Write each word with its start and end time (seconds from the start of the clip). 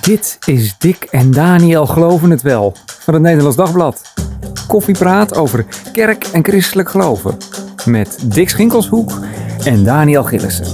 Dit 0.00 0.38
is 0.46 0.78
Dick 0.78 1.06
en 1.10 1.30
Daniel 1.30 1.86
Geloven 1.86 2.30
het 2.30 2.42
Wel 2.42 2.76
van 2.86 3.14
het 3.14 3.22
Nederlands 3.22 3.56
Dagblad. 3.56 4.02
Koffiepraat 4.66 5.36
over 5.36 5.66
kerk 5.92 6.24
en 6.24 6.44
christelijk 6.44 6.88
geloven. 6.88 7.36
Met 7.84 8.18
Dick 8.24 8.48
Schinkelshoek 8.48 9.12
en 9.64 9.84
Daniel 9.84 10.24
Gillissen. 10.24 10.66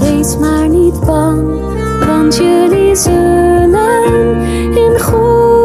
Wees 0.00 0.36
maar 0.36 0.68
niet 0.68 1.00
bang, 1.00 1.60
want 2.06 2.36
jullie 2.36 2.96
zullen 2.96 4.40
in 4.74 5.00
goede 5.00 5.59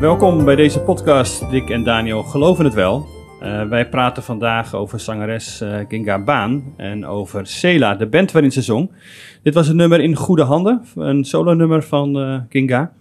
welkom 0.00 0.44
bij 0.44 0.56
deze 0.56 0.80
podcast. 0.80 1.50
Dick 1.50 1.70
en 1.70 1.82
Daniel 1.82 2.22
geloven 2.22 2.64
het 2.64 2.74
wel. 2.74 3.06
Eh, 3.40 3.68
wij 3.68 3.88
praten 3.88 4.22
vandaag 4.22 4.74
over 4.74 5.00
zangeres 5.00 5.60
eh 5.60 5.78
Ginga 5.88 6.22
Baan 6.22 6.74
en 6.76 7.06
over 7.06 7.46
Sela, 7.46 7.94
de 7.94 8.06
band 8.06 8.32
waarin 8.32 8.52
ze 8.52 8.62
zong. 8.62 8.90
Dit 9.42 9.54
was 9.54 9.68
een 9.68 9.76
nummer 9.76 10.00
in 10.00 10.16
goede 10.16 10.42
handen, 10.42 10.84
een 10.94 11.24
solonummer 11.24 11.82
van 11.82 12.18
eh 12.18 12.40
Ginga. 12.48 12.92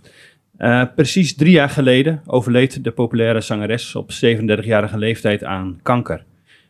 Precies 0.95 1.35
drie 1.35 1.51
jaar 1.51 1.69
geleden 1.69 2.21
overleed 2.25 2.83
de 2.83 2.91
populaire 2.91 3.41
zangeres 3.41 3.95
op 3.95 4.11
37-jarige 4.11 4.97
leeftijd 4.97 5.43
aan 5.43 5.79
kanker. 5.83 6.25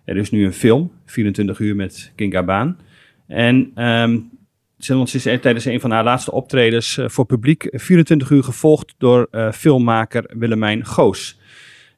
Er 0.05 0.17
is 0.17 0.31
nu 0.31 0.45
een 0.45 0.53
film, 0.53 0.91
24 1.05 1.59
uur 1.59 1.75
met 1.75 2.11
Ginga 2.15 2.43
Baan. 2.43 2.77
En 3.27 3.71
ehm 4.79 5.09
ze 5.09 5.15
is 5.15 5.23
tijdens 5.41 5.65
een 5.65 5.79
van 5.79 5.91
haar 5.91 6.03
laatste 6.03 6.31
optredens 6.31 6.97
eh, 6.97 7.09
voor 7.09 7.25
publiek 7.25 7.67
24 7.71 8.29
uur 8.29 8.43
gevolgd 8.43 8.95
door 8.97 9.27
eh, 9.31 9.51
filmmaker 9.51 10.31
Willemijn 10.37 10.85
Goos. 10.85 11.39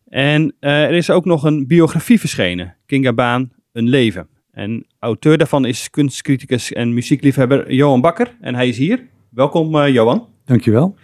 En 0.10 0.56
eh, 0.60 0.84
er 0.84 0.94
is 0.94 1.10
ook 1.10 1.26
nog 1.26 1.44
een 1.44 1.68
biografie 1.68 2.20
verschenen, 2.20 2.76
Kinga 2.86 3.14
Baan, 3.14 3.52
Een 3.72 3.90
Leven. 3.90 4.28
En 4.52 4.86
auteur 5.00 5.38
daarvan 5.38 5.66
is 5.66 5.90
kunstcriticus 5.90 6.74
en 6.74 6.94
muziekliefhebber 6.94 7.74
Johan 7.74 8.02
Bakker. 8.02 8.38
En 8.40 8.56
hij 8.56 8.68
is 8.68 8.78
hier. 8.78 9.08
Welkom 9.30 9.86
Johan. 9.88 10.28
Dankjewel. 10.46 10.96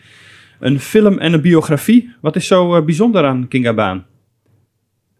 Een 0.60 0.80
film 0.80 1.18
en 1.18 1.34
een 1.34 1.42
biografie. 1.42 2.14
Wat 2.22 2.36
is 2.36 2.48
zo 2.48 2.84
bijzonder 2.84 3.26
aan 3.26 3.48
Kinga 3.48 3.74
Baan? 3.74 4.06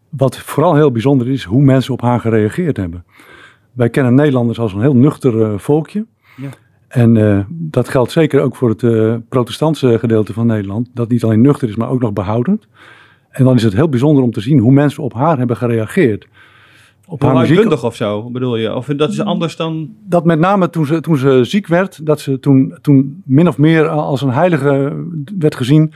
Wat 0.08 0.38
vooral 0.38 0.74
heel 0.74 0.90
bijzonder 0.90 1.28
is, 1.28 1.44
hoe 1.44 1.62
mensen 1.62 1.92
op 1.92 2.00
haar 2.00 2.20
gereageerd 2.20 2.76
hebben. 2.76 3.04
Wij 3.72 3.90
kennen 3.90 4.14
Nederlanders 4.14 4.58
als 4.58 4.72
een 4.72 4.80
heel 4.80 4.96
nuchter 4.96 5.60
volkje. 5.60 6.06
Ja. 6.40 6.48
En 6.88 7.16
eh, 7.16 7.44
dat 7.48 7.88
geldt 7.88 8.10
zeker 8.12 8.40
ook 8.40 8.56
voor 8.56 8.68
het 8.68 8.82
eh, 8.82 9.14
protestantse 9.28 9.98
gedeelte 9.98 10.32
van 10.32 10.46
Nederland. 10.46 10.88
Dat 10.94 11.08
niet 11.08 11.24
alleen 11.24 11.40
nuchter 11.40 11.68
is, 11.68 11.76
maar 11.76 11.88
ook 11.88 12.00
nog 12.00 12.12
behoudend. 12.12 12.66
En 13.30 13.44
dan 13.44 13.54
is 13.54 13.62
het 13.62 13.72
heel 13.72 13.88
bijzonder 13.88 14.22
om 14.22 14.30
te 14.30 14.40
zien 14.40 14.58
hoe 14.58 14.72
mensen 14.72 15.02
op 15.02 15.14
haar 15.14 15.38
hebben 15.38 15.56
gereageerd. 15.56 16.26
Op 17.06 17.22
haar 17.22 17.34
muziek. 17.34 17.82
of 17.82 17.96
zo, 17.96 18.30
bedoel 18.30 18.56
je? 18.56 18.74
Of 18.74 18.86
dat 18.86 19.10
is 19.10 19.20
anders 19.20 19.56
dan... 19.56 19.94
Dat 20.04 20.24
met 20.24 20.38
name 20.38 20.70
toen 20.70 20.86
ze, 20.86 21.00
toen 21.00 21.16
ze 21.16 21.40
ziek 21.44 21.66
werd, 21.66 22.06
dat 22.06 22.20
ze 22.20 22.38
toen, 22.40 22.78
toen 22.80 23.22
min 23.24 23.48
of 23.48 23.58
meer 23.58 23.88
als 23.88 24.22
een 24.22 24.30
heilige 24.30 25.04
werd 25.38 25.54
gezien 25.54 25.92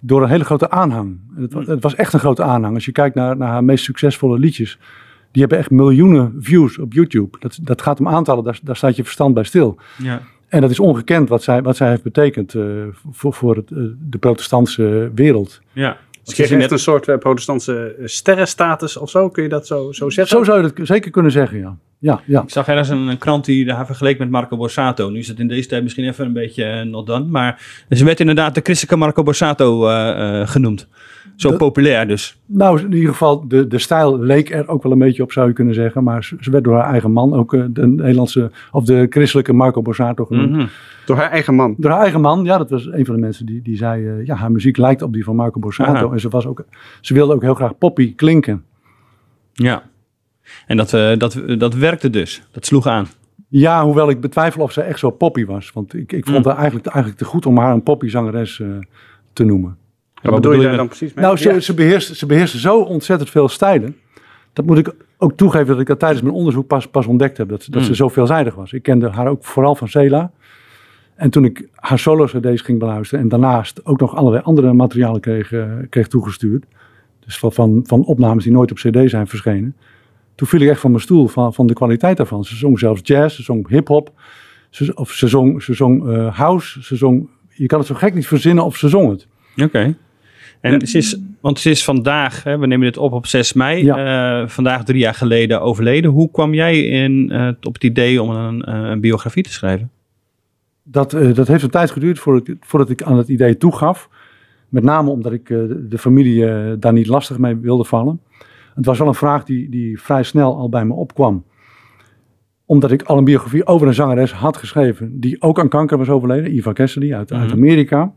door 0.00 0.22
een 0.22 0.28
hele 0.28 0.44
grote 0.44 0.70
aanhang. 0.70 1.18
Het, 1.36 1.52
wa- 1.52 1.62
het 1.64 1.82
was 1.82 1.94
echt 1.94 2.12
een 2.12 2.20
grote 2.20 2.42
aanhang. 2.42 2.74
Als 2.74 2.84
je 2.84 2.92
kijkt 2.92 3.14
naar, 3.14 3.36
naar 3.36 3.48
haar 3.48 3.64
meest 3.64 3.84
succesvolle 3.84 4.38
liedjes, 4.38 4.78
die 5.30 5.40
hebben 5.40 5.58
echt 5.58 5.70
miljoenen 5.70 6.34
views 6.38 6.78
op 6.78 6.92
YouTube. 6.92 7.38
Dat, 7.40 7.58
dat 7.62 7.82
gaat 7.82 8.00
om 8.00 8.08
aantallen, 8.08 8.44
daar, 8.44 8.58
daar 8.62 8.76
staat 8.76 8.96
je 8.96 9.04
verstand 9.04 9.34
bij 9.34 9.44
stil. 9.44 9.78
Ja. 9.96 10.22
En 10.48 10.60
dat 10.60 10.70
is 10.70 10.80
ongekend 10.80 11.28
wat 11.28 11.42
zij, 11.42 11.62
wat 11.62 11.76
zij 11.76 11.88
heeft 11.88 12.02
betekend 12.02 12.54
eh, 12.54 12.62
voor, 13.10 13.32
voor 13.32 13.56
het, 13.56 13.70
eh, 13.70 13.78
de 13.98 14.18
protestantse 14.18 15.10
wereld. 15.14 15.60
ja. 15.72 15.96
Ze 16.22 16.34
kreeg 16.34 16.50
echt 16.50 16.70
een 16.70 16.78
soort 16.78 17.08
eh, 17.08 17.18
protestantse 17.18 17.96
sterrenstatus 18.04 18.96
of 18.96 19.10
zo, 19.10 19.28
kun 19.28 19.42
je 19.42 19.48
dat 19.48 19.66
zo, 19.66 19.92
zo 19.92 20.10
zeggen? 20.10 20.36
Zo 20.36 20.44
zou 20.44 20.60
je 20.60 20.72
het 20.74 20.86
zeker 20.86 21.10
kunnen 21.10 21.32
zeggen, 21.32 21.58
ja. 21.58 21.76
Ja, 22.00 22.20
ja. 22.24 22.42
Ik 22.42 22.50
zag 22.50 22.68
ergens 22.68 22.88
een, 22.88 23.06
een 23.06 23.18
krant 23.18 23.44
die 23.44 23.72
haar 23.72 23.86
vergeleek 23.86 24.18
met 24.18 24.30
Marco 24.30 24.56
Borsato. 24.56 25.10
Nu 25.10 25.18
is 25.18 25.28
het 25.28 25.38
in 25.38 25.48
deze 25.48 25.68
tijd 25.68 25.82
misschien 25.82 26.04
even 26.08 26.26
een 26.26 26.32
beetje 26.32 26.64
uh, 26.64 26.90
not 26.90 27.06
done. 27.06 27.24
Maar 27.24 27.84
ze 27.90 28.04
werd 28.04 28.20
inderdaad 28.20 28.54
de 28.54 28.60
christelijke 28.64 28.96
Marco 28.96 29.22
Borsato 29.22 29.88
eh, 29.88 30.40
eh, 30.40 30.48
genoemd. 30.48 30.88
Zo 31.38 31.48
Dat- 31.48 31.58
populair 31.58 32.06
dus. 32.08 32.40
Nou, 32.46 32.80
in 32.80 32.92
ieder 32.92 33.10
geval, 33.10 33.48
de, 33.48 33.66
de 33.66 33.78
stijl 33.78 34.18
leek 34.18 34.50
er 34.50 34.68
ook 34.68 34.82
wel 34.82 34.92
een 34.92 34.98
beetje 34.98 35.22
op, 35.22 35.32
zou 35.32 35.48
je 35.48 35.52
kunnen 35.52 35.74
zeggen. 35.74 36.04
Maar 36.04 36.24
ze, 36.24 36.36
ze 36.40 36.50
werd 36.50 36.64
door 36.64 36.74
haar 36.74 36.90
eigen 36.90 37.12
man, 37.12 37.34
ook 37.34 37.54
eh, 37.54 37.64
de 37.70 37.86
Nederlandse, 37.86 38.50
of 38.72 38.84
de 38.84 39.06
christelijke 39.10 39.52
Marco 39.52 39.82
Borsato 39.82 40.24
genoemd. 40.24 40.50
Mhm. 40.50 40.66
Door 41.06 41.16
haar 41.16 41.30
eigen 41.30 41.54
man. 41.54 41.74
Door 41.78 41.90
haar 41.90 42.00
eigen 42.00 42.20
man, 42.20 42.44
ja, 42.44 42.58
dat 42.58 42.70
was 42.70 42.86
een 42.86 43.04
van 43.06 43.14
de 43.14 43.20
mensen 43.20 43.46
die, 43.46 43.62
die 43.62 43.76
zei, 43.76 44.08
eh, 44.08 44.26
ja, 44.26 44.34
haar 44.34 44.52
muziek 44.52 44.76
lijkt 44.76 45.02
op 45.02 45.12
die 45.12 45.24
van 45.24 45.36
Marco 45.36 45.60
Borsato. 45.60 45.92
Aha. 45.92 46.12
En 46.12 46.20
ze, 46.20 46.28
was 46.28 46.46
ook, 46.46 46.64
ze 47.00 47.14
wilde 47.14 47.34
ook 47.34 47.42
heel 47.42 47.54
graag 47.54 47.78
poppy 47.78 48.14
klinken. 48.14 48.64
Ja. 49.52 49.82
En 50.66 50.76
dat, 50.76 50.92
eh, 50.94 51.16
dat, 51.16 51.42
dat 51.58 51.74
werkte 51.74 52.10
dus. 52.10 52.42
Dat 52.50 52.66
sloeg 52.66 52.86
aan. 52.86 53.06
Ja, 53.48 53.84
hoewel 53.84 54.10
ik 54.10 54.20
betwijfel 54.20 54.62
of 54.62 54.72
ze 54.72 54.80
echt 54.80 54.98
zo 54.98 55.10
poppy 55.10 55.44
was. 55.44 55.72
Want 55.72 55.94
ik, 55.94 56.12
ik 56.12 56.24
vond 56.26 56.38
Mm. 56.38 56.44
haar 56.50 56.56
eigenlijk, 56.56 56.86
eigenlijk 56.86 57.22
te 57.22 57.28
goed 57.28 57.46
om 57.46 57.58
haar 57.58 57.72
een 57.72 57.82
poppyzangeres 57.82 58.60
eh 58.60 58.68
te 59.32 59.44
noemen. 59.44 59.76
Wat 60.22 60.34
bedoel 60.34 60.52
je 60.52 60.62
daar 60.62 60.76
dan 60.76 60.86
precies 60.86 61.14
mee? 61.14 61.24
Nou, 61.24 61.36
ze, 61.36 61.48
Ja. 61.52 61.60
ze, 61.60 61.74
beheerst, 61.74 62.16
ze 62.16 62.26
beheerste 62.26 62.58
zo 62.58 62.80
ontzettend 62.80 63.30
veel 63.30 63.48
stijlen. 63.48 63.96
Dat 64.52 64.64
moet 64.66 64.78
ik 64.78 64.94
ook 65.18 65.32
toegeven 65.36 65.66
dat 65.66 65.80
ik 65.80 65.86
dat 65.86 65.98
tijdens 65.98 66.22
mijn 66.22 66.34
onderzoek 66.34 66.66
pas, 66.66 66.86
pas 66.88 67.06
ontdekt 67.06 67.36
heb. 67.36 67.48
Dat, 67.48 67.62
ze- 67.62 67.70
dat 67.70 67.82
ze 67.82 67.88
Mm. 67.88 67.94
zo 67.94 68.08
veelzijdig 68.08 68.54
was. 68.54 68.72
Ik 68.72 68.82
kende 68.82 69.08
haar 69.10 69.28
ook 69.28 69.44
vooral 69.44 69.74
van 69.74 69.88
Cela. 69.88 70.30
En 71.14 71.30
toen 71.30 71.44
ik 71.44 71.68
haar 71.74 71.98
solo-cd's 71.98 72.60
ging 72.62 72.78
beluisteren... 72.78 73.22
en 73.24 73.28
daarnaast 73.30 73.86
ook 73.86 74.00
nog 74.00 74.14
allerlei 74.16 74.42
andere 74.44 74.72
materialen 74.72 75.20
kreeg, 75.20 75.52
eh, 75.52 75.64
kreeg 75.90 76.08
toegestuurd... 76.08 76.64
dus 77.24 77.38
van, 77.38 77.52
van, 77.52 77.80
van 77.86 78.04
opnames 78.04 78.44
die 78.44 78.52
nooit 78.52 78.70
op 78.70 78.76
cd 78.76 79.10
zijn 79.10 79.26
verschenen... 79.26 79.76
toen 80.34 80.46
viel 80.48 80.60
ik 80.60 80.68
echt 80.68 80.80
van 80.80 80.90
mijn 80.90 81.02
stoel 81.02 81.26
van, 81.28 81.54
van 81.54 81.66
de 81.66 81.72
kwaliteit 81.74 82.16
daarvan. 82.16 82.44
Ze 82.44 82.56
zong 82.56 82.78
zelfs 82.78 83.00
jazz, 83.04 83.36
ze 83.36 83.42
zong 83.42 83.68
hip-hop... 83.68 84.10
Ze, 84.70 84.94
of 84.94 85.10
ze 85.12 85.28
zong, 85.28 85.62
ze 85.62 85.74
zong 85.74 86.08
eh, 86.08 86.36
house, 86.38 86.82
ze 86.82 86.96
zong... 86.96 87.28
Je 87.48 87.66
kan 87.66 87.78
het 87.78 87.88
zo 87.88 87.94
gek 87.94 88.14
niet 88.14 88.26
verzinnen 88.26 88.64
of 88.64 88.76
ze 88.76 88.88
zong 88.88 89.10
het. 89.10 89.26
Oké. 89.64 89.96
En 90.60 90.86
ze 90.86 90.98
is, 90.98 91.18
want 91.40 91.58
ze 91.58 91.70
is 91.70 91.84
vandaag, 91.84 92.44
hè, 92.44 92.58
we 92.58 92.66
nemen 92.66 92.86
dit 92.86 92.96
op 92.96 93.12
op 93.12 93.26
6 93.26 93.52
mei, 93.52 93.88
eh, 94.42 94.48
vandaag 94.48 94.84
drie 94.84 94.98
jaar 95.00 95.14
geleden 95.14 95.60
overleden. 95.60 96.10
Hoe 96.10 96.30
kwam 96.30 96.54
jij 96.54 96.80
in, 96.84 97.30
eh, 97.30 97.48
op 97.62 97.74
het 97.74 97.84
idee 97.84 98.22
om 98.22 98.30
een, 98.30 98.62
eh, 98.64 98.74
een 98.90 99.00
biografie 99.00 99.42
te 99.42 99.52
schrijven? 99.52 99.90
Dat, 100.82 101.10
dat 101.34 101.48
heeft 101.48 101.62
een 101.62 101.70
tijd 101.70 101.90
geduurd 101.90 102.18
voordat, 102.18 102.48
ik- 102.48 102.56
voordat 102.60 102.90
ik 102.90 103.02
aan 103.02 103.16
het 103.16 103.28
idee 103.28 103.56
toegaf. 103.56 104.08
Met 104.68 104.82
name 104.82 105.10
omdat 105.10 105.32
ik 105.32 105.46
de, 105.46 105.98
familie 105.98 106.78
daar 106.78 106.92
niet 106.92 107.06
lastig 107.06 107.38
mee 107.38 107.56
wilde 107.56 107.84
vallen. 107.84 108.20
Het 108.74 108.86
was 108.86 108.98
wel 108.98 109.08
een 109.08 109.14
vraag 109.14 109.44
die, 109.44 109.70
die 109.70 110.00
vrij 110.00 110.22
snel 110.22 110.56
al 110.56 110.68
bij 110.68 110.84
me 110.84 110.92
opkwam. 110.94 111.44
Omdat 112.66 112.90
ik 112.90 113.02
al 113.02 113.18
een 113.18 113.24
biografie 113.24 113.66
over 113.66 113.86
een 113.86 113.94
zangeres 113.94 114.32
had 114.32 114.56
geschreven. 114.56 115.20
die 115.20 115.42
ook 115.42 115.60
aan 115.60 115.68
kanker 115.68 115.98
was 115.98 116.08
overleden. 116.08 116.50
Eva 116.52 116.72
Cassidy 116.72 117.14
uit, 117.14 117.32
uit 117.32 117.46
Mhm. 117.46 117.56
Amerika. 117.56 118.12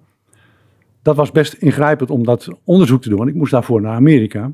Dat 1.01 1.15
was 1.15 1.31
best 1.31 1.53
ingrijpend 1.53 2.09
om 2.09 2.23
dat 2.23 2.47
onderzoek 2.63 3.01
te 3.01 3.09
doen. 3.09 3.17
Want 3.17 3.29
ik 3.29 3.35
moest 3.35 3.51
daarvoor 3.51 3.81
naar 3.81 3.95
Amerika. 3.95 4.51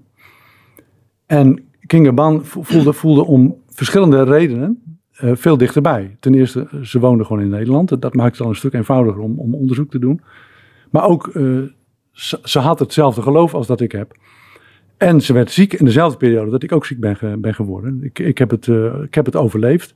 En 1.26 1.64
Kinga 1.86 2.14
Ban 2.14 2.46
vo- 2.46 2.62
voelde, 2.64 2.94
voelde 2.94 3.26
om 3.26 3.56
verschillende 3.68 4.24
redenen 4.24 4.82
eh, 5.12 5.32
veel 5.34 5.58
dichterbij. 5.58 6.18
Ten 6.20 6.34
eerste, 6.34 6.68
ze 6.84 7.00
woonde 7.00 7.26
gewoon 7.26 7.42
in 7.42 7.50
Nederland. 7.50 8.02
Dat- 8.02 8.14
maakt 8.14 8.32
het 8.38 8.42
al 8.42 8.50
een 8.50 8.56
stuk 8.56 8.74
eenvoudiger 8.74 9.22
om, 9.22 9.40
om 9.40 9.56
onderzoek 9.56 9.92
te 9.92 10.00
doen. 10.00 10.22
Maar 10.92 11.04
ook, 11.06 11.28
eh, 11.28 11.60
ze, 12.44 12.60
had 12.60 12.80
hetzelfde 12.80 13.22
geloof 13.22 13.54
als 13.54 13.68
dat 13.68 13.82
ik 13.82 13.92
heb. 13.92 14.18
En 14.98 15.22
ze 15.22 15.34
werd 15.34 15.52
ziek 15.52 15.74
in 15.74 15.86
dezelfde 15.86 16.18
periode 16.18 16.52
dat 16.52 16.64
ik 16.64 16.72
ook 16.72 16.86
ziek 16.86 17.00
ben, 17.00 17.42
ben 17.42 17.54
geworden. 17.54 18.04
Ik, 18.04 18.20
ik, 18.20 18.38
heb 18.38 18.50
het, 18.50 18.68
eh, 18.68 19.02
ik 19.04 19.16
heb 19.16 19.26
het 19.26 19.36
overleefd. 19.36 19.96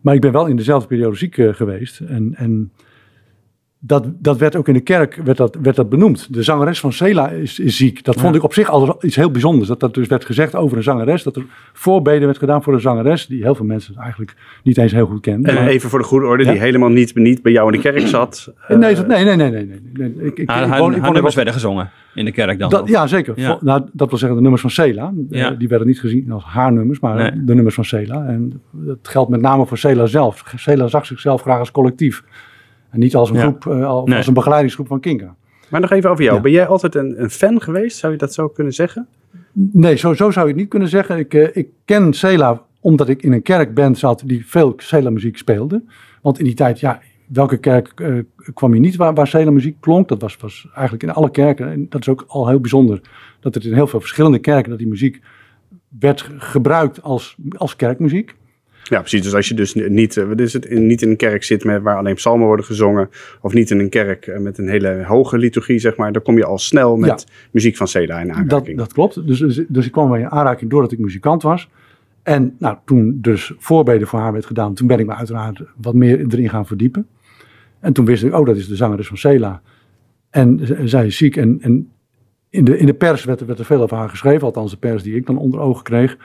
Maar 0.00 0.14
ik 0.14 0.20
ben 0.20 0.32
wel 0.32 0.46
in 0.46 0.56
dezelfde 0.56 0.88
periode 0.88 1.16
ziek 1.16 1.34
geweest. 1.34 2.00
En, 2.00 2.34
en 2.34 2.72
dat, 3.86 4.06
dat 4.18 4.38
werd 4.38 4.56
ook 4.56 4.68
in 4.68 4.74
de 4.74 4.80
kerk 4.80 5.20
werd 5.24 5.36
dat, 5.38 5.56
werd 5.62 5.76
dat 5.76 5.88
benoemd. 5.88 6.34
De 6.34 6.42
zangeres 6.42 6.80
van 6.80 6.92
Sela 6.92 7.28
is, 7.28 7.58
is 7.58 7.76
ziek. 7.76 8.04
Dat 8.04 8.14
vond 8.14 8.30
Ja. 8.32 8.38
ik 8.38 8.44
op 8.44 8.52
zich 8.54 8.68
al 8.70 8.98
iets 9.00 9.16
heel 9.16 9.30
bijzonders. 9.30 9.68
Dat 9.68 9.80
dat 9.80 9.94
dus 9.94 10.06
werd 10.08 10.24
gezegd 10.24 10.54
over 10.54 10.76
een 10.76 10.82
zangeres. 10.82 11.22
Dat 11.22 11.36
er 11.36 11.44
voorbeden 11.72 12.26
werd 12.26 12.38
gedaan 12.38 12.62
voor 12.62 12.74
een 12.74 12.80
zangeres. 12.80 13.26
Die 13.26 13.42
heel 13.42 13.54
veel 13.54 13.64
mensen 13.64 13.94
eigenlijk 13.96 14.34
niet 14.62 14.78
eens 14.78 14.92
heel 14.92 15.06
goed 15.06 15.20
kenden. 15.20 15.50
En 15.50 15.62
Maar- 15.62 15.66
even 15.72 15.90
voor 15.90 15.98
de 15.98 16.04
goede 16.04 16.26
orde, 16.26 16.44
Ja? 16.44 16.50
die 16.50 16.60
helemaal 16.60 16.88
niet, 16.88 17.14
niet 17.14 17.42
bij 17.42 17.52
jou 17.52 17.66
in 17.74 17.80
de 17.80 17.90
kerk 17.90 18.06
zat. 18.06 18.52
nee, 18.68 18.90
Eh, 18.90 18.96
dat- 18.96 19.06
nee, 19.06 19.24
nee, 19.24 19.36
nee, 19.36 19.50
nee, 19.50 19.64
nee, 19.66 19.80
nee. 19.92 20.26
Ik, 20.26 20.38
ik, 20.38 20.48
Haar, 20.50 20.62
ik 20.62 20.68
haar, 20.68 20.78
woon- 20.78 20.88
ik 20.88 20.94
haar 20.94 21.04
woon 21.04 21.12
nummers 21.12 21.34
er 21.36 21.42
werden 21.44 21.54
gezongen 21.60 21.90
in 22.14 22.24
de 22.24 22.32
kerk 22.32 22.58
dan? 22.58 22.70
Dat, 22.70 22.88
ja, 22.88 23.06
zeker. 23.06 23.32
Ja. 23.36 23.46
Vol- 23.48 23.58
Nou, 23.60 23.82
dat 23.92 24.08
wil 24.08 24.18
zeggen 24.18 24.36
de 24.36 24.42
nummers 24.42 24.62
van 24.62 24.70
Sela. 24.70 25.12
Eh, 25.30 25.38
Ja. 25.40 25.50
die 25.50 25.68
werden 25.68 25.86
niet 25.86 26.00
gezien 26.00 26.30
als 26.32 26.44
haar 26.44 26.72
nummers, 26.72 27.00
maar 27.00 27.14
Nee. 27.16 27.44
de 27.44 27.54
nummers 27.54 27.74
van 27.74 27.84
Sela. 27.84 28.24
En 28.26 28.60
dat 28.70 28.98
geldt 29.02 29.30
met 29.30 29.40
name 29.40 29.66
voor 29.66 29.78
Sela 29.78 30.06
zelf. 30.06 30.42
Sela 30.56 30.86
zag 30.88 31.06
zichzelf 31.06 31.42
graag 31.42 31.58
als 31.58 31.70
collectief. 31.70 32.22
En 32.90 32.98
niet 32.98 33.14
als 33.16 33.30
een 33.30 33.36
Ja. 33.36 33.40
groep, 33.42 33.66
eh, 33.66 33.86
als 33.86 34.08
Nee. 34.08 34.22
een 34.26 34.34
begeleidingsgroep 34.34 34.86
van 34.86 35.00
Kinga. 35.00 35.34
Maar 35.70 35.80
nog 35.80 35.90
even 35.90 36.10
over 36.10 36.24
jou. 36.24 36.36
Ja. 36.36 36.42
Ben 36.42 36.52
jij 36.52 36.66
altijd 36.66 36.94
een, 36.94 37.22
een 37.22 37.30
fan 37.30 37.62
geweest? 37.62 37.96
Zou 37.98 38.12
je 38.12 38.18
dat 38.18 38.34
zo 38.34 38.48
kunnen 38.48 38.72
zeggen? 38.72 39.06
Nee, 39.52 39.96
zo, 39.96 40.14
zo 40.14 40.30
zou 40.30 40.46
je 40.46 40.52
het 40.52 40.60
niet 40.60 40.70
kunnen 40.70 40.88
zeggen. 40.88 41.18
Ik, 41.18 41.34
eh, 41.34 41.56
ik 41.56 41.68
ken 41.84 42.12
Sela 42.12 42.62
omdat 42.80 43.08
ik 43.08 43.22
in 43.22 43.32
een 43.32 43.42
kerkband 43.42 43.98
zat 43.98 44.22
die 44.26 44.46
veel 44.46 44.72
Sela 44.76 45.10
muziek 45.10 45.36
speelde. 45.36 45.82
Want 46.22 46.38
in 46.38 46.44
die 46.44 46.54
tijd, 46.54 46.80
ja, 46.80 47.00
welke 47.26 47.56
kerk 47.56 47.92
eh, 47.96 48.14
kwam 48.54 48.74
je 48.74 48.80
niet 48.80 48.96
waar, 48.96 49.14
waar 49.14 49.26
Sela 49.26 49.50
muziek 49.50 49.80
klonk. 49.80 50.08
Dat 50.08 50.20
was, 50.20 50.36
was 50.36 50.66
eigenlijk 50.74 51.02
in 51.02 51.10
alle 51.12 51.30
kerken. 51.30 51.70
En 51.70 51.86
dat 51.88 52.00
is 52.00 52.08
ook 52.08 52.24
al 52.28 52.48
heel 52.48 52.60
bijzonder. 52.60 53.00
Dat 53.40 53.54
het 53.54 53.64
in 53.64 53.72
heel 53.74 53.86
veel 53.86 54.00
verschillende 54.00 54.38
kerken, 54.38 54.70
dat 54.70 54.78
die 54.78 54.88
muziek 54.88 55.20
werd 55.98 56.28
gebruikt 56.38 57.02
als, 57.02 57.36
als 57.56 57.76
kerkmuziek. 57.76 58.34
Ja, 58.88 59.00
precies. 59.00 59.22
Dus 59.22 59.34
als 59.34 59.48
je 59.48 59.54
dus 59.54 59.74
niet, 59.74 60.16
eh, 60.16 60.24
wat 60.24 60.40
is 60.40 60.52
het, 60.52 60.66
in, 60.66 60.86
niet 60.86 61.02
in 61.02 61.08
een 61.10 61.16
kerk 61.16 61.44
zit 61.44 61.64
met, 61.64 61.82
waar 61.82 61.96
alleen 61.96 62.14
psalmen 62.14 62.46
worden 62.46 62.64
gezongen, 62.64 63.08
of 63.40 63.52
niet 63.52 63.70
in 63.70 63.78
een 63.78 63.88
kerk 63.88 64.26
eh, 64.26 64.38
met 64.38 64.58
een 64.58 64.68
hele 64.68 65.04
hoge 65.06 65.38
liturgie, 65.38 65.78
zeg 65.78 65.96
maar, 65.96 66.12
dan 66.12 66.22
kom 66.22 66.36
je 66.36 66.44
al 66.44 66.58
snel 66.58 66.96
met 66.96 67.26
muziek 67.50 67.76
van 67.76 67.88
Sela 67.88 68.20
in 68.20 68.26
Dat, 68.28 68.36
aanraking. 68.36 68.78
dat 68.78 68.92
klopt. 68.92 69.26
Dus, 69.26 69.38
dus, 69.38 69.60
dus 69.68 69.86
ik 69.86 69.92
kwam 69.92 70.10
bij 70.10 70.20
in 70.20 70.30
aanraking 70.30 70.70
doordat 70.70 70.92
ik 70.92 70.98
muzikant 70.98 71.42
was. 71.42 71.68
En 72.22 72.54
nou, 72.58 72.76
toen 72.84 73.18
dus 73.20 73.52
voorbeden 73.58 74.08
voor 74.08 74.18
haar 74.18 74.32
werd 74.32 74.46
gedaan, 74.46 74.74
toen 74.74 74.86
ben 74.86 74.98
ik 74.98 75.06
me 75.06 75.14
uiteraard 75.14 75.60
wat 75.76 75.94
meer 75.94 76.18
erin 76.28 76.48
gaan 76.48 76.66
verdiepen. 76.66 77.06
En 77.80 77.92
toen 77.92 78.04
wist 78.04 78.22
ik, 78.24 78.34
oh, 78.34 78.46
dat 78.46 78.56
is 78.56 78.68
de 78.68 78.76
zangeres 78.76 79.06
van 79.08 79.16
Sela. 79.16 79.62
En 80.30 80.60
zij 80.88 81.06
is 81.06 81.16
ziek. 81.16 81.36
En, 81.36 81.58
en 81.60 81.88
in, 82.50 82.64
de, 82.64 82.78
in 82.78 82.86
de 82.86 82.94
pers 82.94 83.24
werd, 83.24 83.40
er- 83.40 83.46
werd 83.46 83.58
er 83.58 83.64
veel 83.64 83.82
over 83.82 83.96
haar 83.96 84.08
geschreven, 84.08 84.42
althans 84.46 84.70
de 84.70 84.76
pers 84.76 85.02
die 85.02 85.14
ik 85.16 85.26
dan 85.26 85.38
onder 85.38 85.60
ogen 85.60 85.82
kreeg. 85.82 86.16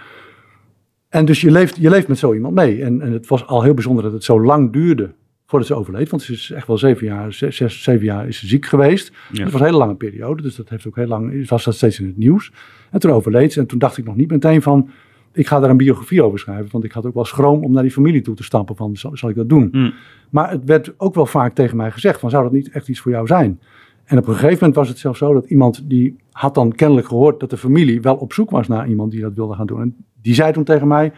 En 1.11 1.25
dus 1.25 1.41
je 1.41 1.51
leeft, 1.51 1.75
je 1.75 1.89
leeft 1.89 2.07
met 2.07 2.17
zo 2.17 2.33
iemand 2.33 2.53
mee. 2.53 2.83
En, 2.83 3.01
en 3.01 3.11
het 3.11 3.27
was 3.27 3.47
al 3.47 3.63
heel 3.63 3.73
bijzonder 3.73 4.03
dat 4.03 4.13
het 4.13 4.23
zo 4.23 4.41
lang 4.41 4.73
duurde 4.73 5.13
voordat 5.45 5.67
ze 5.67 5.75
overleed. 5.75 6.09
Want 6.09 6.21
ze 6.21 6.31
is 6.31 6.51
echt 6.51 6.67
wel 6.67 6.77
zeven 6.77 7.07
jaar, 7.07 7.33
zes, 7.33 7.55
zes, 7.55 7.83
zeven 7.83 8.05
jaar 8.05 8.27
is 8.27 8.39
ze 8.39 8.47
ziek 8.47 8.65
geweest. 8.65 9.13
Ja. 9.31 9.43
Dat 9.43 9.51
was 9.51 9.61
een 9.61 9.67
hele 9.67 9.77
lange 9.77 9.95
periode. 9.95 10.41
Dus 10.41 10.55
dat 10.55 10.69
heeft 10.69 10.87
ook 10.87 10.95
heel 10.95 11.07
lang, 11.07 11.49
was 11.49 11.63
dat 11.63 11.75
steeds 11.75 11.99
in 11.99 12.05
het 12.05 12.17
nieuws. 12.17 12.51
En 12.91 12.99
toen 12.99 13.11
overleed 13.11 13.53
ze. 13.53 13.59
En 13.59 13.65
toen 13.65 13.79
dacht 13.79 13.97
ik 13.97 14.05
nog 14.05 14.15
niet 14.15 14.31
meteen 14.31 14.61
van, 14.61 14.89
ik 15.33 15.47
ga 15.47 15.59
daar 15.59 15.69
een 15.69 15.77
biografie 15.77 16.23
over 16.23 16.39
schrijven. 16.39 16.71
Want 16.71 16.83
ik 16.83 16.91
had 16.91 17.05
ook 17.05 17.13
wel 17.13 17.25
schroom 17.25 17.63
om 17.63 17.71
naar 17.71 17.83
die 17.83 17.91
familie 17.91 18.21
toe 18.21 18.35
te 18.35 18.43
stappen 18.43 18.75
van, 18.75 18.95
zal, 18.95 19.17
zal 19.17 19.29
ik 19.29 19.35
dat 19.35 19.49
doen? 19.49 19.69
Hmm. 19.71 19.93
Maar 20.29 20.49
het 20.51 20.65
werd 20.65 20.93
ook 20.97 21.15
wel 21.15 21.25
vaak 21.25 21.53
tegen 21.53 21.77
mij 21.77 21.91
gezegd 21.91 22.19
van, 22.19 22.29
zou 22.29 22.43
dat 22.43 22.51
niet 22.51 22.69
echt 22.69 22.87
iets 22.87 22.99
voor 22.99 23.11
jou 23.11 23.27
zijn? 23.27 23.59
En 24.03 24.17
op 24.17 24.27
een 24.27 24.33
gegeven 24.33 24.57
moment 24.59 24.75
was 24.75 24.87
het 24.87 24.97
zelfs 24.97 25.19
zo 25.19 25.33
dat 25.33 25.45
iemand 25.45 25.89
die 25.89 26.15
had 26.31 26.55
dan 26.55 26.71
kennelijk 26.71 27.07
gehoord 27.07 27.39
dat 27.39 27.49
de 27.49 27.57
familie 27.57 28.01
wel 28.01 28.15
op 28.15 28.33
zoek 28.33 28.49
was 28.49 28.67
naar 28.67 28.87
iemand 28.87 29.11
die 29.11 29.21
dat 29.21 29.33
wilde 29.33 29.55
gaan 29.55 29.65
doen. 29.65 29.81
En 29.81 29.95
die 30.21 30.33
zei 30.33 30.51
toen 30.53 30.63
tegen 30.63 30.87
mij, 30.87 31.11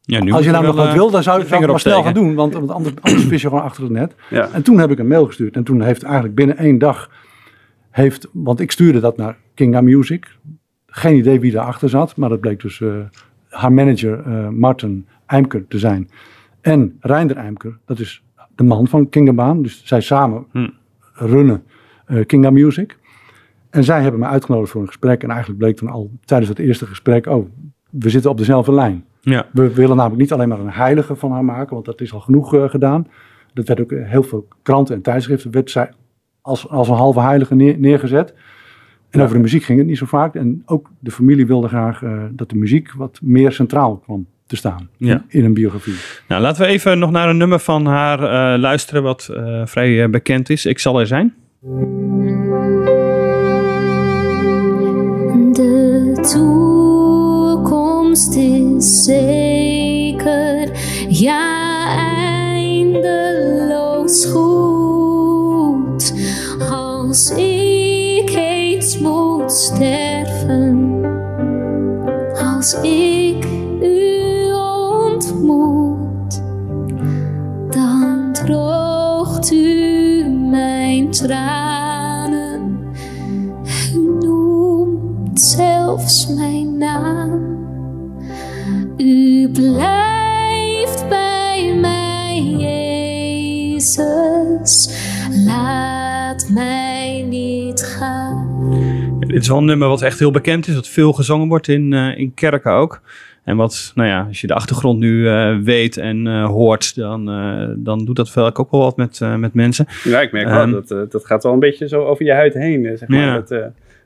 Ja, 0.00 0.22
nu 0.24 0.32
als 0.32 0.44
je 0.44 0.50
nou 0.50 0.64
nog 0.64 0.76
wat 0.76 0.86
eh, 0.86 0.92
wil, 0.92 1.10
dan 1.10 1.22
zou 1.22 1.38
je 1.38 1.54
het 1.54 1.66
maar 1.66 1.80
snel 1.80 2.02
gaan 2.02 2.14
doen. 2.14 2.34
Want, 2.34 2.54
want 2.54 2.70
anders, 2.70 2.94
anders 3.00 3.24
vis 3.24 3.42
je 3.42 3.48
gewoon 3.48 3.64
achter 3.64 3.82
het 3.82 3.92
net. 3.92 4.14
Ja. 4.30 4.48
En 4.52 4.62
toen 4.62 4.78
heb 4.78 4.90
ik 4.90 4.98
een 4.98 5.06
mail 5.06 5.26
gestuurd. 5.26 5.56
En 5.56 5.64
toen 5.64 5.80
heeft 5.82 6.02
eigenlijk 6.02 6.34
binnen 6.34 6.56
één 6.56 6.78
dag, 6.78 7.10
heeft, 7.90 8.28
want 8.32 8.60
ik 8.60 8.70
stuurde 8.70 9.00
dat 9.00 9.16
naar 9.16 9.36
Kinga 9.54 9.80
Music. 9.80 10.36
Geen 10.86 11.16
idee 11.16 11.40
wie 11.40 11.52
daarachter 11.52 11.88
zat, 11.88 12.16
maar 12.16 12.28
dat 12.28 12.40
bleek 12.40 12.60
dus 12.60 12.80
eh, 12.80 12.88
haar 13.48 13.72
manager 13.72 14.20
eh, 14.26 14.48
Martin 14.48 15.06
Eimker 15.26 15.66
te 15.68 15.78
zijn. 15.78 16.10
En 16.60 16.96
Reinder 17.00 17.36
Eimker, 17.36 17.78
dat 17.84 17.98
is 17.98 18.22
de 18.54 18.64
man 18.64 18.86
van 18.86 19.08
Kinga 19.08 19.32
Baan. 19.32 19.62
Dus 19.62 19.82
zij 19.84 20.00
samen 20.00 20.46
Hm. 20.52 20.68
runnen 21.12 21.62
eh, 22.06 22.26
Kinga 22.26 22.50
Music. 22.50 22.98
En 23.70 23.84
zij 23.84 24.02
hebben 24.02 24.20
me 24.20 24.26
uitgenodigd 24.26 24.70
voor 24.70 24.80
een 24.80 24.86
gesprek. 24.86 25.22
En 25.22 25.30
eigenlijk 25.30 25.58
bleek 25.58 25.76
toen 25.76 25.88
al 25.88 26.10
tijdens 26.24 26.50
het 26.50 26.58
eerste 26.58 26.86
gesprek, 26.86 27.26
oh, 27.26 27.48
we 27.98 28.10
zitten 28.10 28.30
op 28.30 28.38
dezelfde 28.38 28.72
lijn. 28.72 29.04
Ja. 29.20 29.46
We 29.52 29.74
willen 29.74 29.96
namelijk 29.96 30.20
niet 30.20 30.32
alleen 30.32 30.48
maar 30.48 30.60
een 30.60 30.70
heilige 30.70 31.16
van 31.16 31.32
haar 31.32 31.44
maken, 31.44 31.74
want 31.74 31.84
dat 31.86 32.00
is 32.00 32.12
al 32.12 32.20
genoeg 32.20 32.54
eh, 32.54 32.68
gedaan. 32.68 33.06
Dat 33.54 33.68
werd 33.68 33.80
ook 33.80 33.92
in 33.92 34.02
heel 34.02 34.22
veel 34.22 34.48
kranten 34.62 34.94
en 34.94 35.02
tijdschriften 35.02 35.50
werd 35.50 35.70
zij 35.70 35.90
als, 36.40 36.68
als 36.68 36.88
een 36.88 36.94
halve 36.94 37.20
heilige 37.20 37.54
neer- 37.54 37.78
neergezet. 37.78 38.34
En 39.10 39.20
over 39.20 39.34
de 39.34 39.40
muziek 39.42 39.62
ging 39.62 39.78
het 39.78 39.86
niet 39.88 39.98
zo 39.98 40.06
vaak. 40.06 40.34
En 40.34 40.62
ook 40.66 40.90
de 40.98 41.10
familie 41.10 41.46
wilde 41.46 41.68
graag 41.68 42.02
eh, 42.02 42.22
dat 42.30 42.48
de 42.50 42.56
muziek 42.56 42.92
wat 42.92 43.18
meer 43.22 43.52
centraal 43.52 43.96
kwam 43.96 44.26
te 44.46 44.56
staan 44.56 44.88
Ja. 44.96 45.12
in, 45.28 45.38
in 45.38 45.44
een 45.44 45.54
biografie. 45.54 45.94
Nou, 46.28 46.42
laten 46.42 46.62
we 46.62 46.68
even 46.68 46.98
nog 46.98 47.10
naar 47.10 47.28
een 47.28 47.36
nummer 47.36 47.58
van 47.58 47.86
haar 47.86 48.22
eh, 48.22 48.60
luisteren 48.60 49.02
wat 49.02 49.28
eh, 49.32 49.66
vrij 49.66 50.02
eh, 50.02 50.10
bekend 50.10 50.50
is. 50.50 50.66
Ik 50.66 50.78
zal 50.78 51.00
er 51.00 51.06
zijn. 51.06 51.34
De 55.52 56.18
is 58.14 59.04
zeker, 59.04 60.70
ja 61.08 61.86
eindeloos 62.56 64.24
goed. 64.24 66.14
Als 66.70 67.30
ik 67.30 68.30
eens 68.30 68.98
moet 68.98 69.52
sterven, 69.52 71.02
als 72.56 72.74
ik 72.82 73.46
u 73.80 74.52
ontmoet, 75.02 76.42
dan 77.70 78.30
droogt 78.32 79.52
u 79.52 80.24
mijn 80.50 81.10
tranen. 81.10 82.78
U 83.94 83.98
noemt 84.20 85.40
zelfs 85.40 86.26
mijn 86.34 86.78
naam. 86.78 87.53
Blijft 89.54 91.08
bij 91.08 91.74
mij, 91.80 92.42
Jezus. 93.78 94.88
Laat 95.46 96.48
mij 96.54 97.24
niet 97.28 97.82
gaan. 97.82 98.48
Dit 99.20 99.40
is 99.42 99.48
wel 99.48 99.58
een 99.58 99.64
nummer 99.64 99.88
wat 99.88 100.02
echt 100.02 100.18
heel 100.18 100.30
bekend 100.30 100.66
is, 100.68 100.74
wat 100.74 100.88
veel 100.88 101.12
gezongen 101.12 101.48
wordt 101.48 101.68
in, 101.68 101.92
eh, 101.92 102.18
in 102.18 102.34
kerken 102.34 102.72
ook. 102.72 103.00
En 103.44 103.56
wat, 103.56 103.92
nou 103.94 104.08
ja, 104.08 104.24
als 104.28 104.40
je 104.40 104.46
de 104.46 104.54
achtergrond 104.54 104.98
nu 104.98 105.28
eh, 105.28 105.56
weet 105.62 105.96
en 105.96 106.26
eh, 106.26 106.46
hoort, 106.46 106.94
dan, 106.94 107.30
eh, 107.30 107.68
dan 107.76 108.04
doet 108.04 108.16
dat 108.16 108.30
vaak 108.30 108.58
ook 108.58 108.70
wel 108.70 108.80
wat 108.80 108.96
met, 108.96 109.20
eh, 109.20 109.34
met 109.34 109.54
mensen. 109.54 109.86
Ja, 110.04 110.20
ik 110.20 110.32
merk 110.32 110.46
Ehm, 110.46 110.54
wel, 110.56 110.70
dat, 110.70 110.90
eh, 110.90 110.98
dat 111.10 111.26
gaat 111.26 111.42
wel 111.42 111.52
een 111.52 111.58
beetje 111.58 111.88
zo 111.88 112.04
over 112.04 112.24
je 112.24 112.32
huid 112.32 112.54
heen, 112.54 112.96
zeg 112.98 113.08
maar, 113.08 113.18
Ja. 113.20 113.34
dat, 113.34 113.50
eh, 113.50 113.58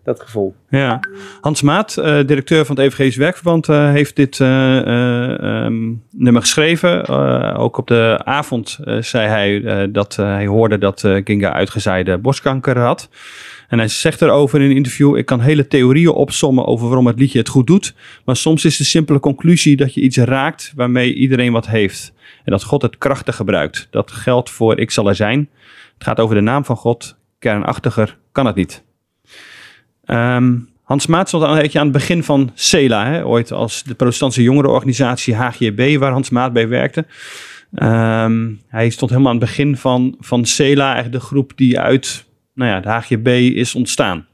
dat 0.05 0.21
gevoel. 0.21 0.55
Ja. 0.71 1.01
Hans 1.41 1.63
Maat, 1.63 1.97
eh, 1.97 2.19
directeur 2.27 2.65
van 2.65 2.77
het 2.77 2.85
Evangelisch 2.85 3.17
Werkverband, 3.17 3.69
eh, 3.69 3.91
heeft 3.91 4.17
dit 4.17 4.41
eh, 4.41 4.79
eh, 4.79 5.65
ehm, 5.65 5.93
nummer 6.11 6.43
geschreven. 6.43 7.07
Ook 7.57 7.79
op 7.79 7.87
de 7.87 8.21
avond 8.25 8.79
zei 9.01 9.29
hij 9.29 9.91
dat 9.91 10.17
hij 10.17 10.47
hoorde 10.47 10.79
dat 10.79 11.01
Ginga 11.25 11.53
uitgezaaide 11.53 12.19
borstkanker 12.19 12.79
had. 12.79 13.09
En 13.69 13.79
hij 13.79 13.89
zegt 13.89 14.23
erover 14.23 14.61
in 14.61 14.71
een 14.71 14.77
interview: 14.77 15.17
Ik 15.17 15.27
kan 15.27 15.41
hele 15.41 15.67
theorieën 15.67 16.11
opsommen 16.11 16.67
over 16.67 16.87
waarom 16.87 17.07
het 17.07 17.19
liedje 17.19 17.39
het 17.39 17.49
goed 17.49 17.67
doet. 17.67 17.95
Maar 18.25 18.37
soms 18.37 18.65
is 18.65 18.77
de 18.77 18.85
simpele 18.85 19.21
conclusie 19.21 19.77
dat 19.77 19.95
je 19.95 20.01
iets 20.01 20.17
raakt 20.17 20.73
waarmee 20.77 21.15
iedereen 21.15 21.53
wat 21.53 21.67
heeft. 21.67 22.13
En 22.45 22.53
dat 22.53 22.63
God 22.63 22.83
het 22.83 22.99
krachtig 22.99 23.37
gebruikt. 23.37 23.89
Dat 23.91 24.13
geldt 24.13 24.51
voor 24.51 24.79
Ik 24.79 24.91
zal 24.91 25.09
er 25.09 25.15
zijn. 25.15 25.49
Het 25.95 26.07
gaat 26.07 26.21
over 26.21 26.35
de 26.35 26.41
naam 26.41 26.65
van 26.65 26.77
God. 26.77 27.17
Kernachtiger 27.39 28.19
kan 28.33 28.47
het 28.47 28.55
niet. 28.55 28.87
Ehm, 30.09 30.55
Hans 30.83 31.07
Maat 31.07 31.29
stond 31.29 31.43
al 31.45 31.55
een 31.57 31.61
beetje 31.63 31.79
aan 31.79 31.85
het 31.85 31.95
begin 31.95 32.23
van 32.23 32.51
CELA, 32.55 33.07
hè, 33.07 33.27
ooit 33.27 33.53
als 33.53 33.83
de 33.83 33.95
protestantse 33.95 34.43
jongerenorganisatie 34.43 35.35
HGB, 35.35 35.97
waar 35.99 36.13
Hans 36.13 36.31
Maat 36.31 36.53
bij 36.53 36.69
werkte. 36.69 37.07
Ehm, 37.75 38.53
hij 38.69 38.91
stond 38.91 39.11
helemaal 39.11 39.33
aan 39.33 39.39
het 39.39 39.49
begin 39.49 39.77
van, 39.77 40.17
van 40.21 40.45
CELA, 40.45 40.85
eigenlijk 40.93 41.23
de 41.23 41.27
groep 41.29 41.53
die 41.57 41.81
uit 41.81 42.27
nou 42.55 42.71
ja, 42.71 42.81
de 42.81 42.89
HGB 42.89 43.27
is 43.55 43.75
ontstaan. 43.75 44.27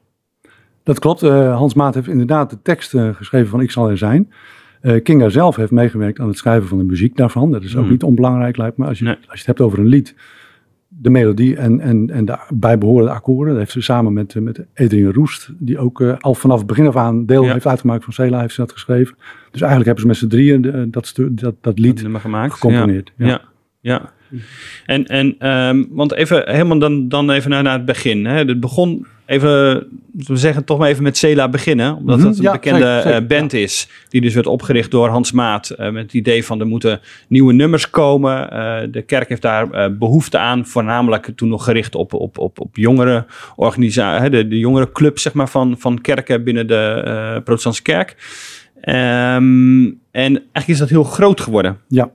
Dat 0.83 0.99
klopt. 0.99 1.23
Eh, 1.23 1.57
Hans 1.57 1.75
Maat 1.75 1.95
heeft 1.95 2.09
inderdaad 2.09 2.51
de 2.51 2.63
tekst 2.63 2.95
eh, 2.95 3.09
geschreven 3.15 3.49
van 3.49 3.61
Ik 3.61 3.71
zal 3.71 3.91
er 3.91 3.99
zijn. 3.99 4.33
Eh, 4.81 5.03
Kinga 5.03 5.29
zelf 5.29 5.57
heeft 5.57 5.71
meegewerkt 5.71 6.21
aan 6.21 6.29
het 6.29 6.39
schrijven 6.39 6.69
van 6.69 6.79
de 6.79 6.85
muziek 6.85 7.17
daarvan. 7.17 7.53
Dat 7.53 7.63
is 7.63 7.77
ook 7.77 7.83
Hmm. 7.83 7.91
niet 7.91 8.03
onbelangrijk, 8.03 8.57
lijkt 8.57 8.77
me. 8.77 8.87
Als 8.87 8.99
je, 8.99 9.05
Nee. 9.05 9.15
als 9.15 9.25
je 9.27 9.37
het 9.37 9.47
hebt 9.47 9.61
over 9.61 9.79
een 9.79 9.87
lied, 9.87 10.15
de 11.01 11.11
melodie 11.11 11.57
en, 11.57 11.81
en, 11.81 12.11
en 12.11 12.25
de 12.25 12.39
bijbehorende 12.55 13.11
akkoorden. 13.13 13.49
Dat 13.49 13.59
heeft 13.63 13.73
ze 13.73 13.81
samen 13.81 14.13
met, 14.13 14.35
eh, 14.35 14.43
met 14.43 14.67
Adrien 14.75 15.13
Roest, 15.13 15.51
die 15.59 15.79
ook 15.79 16.01
eh, 16.01 16.17
al 16.19 16.35
vanaf 16.35 16.59
het 16.59 16.67
begin 16.67 16.87
af 16.87 16.97
aan 16.97 17.27
deel 17.27 17.45
Ja. 17.45 17.53
heeft 17.53 17.67
uitgemaakt 17.67 18.05
van 18.05 18.13
Cela, 18.13 18.41
heeft 18.41 18.55
ze 18.55 18.61
dat 18.61 18.73
geschreven. 18.73 19.17
Dus 19.51 19.61
eigenlijk 19.61 19.85
hebben 19.85 20.01
ze 20.01 20.07
met 20.07 20.17
z'n 20.17 20.27
drieën 20.29 20.61
de- 20.63 20.91
dat, 20.91 21.07
stu- 21.07 21.35
dat, 21.35 21.55
dat 21.61 21.79
lied 21.79 22.01
gemaakt. 22.01 22.53
gecomponeerd. 22.53 23.13
Ja. 23.17 23.27
ja. 23.27 23.41
ja. 23.81 24.13
En, 24.87 25.07
en 25.07 25.35
ehm, 25.39 25.85
want 25.91 26.13
even 26.13 26.43
helemaal 26.51 26.79
dan, 26.79 27.09
dan 27.09 27.31
even 27.31 27.51
naar, 27.51 27.63
naar 27.63 27.77
het 27.77 27.85
begin. 27.85 28.27
Hè. 28.27 28.37
Het 28.37 28.61
begon 28.61 29.07
even, 29.27 29.87
we 30.13 30.37
zeggen 30.37 30.65
toch 30.65 30.79
maar 30.79 30.89
even 30.89 31.03
met 31.03 31.17
Cela 31.17 31.49
beginnen. 31.49 31.97
Omdat 31.97 32.19
Mhm, 32.19 32.27
het 32.27 32.37
een 32.37 32.43
ja, 32.43 32.53
bekende 32.53 32.79
zeker, 32.79 33.03
zeker, 33.03 33.21
eh, 33.21 33.27
band 33.27 33.53
is. 33.53 33.89
Die 34.09 34.21
dus 34.21 34.35
werd 34.35 34.47
opgericht 34.47 34.91
door 34.91 35.09
Hans 35.09 35.33
Maat. 35.33 35.71
eh, 35.71 35.91
met 35.91 36.03
het 36.03 36.15
idee 36.15 36.45
van 36.45 36.61
er 36.61 36.67
moeten 36.67 37.01
nieuwe 37.29 37.53
nummers 37.53 37.91
komen. 37.91 38.51
Eh, 38.51 38.77
de 38.91 39.03
kerk 39.03 39.29
heeft 39.29 39.43
daar 39.43 39.71
eh, 39.71 39.91
behoefte 39.99 40.39
aan. 40.39 40.67
Voornamelijk 40.67 41.31
toen 41.37 41.49
nog 41.49 41.65
gericht 41.65 41.95
op, 41.95 42.13
op, 42.15 42.39
op, 42.39 42.61
op 42.61 42.77
jongere 42.77 43.27
organisaties. 43.57 44.31
De, 44.31 44.49
de 44.49 44.59
jongere 44.59 44.93
club 44.93 45.19
zeg 45.19 45.33
maar, 45.33 45.49
van, 45.49 45.77
van 45.79 46.01
kerken 46.01 46.45
binnen 46.45 46.67
de 46.67 47.41
protestantse 47.45 47.83
kerk. 47.83 48.17
Ehm, 48.81 49.85
en 50.11 50.33
eigenlijk 50.33 50.69
is 50.69 50.79
dat 50.79 50.89
heel 50.89 51.05
groot 51.05 51.41
geworden. 51.41 51.79
Ja, 51.89 52.11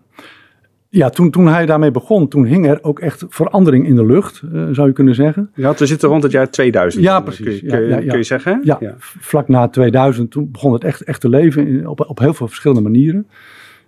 ja 0.90 1.10
toen, 1.10 1.32
toen 1.32 1.48
hij 1.48 1.66
daarmee 1.66 1.92
begon, 1.92 2.28
toen 2.28 2.46
hing 2.46 2.68
er 2.68 2.84
ook 2.84 3.00
echt 3.00 3.26
verandering 3.30 3.88
in 3.88 3.96
de 3.96 4.06
lucht, 4.06 4.42
eh, 4.54 4.68
zou 4.72 4.88
je 4.88 4.94
kunnen 4.94 5.16
zeggen. 5.16 5.50
Ja, 5.56 5.74
we 5.78 5.86
zitten 5.86 6.10
rond 6.10 6.24
het 6.24 6.32
jaar 6.32 6.50
2000. 6.50 7.04
Ja, 7.04 7.20
precies. 7.22 7.46
Kun 7.46 7.54
je, 7.54 7.62
Ja, 7.64 7.70
kun 7.78 7.82
je- 7.82 7.88
ja, 7.90 7.98
ja. 8.00 8.08
kun 8.08 8.18
je 8.18 8.24
zeggen? 8.24 8.60
Ja, 8.64 8.80
vlak 8.98 9.48
na 9.48 9.68
2000 9.68 10.32
toen 10.32 10.52
begon 10.52 10.74
het 10.74 10.84
echt, 10.84 11.02
echt 11.04 11.22
te 11.22 11.30
leven 11.30 11.68
in, 11.68 11.88
op, 11.88 12.06
op 12.10 12.20
heel 12.20 12.34
veel 12.34 12.48
verschillende 12.48 12.82
manieren. 12.82 13.28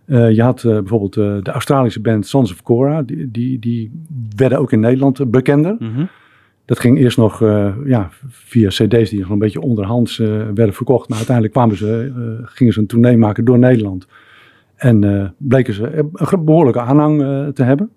Eh, 0.05 0.31
je 0.31 0.41
had 0.41 0.63
eh, 0.63 0.71
bijvoorbeeld 0.71 1.13
de 1.13 1.51
Australische 1.51 2.01
band 2.01 2.27
Sons 2.27 2.51
of 2.51 2.63
Cora. 2.63 3.01
Die, 3.01 3.31
die, 3.31 3.59
die 3.59 3.91
werden 4.35 4.57
ook 4.59 4.71
in 4.71 4.79
Nederland 4.79 5.31
bekender. 5.31 5.75
Mhm. 5.79 6.05
Dat 6.65 6.79
ging 6.79 6.97
eerst 6.97 7.17
nog 7.17 7.39
ja, 7.85 8.09
via 8.27 8.67
cd's 8.69 9.09
die 9.09 9.19
nog 9.19 9.29
een 9.29 9.39
beetje 9.39 9.61
onderhands 9.61 10.17
werden 10.17 10.73
verkocht. 10.73 11.07
Maar 11.09 11.17
uiteindelijk 11.17 11.55
kwamen 11.55 11.77
ze, 11.77 12.11
gingen 12.43 12.73
ze 12.73 12.79
een 12.79 12.87
tournee 12.87 13.17
maken 13.17 13.45
door 13.45 13.59
Nederland. 13.59 14.07
En 14.81 15.03
eh, 15.03 15.29
bleken 15.37 15.73
ze 15.73 16.09
een 16.13 16.45
behoorlijke 16.45 16.79
aanhang 16.79 17.21
eh, 17.21 17.47
te 17.47 17.63
hebben. 17.63 17.91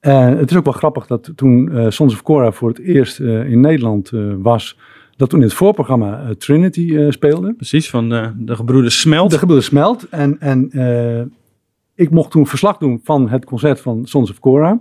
En 0.00 0.36
het 0.36 0.50
is 0.50 0.56
ook 0.56 0.64
wel 0.64 0.72
grappig 0.72 1.06
dat 1.06 1.32
toen 1.34 1.72
eh 1.72 1.86
Sons 1.88 2.12
of 2.12 2.22
Cora 2.22 2.52
voor 2.52 2.68
het 2.68 2.78
eerst 2.78 3.20
in 3.20 3.60
Nederland 3.60 4.10
was... 4.38 4.78
dat 5.16 5.30
toen 5.30 5.38
in 5.38 5.44
het 5.44 5.54
voorprogramma 5.54 6.34
Trinity 6.38 6.96
eh, 6.96 7.10
speelde. 7.10 7.54
Precies, 7.54 7.90
van 7.90 8.08
de, 8.08 8.32
de 8.36 8.56
gebroeders 8.56 9.00
Smelt. 9.00 9.30
De 9.30 9.38
gebeurde 9.38 9.62
smelt. 9.62 10.08
En, 10.08 10.40
en 10.40 10.70
ik 11.94 12.10
mocht 12.10 12.30
toen 12.30 12.46
verslag 12.46 12.78
doen 12.78 13.00
van 13.04 13.28
het 13.28 13.44
concert 13.44 13.80
van 13.80 14.06
Sons 14.06 14.30
of 14.30 14.38
Cora. 14.38 14.80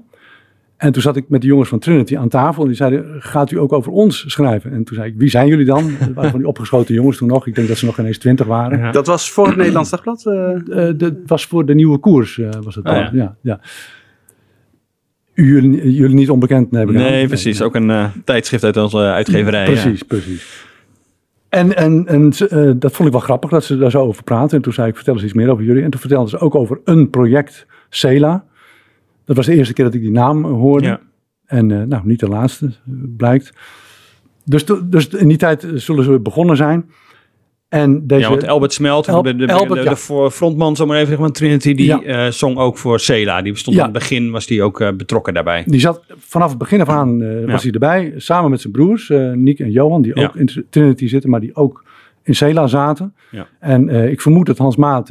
En 0.80 0.92
toen 0.92 1.02
zat 1.02 1.16
ik 1.16 1.26
met 1.30 1.42
de 1.42 1.48
jongens 1.48 1.70
van 1.70 1.80
Trinity 1.80 2.18
aan 2.18 2.30
tafel. 2.30 2.62
En 2.62 2.68
die 2.68 2.78
zeiden, 2.78 3.06
gaat 3.22 3.52
u 3.52 3.60
ook 3.60 3.74
over 3.74 3.92
ons 3.92 4.24
schrijven? 4.28 4.72
En 4.72 4.84
toen 4.84 4.96
zei 4.96 5.10
ik, 5.10 5.14
wie 5.18 5.30
zijn 5.30 5.48
jullie 5.48 5.66
dan? 5.66 5.92
Dat 6.00 6.14
waren 6.14 6.30
van 6.30 6.40
die 6.40 6.48
opgeschoten 6.48 6.94
jongens 6.96 7.18
toen 7.18 7.28
nog. 7.28 7.48
Ik 7.48 7.56
denk 7.56 7.68
dat 7.68 7.78
ze 7.78 7.86
nog 7.86 7.96
geen 7.96 8.06
eens 8.06 8.18
twintig 8.18 8.46
waren. 8.46 8.80
Ja. 8.80 8.92
Dat 8.92 9.08
was 9.08 9.32
voor 9.32 9.48
het 9.48 9.56
Nederlands 9.56 9.90
Dagblad? 9.90 10.26
eh, 10.26 10.88
Eh, 10.90 10.98
dat 10.98 11.14
was 11.26 11.46
voor 11.46 11.66
de 11.66 11.76
nieuwe 11.76 11.98
koers. 11.98 12.40
eh, 12.40 12.50
was 12.64 12.76
het 12.76 12.86
Ah, 12.86 12.94
dan. 13.06 13.16
ja. 13.20 13.36
ja. 13.42 13.60
Jullie, 15.34 15.94
jullie 15.94 16.16
niet 16.16 16.30
onbekend 16.30 16.76
aan. 16.76 16.92
Nee, 16.94 17.28
precies. 17.28 17.62
Ook 17.62 17.76
een 17.76 17.90
eh, 17.90 18.06
tijdschrift 18.24 18.64
uit 18.64 18.78
onze 18.78 18.98
uitgeverij. 18.98 19.66
ja. 19.66 19.72
Precies, 19.82 20.04
precies. 20.04 20.68
En, 21.50 21.76
en, 21.76 22.08
en 22.08 22.30
dat 22.80 22.92
vond 22.92 23.08
ik 23.08 23.12
wel 23.14 23.20
grappig 23.24 23.50
dat 23.50 23.64
ze 23.64 23.78
daar 23.78 23.92
zo 23.92 24.02
over 24.02 24.24
praten. 24.24 24.58
En 24.58 24.64
toen 24.64 24.74
zei 24.74 24.88
ik, 24.88 24.96
vertel 24.96 25.14
eens 25.14 25.24
iets 25.24 25.34
meer 25.34 25.50
over 25.50 25.64
jullie. 25.64 25.84
En 25.84 25.90
toen 25.90 26.00
vertelden 26.00 26.30
ze 26.30 26.40
ook 26.40 26.56
over 26.56 26.80
een 26.84 27.10
project, 27.10 27.66
Cela. 27.90 28.46
Dat 29.30 29.38
was 29.38 29.46
de 29.46 29.56
eerste 29.56 29.74
keer 29.74 29.86
dat 29.86 29.94
ik 29.94 30.02
die 30.02 30.12
naam 30.12 30.46
hoorde. 30.46 30.86
Ja. 30.88 31.00
En 31.46 31.72
eh, 31.72 31.82
nou, 31.84 32.02
niet 32.06 32.20
de 32.20 32.28
laatste, 32.28 32.70
blijkt. 33.18 33.54
Dus, 34.46 34.66
dus 34.84 35.08
in 35.08 35.28
die 35.28 35.38
tijd 35.38 35.68
zullen 35.74 36.04
ze 36.04 36.20
begonnen 36.20 36.56
zijn. 36.58 36.90
En 37.68 38.08
deze, 38.08 38.22
Ja, 38.22 38.30
want 38.30 38.48
Albert 38.48 38.74
Smelt, 38.74 39.08
El- 39.08 39.22
de, 39.22 39.36
de, 39.36 39.46
de, 39.46 39.54
Albert, 39.54 39.84
de 39.84 39.90
ja. 39.90 39.96
voor- 39.96 40.32
frontman, 40.32 40.76
zomaar 40.76 40.96
even 40.96 41.08
zeggen, 41.08 41.26
van 41.26 41.34
Trinity, 41.34 41.74
die 41.74 41.86
Ja. 41.86 42.02
eh, 42.02 42.32
zong 42.32 42.58
ook 42.58 42.78
voor 42.78 43.00
Cela. 43.00 43.42
Die 43.42 43.56
stond 43.56 43.76
Ja. 43.76 43.82
aan 43.84 43.90
het 43.90 44.00
begin, 44.00 44.32
was 44.32 44.48
die 44.48 44.64
ook 44.64 44.82
eh, 44.82 44.92
betrokken 44.94 45.34
daarbij. 45.34 45.64
die 45.68 45.80
zat 45.80 46.04
vanaf 46.18 46.50
het 46.50 46.58
begin 46.58 46.82
af 46.82 46.90
aan, 46.90 47.46
was 47.46 47.64
hij 47.64 47.72
erbij. 47.72 48.14
Samen 48.18 48.50
met 48.50 48.62
zijn 48.62 48.74
broers, 48.74 49.10
Nick 49.34 49.60
en 49.60 49.72
Johan, 49.72 50.02
die 50.02 50.16
ook 50.16 50.36
in 50.36 50.66
Trinity 50.70 51.08
zitten, 51.08 51.30
maar 51.30 51.40
die 51.40 51.56
ook 51.56 51.84
in 52.24 52.36
Cela 52.36 52.68
zaten. 52.68 53.14
Ja. 53.32 53.48
En 53.60 53.90
ik 53.90 54.22
vermoed 54.22 54.46
dat 54.46 54.58
Hans 54.58 54.76
Maat 54.76 55.08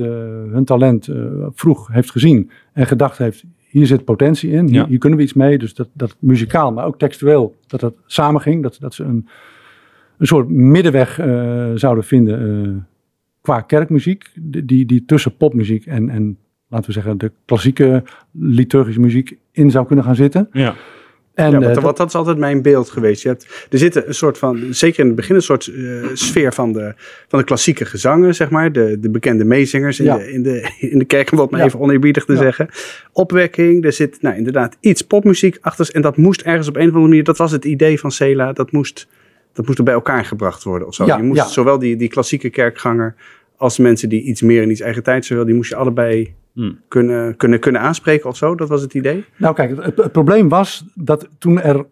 hun 0.53 0.65
talent 0.65 1.09
vroeg 1.55 1.89
heeft 1.93 2.11
gezien 2.11 2.51
en 2.73 2.87
gedacht 2.87 3.19
heeft, 3.19 3.45
hier 3.69 3.87
zit 3.87 4.05
potentie 4.05 4.51
in, 4.51 4.69
hier, 4.69 4.99
kunnen 4.99 5.19
we 5.19 5.25
iets 5.25 5.35
mee. 5.35 5.59
Dus 5.59 5.75
dat, 5.75 5.89
dat 5.93 6.17
muzikaal, 6.19 6.73
maar 6.73 6.85
ook 6.85 6.99
textueel, 6.99 7.57
dat 7.67 7.81
dat 7.81 7.95
samen 8.07 8.41
ging. 8.41 8.63
Dat, 8.63 8.77
dat 8.81 8.95
ze 8.95 9.05
een, 9.05 9.29
een 10.19 10.27
soort 10.27 10.49
middenweg 10.49 11.19
eh, 11.19 11.71
zouden 11.75 12.05
vinden 12.05 12.65
eh, 12.65 12.83
qua 13.41 13.61
kerkmuziek, 13.61 14.31
die, 14.41 14.65
die, 14.65 14.87
die 14.87 15.05
tussen 15.05 15.37
popmuziek 15.37 15.87
en, 15.87 16.09
en, 16.09 16.39
laten 16.69 16.87
we 16.87 16.93
zeggen, 16.93 17.19
de 17.19 17.33
klassieke 17.45 18.05
liturgische 18.33 19.01
muziek 19.01 19.39
in 19.53 19.71
zou 19.71 19.87
kunnen 19.87 20.05
gaan 20.05 20.15
zitten. 20.15 20.49
Ja. 20.53 20.75
En, 21.39 21.51
ja, 21.51 21.57
eh, 21.57 21.63
want, 21.63 21.75
dat- 21.75 21.83
want 21.85 21.97
dat 21.97 22.09
is 22.09 22.15
altijd 22.15 22.39
mijn 22.39 22.63
beeld 22.63 22.91
geweest. 22.91 23.23
Je 23.23 23.29
hebt, 23.29 23.67
er 23.71 23.79
zit 23.79 24.07
een 24.07 24.15
soort 24.15 24.39
van, 24.39 24.67
zeker 24.71 25.01
in 25.01 25.07
het 25.07 25.15
begin, 25.17 25.35
een 25.35 25.43
soort 25.43 25.67
eh, 25.67 25.83
sfeer 26.13 26.53
van 26.53 26.73
de, 26.73 26.95
van 27.29 27.39
de 27.39 27.45
klassieke 27.45 27.85
gezangen, 27.85 28.35
zeg 28.35 28.51
maar. 28.51 28.73
De, 28.73 28.97
de 29.01 29.11
bekende 29.11 29.45
meezingers 29.45 29.99
in, 29.99 30.05
Ja. 30.05 30.17
de, 30.17 30.33
in, 30.33 30.43
de, 30.43 30.71
in 30.93 30.99
de 30.99 31.05
kerk, 31.05 31.31
om 31.33 31.39
wat 31.39 31.51
maar 31.51 31.61
even 31.65 31.81
oneerbiedig 31.81 32.25
te 32.25 32.37
zeggen. 32.37 32.69
Opwekking, 33.13 33.85
er 33.85 33.93
zit 33.93 34.23
nou, 34.23 34.37
inderdaad 34.37 34.77
iets 34.81 35.03
popmuziek 35.03 35.59
achter. 35.61 35.89
En 35.93 36.03
dat 36.03 36.17
moest 36.17 36.41
ergens 36.41 36.69
op 36.69 36.75
een 36.77 36.81
of 36.83 36.87
andere 36.89 37.07
manier, 37.09 37.25
dat 37.25 37.37
was 37.39 37.53
het 37.53 37.65
idee 37.65 38.01
van 38.01 38.11
Cela, 38.13 38.53
dat 38.53 38.73
moest, 38.73 39.09
dat 39.53 39.67
moest 39.67 39.79
er 39.79 39.85
bij 39.85 39.95
elkaar 39.95 40.25
gebracht 40.25 40.63
worden 40.63 40.89
of 40.89 40.95
zo. 40.95 41.05
Je 41.07 41.23
moest 41.23 41.51
zowel 41.51 41.79
die, 41.79 41.97
die 41.97 42.09
klassieke 42.09 42.51
kerkganger 42.51 43.15
als 43.57 43.79
mensen 43.79 44.09
die 44.09 44.23
iets 44.23 44.43
meer 44.43 44.63
in 44.63 44.71
iets 44.71 44.81
eigen 44.81 45.03
tijd 45.03 45.25
zowel, 45.25 45.45
die 45.45 45.55
moest 45.55 45.71
je 45.71 45.77
allebei 45.77 46.35
Hmm. 46.59 46.79
kunnen, 46.89 47.37
kunnen, 47.37 47.61
kunnen 47.61 47.81
aanspreken 47.81 48.29
of 48.29 48.37
zo. 48.37 48.55
Dat 48.55 48.69
was 48.69 48.83
het 48.83 48.95
idee. 48.95 49.25
Nou 49.37 49.55
kijk, 49.55 49.85
het, 49.85 49.97
het 49.97 50.13
probleem 50.13 50.49
was 50.49 50.85
dat 50.95 51.29
toen 51.39 51.61
er 51.61 51.87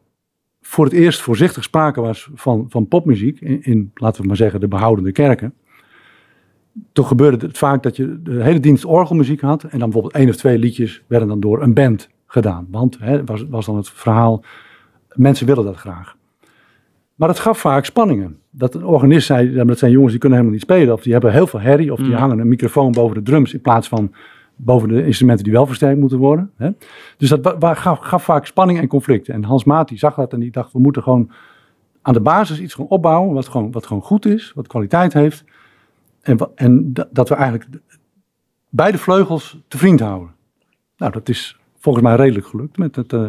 voor 0.60 0.84
het 0.84 0.94
eerst 0.94 1.20
voorzichtig 1.20 1.62
sprake 1.62 2.00
was 2.00 2.30
van, 2.34 2.66
van 2.68 2.88
popmuziek, 2.88 3.40
in, 3.40 3.62
in, 3.62 3.90
laten 3.94 4.20
we 4.22 4.26
maar 4.26 4.36
zeggen, 4.36 4.60
de 4.60 4.68
behoudende 4.68 5.12
kerken. 5.12 5.54
Toen 6.92 7.06
gebeurde 7.06 7.46
het 7.46 7.58
vaak 7.58 7.82
dat 7.82 7.96
je 7.96 8.22
de 8.22 8.42
hele 8.42 8.60
dienst 8.60 8.84
orgelmuziek 8.84 9.40
had 9.40 9.62
en 9.62 9.70
dan 9.70 9.90
bijvoorbeeld 9.90 10.14
één 10.14 10.28
of 10.28 10.36
twee 10.36 10.58
liedjes 10.58 11.02
werden 11.06 11.28
dan 11.28 11.40
door 11.40 11.62
een 11.62 11.74
band 11.74 12.08
gedaan. 12.26 12.66
Want 12.70 12.98
hè, 13.00 13.24
was, 13.24 13.44
was 13.48 13.66
dan 13.66 13.76
het 13.76 13.88
verhaal, 13.88 14.44
mensen 15.14 15.46
willen 15.46 15.64
dat 15.64 15.76
graag. 15.76 16.16
Maar 17.14 17.28
het 17.28 17.38
gaf 17.38 17.58
vaak 17.58 17.84
spanningen. 17.84 18.38
Dat 18.50 18.74
een 18.74 18.84
organist 18.84 19.26
zei, 19.26 19.64
dat 19.64 19.78
zijn 19.78 19.90
jongens 19.90 20.10
die 20.10 20.20
kunnen 20.20 20.38
helemaal 20.38 20.58
niet 20.60 20.68
spelen. 20.70 20.94
Of 20.94 21.02
die 21.02 21.12
hebben 21.12 21.32
heel 21.32 21.46
veel 21.46 21.60
herrie. 21.60 21.92
Of 21.92 21.98
die 21.98 22.08
Mm. 22.08 22.14
hangen 22.14 22.38
een 22.38 22.48
microfoon 22.48 22.92
boven 22.92 23.14
de 23.16 23.22
drums 23.22 23.52
in 23.54 23.60
plaats 23.60 23.88
van 23.88 24.12
boven 24.56 24.88
de 24.88 25.06
instrumenten 25.06 25.44
die 25.44 25.52
wel 25.52 25.66
versterkt 25.66 26.00
moeten 26.00 26.18
worden. 26.18 26.50
Hè. 26.56 26.70
Dus 27.16 27.28
dat 27.28 27.56
gaf, 27.78 28.24
vaak 28.24 28.46
spanning 28.46 28.78
en 28.78 28.86
conflicten. 28.88 29.34
En 29.34 29.44
Hans 29.44 29.64
Maat 29.64 29.90
zag 29.94 30.14
dat 30.14 30.32
en 30.32 30.40
die 30.40 30.50
dacht, 30.50 30.72
we 30.72 30.78
moeten 30.78 31.02
gewoon 31.02 31.30
aan 32.02 32.14
de 32.14 32.20
basis 32.20 32.60
iets 32.60 32.74
gaan 32.74 32.86
opbouwen 32.86 33.34
wat 33.34 33.48
gewoon, 33.48 33.72
wat 33.72 33.86
gewoon 33.86 34.02
goed 34.02 34.26
is, 34.26 34.52
wat 34.54 34.66
kwaliteit 34.66 35.12
heeft. 35.12 35.44
En, 36.22 36.38
en 36.54 36.92
da- 36.92 37.08
dat 37.10 37.28
we 37.28 37.34
eigenlijk 37.34 37.72
de- 37.72 37.80
beide 38.68 38.98
vleugels 38.98 39.58
te 39.68 39.78
vriend 39.78 40.00
houden. 40.00 40.30
Nou, 40.96 41.12
dat 41.12 41.28
is 41.28 41.58
volgens 41.78 42.04
mij 42.04 42.16
redelijk 42.16 42.46
gelukt 42.46 42.78
met 42.78 42.96
het, 42.96 43.12
eh, 43.12 43.28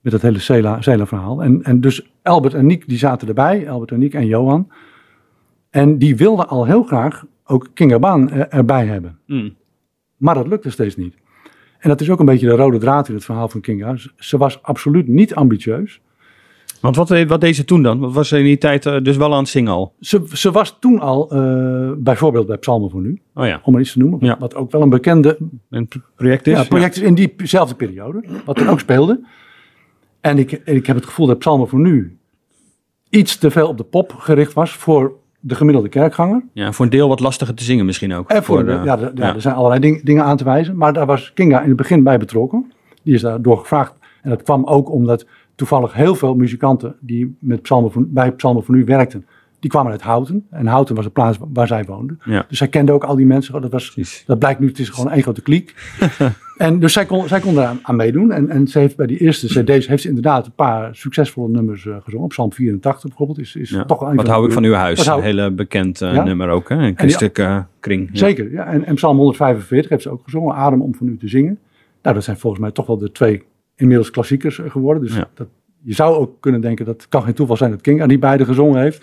met 0.00 0.12
het 0.12 0.22
hele 0.22 0.38
Cela, 0.38 0.80
Cela 0.82 1.06
verhaal. 1.06 1.42
En, 1.42 1.62
en 1.62 1.80
dus 1.80 2.10
Albert 2.22 2.54
en 2.54 2.66
Niek 2.66 2.88
die 2.88 2.98
zaten 2.98 3.28
erbij, 3.28 3.70
Albert 3.70 3.90
en 3.90 3.98
Niek 3.98 4.14
en 4.14 4.26
Johan. 4.26 4.68
En 5.70 5.98
die 5.98 6.16
wilden 6.16 6.48
al 6.48 6.64
heel 6.66 6.82
graag 6.82 7.24
ook 7.44 7.68
Kinga 7.74 7.98
Baan 7.98 8.30
er- 8.30 8.48
erbij 8.48 8.86
hebben. 8.86 9.18
Hmm. 9.26 9.54
Maar 10.18 10.34
dat 10.34 10.46
lukte 10.48 10.70
steeds 10.70 10.96
niet. 10.96 11.14
En 11.78 11.88
dat 11.88 12.00
is 12.00 12.10
ook 12.10 12.20
een 12.20 12.26
beetje 12.26 12.46
de 12.48 12.56
rode 12.56 12.78
draad 12.78 13.08
in 13.08 13.14
het 13.14 13.24
verhaal 13.24 13.48
van 13.48 13.60
Kinga. 13.60 13.96
Ze- 14.16 14.36
was 14.38 14.62
absoluut 14.62 15.08
niet 15.08 15.34
ambitieus. 15.34 16.00
Want 16.80 16.96
wat, 16.96 17.08
deed- 17.08 17.28
wat 17.28 17.40
deed 17.40 17.56
ze 17.56 17.64
toen 17.64 17.82
dan? 17.82 17.98
Wat 17.98 18.12
was 18.12 18.28
ze 18.28 18.38
in 18.38 18.44
die 18.44 18.58
tijd 18.58 18.86
eh, 18.86 19.00
dus 19.02 19.16
wel 19.16 19.32
aan 19.32 19.38
het 19.38 19.48
zingen 19.48 19.72
al? 19.72 19.94
Ze, 20.00 20.22
ze 20.32 20.50
was 20.50 20.76
toen 20.80 21.00
al, 21.00 21.30
eh, 21.30 21.90
bijvoorbeeld 21.96 22.46
bij 22.46 22.56
Psalmen 22.56 22.90
voor 22.90 23.00
Nu, 23.00 23.20
Oh 23.34 23.46
ja, 23.46 23.60
om 23.64 23.72
maar 23.72 23.80
iets 23.80 23.92
te 23.92 23.98
noemen. 23.98 24.18
Ja. 24.22 24.36
Wat 24.38 24.54
ook 24.54 24.70
wel 24.70 24.82
een 24.82 24.88
bekende 24.88 25.38
een 25.70 25.88
project 26.16 26.46
is. 26.46 26.56
ja, 26.58 26.64
project 26.64 26.96
is 26.96 27.02
in 27.02 27.14
diezelfde 27.14 27.74
periode. 27.74 28.22
Wat 28.44 28.56
toen 28.56 28.68
ook 28.68 28.80
speelde. 28.80 29.20
En 30.20 30.38
ik, 30.38 30.52
ik 30.52 30.86
heb 30.86 30.96
het 30.96 31.04
gevoel 31.06 31.26
dat 31.26 31.38
Psalmen 31.38 31.68
voor 31.68 31.80
Nu 31.80 32.18
iets 33.10 33.36
te 33.38 33.50
veel 33.50 33.68
op 33.68 33.76
de 33.76 33.84
pop 33.84 34.12
gericht 34.12 34.52
was 34.52 34.70
voor 34.72 35.12
de 35.40 35.54
gemiddelde 35.54 35.88
kerkganger. 35.88 36.42
Ja. 36.52 36.72
voor 36.72 36.84
een 36.84 36.90
deel 36.90 37.08
wat 37.08 37.20
lastiger 37.20 37.54
te 37.54 37.64
zingen 37.64 37.84
misschien 37.86 38.12
ook. 38.14 38.30
En 38.30 38.44
voor, 38.44 38.64
de, 38.64 38.80
ja, 38.84 38.96
de- 38.96 39.12
ja, 39.14 39.26
ja. 39.26 39.34
er 39.34 39.40
zijn 39.40 39.54
allerlei 39.54 39.80
ding- 39.80 40.02
dingen 40.02 40.24
aan 40.24 40.36
te 40.36 40.44
wijzen. 40.44 40.76
Maar 40.76 40.92
daar 40.92 41.06
was 41.06 41.32
Kinga 41.34 41.60
in 41.62 41.68
het 41.68 41.76
begin 41.76 42.02
bij 42.02 42.18
betrokken. 42.18 42.72
Die 43.02 43.14
is 43.14 43.20
daardoor 43.20 43.58
gevraagd. 43.58 43.94
En 44.22 44.30
dat 44.30 44.42
kwam 44.42 44.64
ook 44.64 44.90
omdat 44.90 45.26
toevallig 45.54 45.92
heel 45.94 46.14
veel 46.14 46.34
muzikanten 46.34 46.96
die 47.00 47.36
met 47.38 47.62
Psalmen 47.62 47.90
voor, 47.92 48.02
bij 48.06 48.32
Psalmen 48.32 48.64
voor 48.64 48.74
Nu 48.74 48.84
werkten, 48.84 49.26
die 49.60 49.70
kwamen 49.70 49.92
uit 49.92 50.02
Houten. 50.02 50.46
En 50.50 50.66
Houten 50.66 50.94
was 50.94 51.04
de 51.04 51.10
plaats 51.10 51.38
waar 51.52 51.66
zij 51.66 51.84
woonden. 51.84 52.18
Ja. 52.24 52.44
Dus 52.48 52.58
zij 52.58 52.68
kende 52.68 52.92
ook 52.92 53.04
al 53.04 53.16
die 53.16 53.26
mensen. 53.26 53.60
Dat, 53.60 53.70
was, 53.70 53.90
Precies. 53.90 54.22
dat 54.26 54.38
blijkt 54.38 54.60
nu, 54.60 54.66
het 54.66 54.78
is 54.78 54.88
gewoon 54.88 55.10
één 55.10 55.22
grote 55.22 55.42
kliek. 55.42 55.74
en 56.56 56.78
dus 56.78 56.92
zij 56.92 57.06
kon, 57.06 57.28
zij 57.28 57.40
kon 57.40 57.56
eraan 57.58 57.78
aan 57.82 57.96
meedoen. 57.96 58.32
En, 58.32 58.48
en 58.48 58.66
ze 58.68 58.78
heeft 58.78 58.96
bij 58.96 59.06
die 59.06 59.18
eerste 59.18 59.46
cd's 59.46 59.86
heeft 59.86 60.02
ze 60.02 60.08
inderdaad 60.08 60.46
een 60.46 60.52
paar 60.52 60.96
succesvolle 60.96 61.48
nummers 61.48 61.86
eh, 61.86 61.96
gezongen. 62.04 62.28
Psalm 62.28 62.52
84 62.52 63.08
bijvoorbeeld 63.08 63.38
is, 63.38 63.56
is 63.56 63.70
Ja. 63.70 63.84
toch 63.84 64.00
een 64.00 64.16
Wat 64.16 64.26
hou 64.26 64.46
ik 64.46 64.52
van 64.52 64.64
uw 64.64 64.72
huis? 64.72 65.06
Een 65.06 65.22
hele 65.22 65.50
bekend 65.50 66.00
eh, 66.02 66.14
Ja. 66.14 66.24
nummer 66.24 66.48
ook, 66.48 66.68
hè? 66.68 66.76
Een 66.76 66.96
christelijke 66.98 67.66
kring. 67.80 68.08
Ja. 68.12 68.18
Zeker, 68.18 68.52
ja. 68.52 68.66
En, 68.66 68.84
en 68.84 68.94
Psalm 68.94 69.16
145 69.16 69.90
heeft 69.90 70.02
ze 70.02 70.10
ook 70.10 70.20
gezongen, 70.24 70.54
Adem 70.54 70.82
om 70.82 70.94
van 70.94 71.08
u 71.08 71.16
te 71.16 71.28
zingen. 71.28 71.58
Nou, 72.02 72.14
dat 72.14 72.24
zijn 72.24 72.36
volgens 72.38 72.62
mij 72.62 72.70
toch 72.70 72.86
wel 72.86 72.98
de 72.98 73.12
twee 73.12 73.42
inmiddels 73.76 74.10
klassiekers 74.10 74.58
eh, 74.60 74.70
geworden. 74.70 75.02
Dus 75.02 75.14
dat, 75.34 75.48
je 75.82 75.94
zou 75.94 76.14
ook 76.16 76.40
kunnen 76.40 76.60
denken, 76.60 76.84
dat 76.84 77.06
kan 77.08 77.22
geen 77.22 77.34
toeval 77.34 77.56
zijn 77.56 77.70
dat 77.70 77.80
King 77.80 78.02
aan 78.02 78.08
die 78.08 78.18
beide 78.18 78.44
gezongen 78.44 78.80
heeft. 78.80 79.02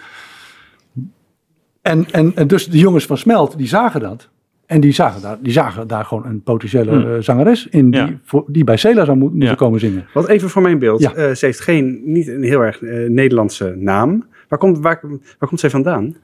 En, 1.86 2.06
en, 2.12 2.32
en 2.36 2.48
dus 2.48 2.66
de 2.68 2.78
jongens 2.78 3.06
van 3.06 3.18
Smelt, 3.18 3.58
die 3.58 3.68
zagen 3.68 4.00
dat. 4.02 4.30
En 4.66 4.80
die 4.82 4.92
zagen 4.94 5.22
daar, 5.22 5.38
die 5.42 5.52
zagen 5.52 5.88
daar 5.88 6.06
gewoon 6.06 6.26
een 6.26 6.42
potentiële 6.44 6.92
Hmm. 6.92 7.14
eh, 7.16 7.22
zangeres 7.22 7.68
in 7.68 7.92
die, 7.92 8.00
Ja. 8.02 8.20
voor, 8.24 8.44
die 8.48 8.64
bij 8.64 8.78
Cela 8.78 9.06
zou 9.06 9.18
moet- 9.18 9.30
moeten 9.32 9.50
Ja. 9.50 9.56
komen 9.56 9.80
zingen. 9.80 10.06
Wat 10.14 10.28
even 10.28 10.50
voor 10.50 10.62
mijn 10.62 10.80
beeld. 10.80 11.02
Ja. 11.02 11.14
Eh, 11.14 11.34
ze 11.36 11.46
heeft 11.46 11.60
geen, 11.60 12.02
niet 12.04 12.28
een 12.28 12.44
heel 12.44 12.62
erg 12.62 12.82
eh, 12.82 13.10
Nederlandse 13.10 13.76
naam. 13.78 14.26
Waar 14.50 14.60
komt, 14.60 14.80
waar, 14.80 15.00
waar 15.40 15.48
komt 15.50 15.60
zij 15.60 15.70
vandaan? 15.70 16.16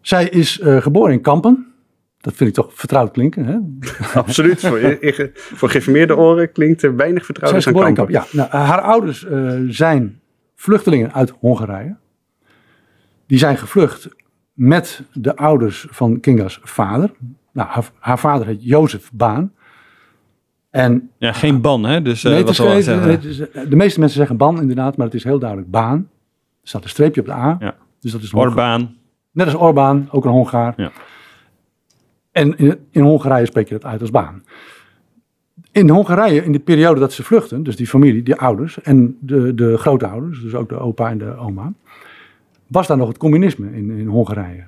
Zij 0.00 0.28
is 0.28 0.60
eh, 0.60 0.76
geboren 0.76 1.12
in 1.12 1.20
Kampen. 1.20 1.66
Dat 2.20 2.34
vind 2.34 2.48
ik 2.48 2.54
toch 2.54 2.70
vertrouwd 2.74 3.10
klinken. 3.10 3.44
Hè? 3.44 3.56
Absoluut. 4.20 4.60
voor, 4.60 4.80
voor 5.34 5.68
geïnformeerde 5.70 6.16
oren 6.16 6.52
klinkt 6.52 6.82
er 6.82 6.96
weinig 6.96 7.28
is 7.30 7.42
aan 7.42 7.62
geboren 7.62 7.88
in 7.88 7.94
Kampen. 7.94 8.14
Kampen. 8.14 8.38
Ja, 8.38 8.48
nou, 8.52 8.64
haar 8.66 8.80
ouders 8.80 9.24
eh, 9.26 9.52
zijn 9.68 10.20
vluchtelingen 10.54 11.12
uit 11.14 11.30
Hongarije. 11.38 11.96
Die 13.26 13.38
zijn 13.38 13.56
gevlucht 13.56 14.08
met 14.58 15.02
de 15.12 15.36
ouders 15.36 15.86
van 15.90 16.20
Kinga's 16.20 16.60
vader. 16.62 17.10
Nou, 17.52 17.68
haar, 17.68 17.90
haar 17.98 18.18
vader 18.18 18.46
heet 18.46 18.64
Jozef 18.64 19.10
Baan. 19.12 19.52
En 20.70 21.10
Ja, 21.18 21.32
geen 21.32 21.60
ban, 21.60 21.84
hè? 21.84 22.02
Dus 22.02 22.24
eh 22.24 22.32
nee, 22.32 22.44
wat 22.44 22.58
is, 23.24 23.36
de 23.68 23.76
meeste 23.76 24.00
mensen 24.00 24.18
zeggen 24.18 24.36
Ban 24.36 24.60
inderdaad, 24.60 24.96
maar 24.96 25.06
het 25.06 25.14
is 25.14 25.24
heel 25.24 25.38
duidelijk 25.38 25.70
Baan. 25.70 26.08
Er 26.62 26.68
staat 26.68 26.82
een 26.82 26.88
streepje 26.88 27.20
op 27.20 27.26
de 27.26 27.32
A. 27.32 27.56
Ja. 27.60 27.76
Dus 28.00 28.12
dat 28.12 28.22
is 28.22 28.34
Orbaan. 28.34 28.96
Net 29.32 29.46
als 29.46 29.54
Orbán, 29.54 30.08
ook 30.10 30.24
een 30.24 30.30
Hongaar. 30.30 30.74
Ja. 30.76 30.90
En 32.32 32.56
in, 32.56 32.78
in 32.90 33.02
Hongarije 33.02 33.46
spreek 33.46 33.68
je 33.68 33.74
dat 33.74 33.84
uit 33.84 34.00
als 34.00 34.10
baan. 34.10 34.42
In 35.72 35.88
Hongarije, 35.88 36.44
in 36.44 36.52
de 36.52 36.58
periode 36.58 37.00
dat 37.00 37.12
ze 37.12 37.22
vluchten, 37.22 37.62
dus 37.62 37.76
die 37.76 37.86
familie, 37.86 38.22
die 38.22 38.34
ouders 38.34 38.80
en 38.82 39.16
de, 39.20 39.54
de 39.54 39.78
grootouders, 39.78 40.40
dus 40.40 40.54
ook 40.54 40.68
de 40.68 40.78
opa 40.78 41.10
en 41.10 41.18
de 41.18 41.36
oma, 41.36 41.72
was 42.68 42.86
daar 42.86 42.96
nog 42.96 43.08
het 43.08 43.18
communisme 43.18 43.72
in, 43.72 43.90
in 43.90 44.06
Hongarije. 44.06 44.66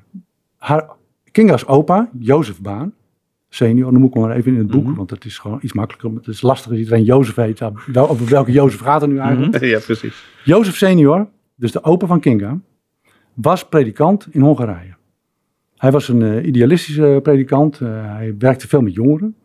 Haar, 0.56 0.90
Kinga's 1.30 1.66
opa, 1.66 2.10
Jozef 2.18 2.60
Baan, 2.60 2.92
senior, 3.48 3.92
noem 3.92 4.04
ik 4.04 4.12
hem 4.14 4.22
maar 4.22 4.36
even 4.36 4.52
in 4.52 4.58
het 4.58 4.70
boek, 4.70 4.96
want 4.96 5.08
dat 5.08 5.24
is 5.24 5.38
gewoon 5.38 5.58
iets 5.62 5.72
makkelijker. 5.72 6.10
Het 6.18 6.26
is 6.26 6.42
lastig 6.42 6.70
als 6.70 6.78
iedereen 6.78 7.04
Jozef 7.04 7.34
heet. 7.34 7.60
Wel, 7.86 8.08
over 8.08 8.28
welke 8.28 8.52
Jozef 8.52 8.80
gaat 8.80 9.00
het 9.00 9.10
nu 9.10 9.18
eigenlijk? 9.18 9.64
ja, 9.64 9.78
precies. 9.78 10.24
Jozef 10.44 10.76
senior, 10.76 11.28
dus 11.54 11.72
de 11.72 11.82
opa 11.84 12.06
van 12.06 12.20
Kinga, 12.20 12.58
was 13.34 13.68
predikant 13.68 14.28
in 14.30 14.40
Hongarije. 14.40 14.94
Hij 15.76 15.90
was 15.90 16.08
een 16.08 16.22
eh, 16.22 16.46
idealistische 16.46 17.20
predikant. 17.22 17.80
eh, 17.80 17.88
hij 18.14 18.34
werkte 18.38 18.68
veel 18.68 18.80
met 18.80 18.94
jongeren. 18.94 19.36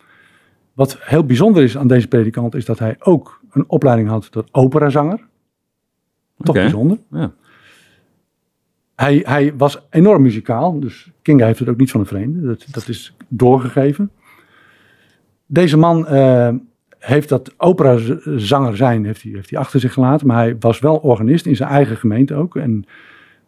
Wat 0.73 0.97
heel 0.99 1.25
bijzonder 1.25 1.63
is 1.63 1.77
aan 1.77 1.87
deze 1.87 2.07
predikant 2.07 2.55
is 2.55 2.65
dat 2.65 2.79
hij 2.79 2.95
ook 2.99 3.41
een 3.51 3.63
opleiding 3.67 4.09
had 4.09 4.31
tot 4.31 4.49
operazanger. 4.51 5.19
Toch 6.37 6.55
bijzonder. 6.55 6.97
Ja. 7.11 7.33
Hij, 8.95 9.21
hij 9.27 9.53
was 9.57 9.87
enorm 9.89 10.21
muzikaal, 10.21 10.79
dus 10.79 11.11
Kinga 11.21 11.45
heeft 11.45 11.59
het 11.59 11.69
ook 11.69 11.77
niet 11.77 11.91
van 11.91 11.99
een 11.99 12.05
vreemde. 12.05 12.47
Dat, 12.47 12.65
dat 12.71 12.87
is 12.87 13.15
doorgegeven. 13.27 14.11
Deze 15.45 15.77
man 15.77 16.07
eh, 16.07 16.53
heeft 16.99 17.29
dat 17.29 17.53
operazanger 17.57 18.77
zijn 18.77 19.05
heeft 19.05 19.21
hij, 19.21 19.31
heeft 19.31 19.49
hij 19.49 19.59
achter 19.59 19.79
zich 19.79 19.93
gelaten, 19.93 20.27
maar 20.27 20.37
hij 20.37 20.55
was 20.59 20.79
wel 20.79 20.95
organist 20.95 21.45
in 21.45 21.55
zijn 21.55 21.69
eigen 21.69 21.97
gemeente 21.97 22.35
ook. 22.35 22.55
En 22.55 22.85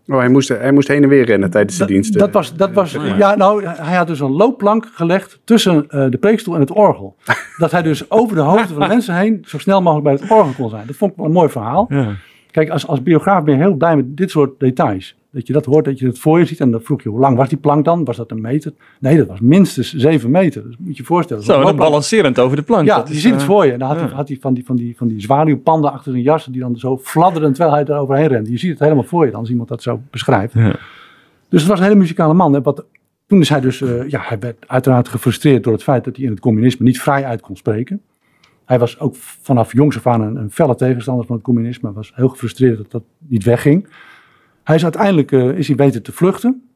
Oh, 0.08 0.18
hij 0.18 0.30
moest, 0.30 0.50
hij 0.50 0.72
moest 0.72 0.88
heen 0.88 1.04
en 1.04 1.10
weer 1.10 1.26
rennen 1.26 1.50
tijdens 1.50 1.74
de 1.74 1.80
dat, 1.80 1.88
diensten. 1.88 2.20
dat 2.20 2.32
was, 2.32 2.56
dat 2.56 2.72
was 2.72 2.92
ja, 3.18 3.36
nou, 3.36 3.66
hij 3.66 3.96
had 3.96 4.08
dus 4.08 4.20
een 4.20 4.32
loopplank 4.32 4.90
gelegd 4.94 5.40
tussen 5.44 5.90
eh, 5.90 6.06
de 6.10 6.18
preekstoel 6.18 6.54
en 6.54 6.60
het 6.60 6.72
orgel. 6.72 7.16
dat 7.58 7.72
hij 7.72 7.82
dus 7.82 8.12
over 8.12 8.36
de 8.36 8.42
hoofden 8.42 8.68
van 8.68 8.80
de 8.80 8.88
mensen 8.88 9.16
heen 9.16 9.44
zo 9.46 9.58
snel 9.58 9.82
mogelijk 9.82 10.04
bij 10.04 10.14
het 10.14 10.32
orgel 10.32 10.54
kon 10.54 10.70
zijn. 10.70 10.88
Dat 10.88 10.96
vond 10.96 11.12
ik 11.12 11.18
wel 11.18 11.26
een 11.26 11.32
mooi 11.32 11.50
verhaal. 11.50 11.86
Ja. 11.90 12.16
Kijk, 12.52 12.70
als, 12.70 12.88
als 12.88 13.04
biograaf 13.04 13.44
ben 13.44 13.56
je 13.56 13.62
heel 13.62 13.76
blij 13.76 13.96
met 13.96 14.18
dit 14.18 14.32
soort 14.32 14.60
details. 14.60 15.18
Dat 15.38 15.48
je 15.48 15.54
dat 15.54 15.66
hoort, 15.66 15.86
dat 15.86 16.00
je 16.00 16.06
het 16.06 16.20
voor 16.20 16.40
je 16.40 16.46
ziet. 16.46 16.60
En 16.60 16.72
dan 16.72 16.82
vroeg 16.82 17.04
je, 17.04 17.10
hoe 17.10 17.20
lang 17.20 17.38
was 17.38 17.50
die 17.50 17.58
plank 17.58 17.86
dan? 17.86 18.06
Was 18.06 18.18
dat 18.18 18.32
een 18.32 18.42
meter? 18.42 18.74
Nee, 19.00 19.18
dat 19.18 19.28
was 19.28 19.40
minstens 19.40 19.94
zeven 19.94 20.32
meter. 20.32 20.64
Dus 20.64 20.78
moet 20.78 20.92
je 20.92 21.02
je 21.02 21.04
voorstellen. 21.04 21.44
Zo, 21.44 21.62
dan 21.62 21.76
balancerend 21.76 22.40
over 22.40 22.58
de 22.58 22.64
plank. 22.64 22.88
Ja, 22.88 22.98
Dat 22.98 23.08
je 23.08 23.14
is, 23.14 23.22
ziet 23.22 23.32
het 23.32 23.42
eh, 23.42 23.48
voor 23.48 23.66
je. 23.66 23.72
En 23.72 23.80
dan 23.80 23.88
had, 23.88 23.98
ja. 23.98 24.06
hij, 24.06 24.14
had 24.14 24.28
hij 24.28 24.38
van 24.42 24.54
die, 24.54 24.66
van 24.66 24.76
die, 24.76 24.98
van 24.98 25.08
die 25.08 25.22
zwaluwpanden 25.22 25.92
achter 25.92 26.12
zijn 26.12 26.24
jas, 26.24 26.46
die 26.46 26.62
dan 26.62 26.76
zo 26.76 26.98
fladderend 26.98 27.56
terwijl 27.56 27.76
hij 27.76 27.86
er 27.86 28.00
overheen 28.00 28.28
rent. 28.28 28.48
Je 28.48 28.58
ziet 28.58 28.70
het 28.70 28.80
helemaal 28.80 29.04
voor 29.04 29.26
je 29.26 29.32
dan, 29.32 29.40
als 29.40 29.50
iemand 29.50 29.70
dat 29.70 29.82
zo 29.82 30.02
beschrijft. 30.12 30.54
Ja. 30.54 30.76
Dus 31.50 31.62
het 31.62 31.70
was 31.70 31.80
een 31.80 31.86
hele 31.86 31.98
muzikale 31.98 32.34
man. 32.34 32.56
En 32.56 32.64
wat, 32.64 32.86
toen 33.28 33.40
is 33.40 33.50
hij 33.50 33.60
dus, 33.60 33.82
eh, 33.82 34.10
ja, 34.10 34.22
hij 34.24 34.40
werd 34.40 34.68
uiteraard 34.68 35.08
gefrustreerd 35.08 35.64
door 35.64 35.74
het 35.74 35.84
feit 35.84 36.04
dat 36.04 36.16
hij 36.16 36.26
in 36.26 36.32
het 36.32 36.40
communisme 36.40 36.86
niet 36.86 37.02
vrij 37.02 37.26
uit 37.26 37.42
kon 37.42 37.56
spreken. 37.56 38.02
Hij 38.66 38.80
was 38.80 39.00
ook 39.00 39.16
vanaf 39.42 39.74
jongs 39.74 39.98
af 39.98 40.08
aan 40.08 40.22
een, 40.22 40.36
een 40.36 40.52
felle 40.52 40.76
tegenstander 40.76 41.26
van 41.26 41.36
het 41.36 41.46
communisme. 41.46 41.88
Hij 41.88 41.98
was 41.98 42.12
heel 42.16 42.30
gefrustreerd 42.30 42.78
dat 42.78 42.92
dat 42.92 43.04
niet 43.18 43.44
wegging. 43.44 43.88
Hij 44.68 44.76
is 44.76 44.84
uiteindelijk 44.84 45.32
eh, 45.32 45.58
is 45.58 45.68
hij 45.68 45.76
weten 45.76 46.04
te 46.04 46.12
vluchten. 46.12 46.70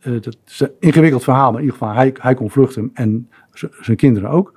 Eh, 0.00 0.12
dat 0.12 0.36
is 0.46 0.60
een 0.60 0.70
ingewikkeld 0.78 1.22
verhaal, 1.22 1.52
maar 1.52 1.60
in 1.60 1.66
ieder 1.66 1.78
geval, 1.78 1.94
hij, 1.94 2.14
hij 2.18 2.34
kon 2.34 2.50
vluchten 2.50 2.90
en 2.94 3.30
zijn 3.80 3.96
kinderen 3.96 4.30
ook. 4.30 4.54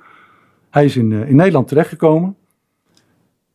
Hij 0.69 0.85
is 0.85 0.97
in, 0.97 1.11
eh, 1.11 1.29
in 1.29 1.35
Nederland 1.35 1.67
terechtgekomen. 1.67 2.35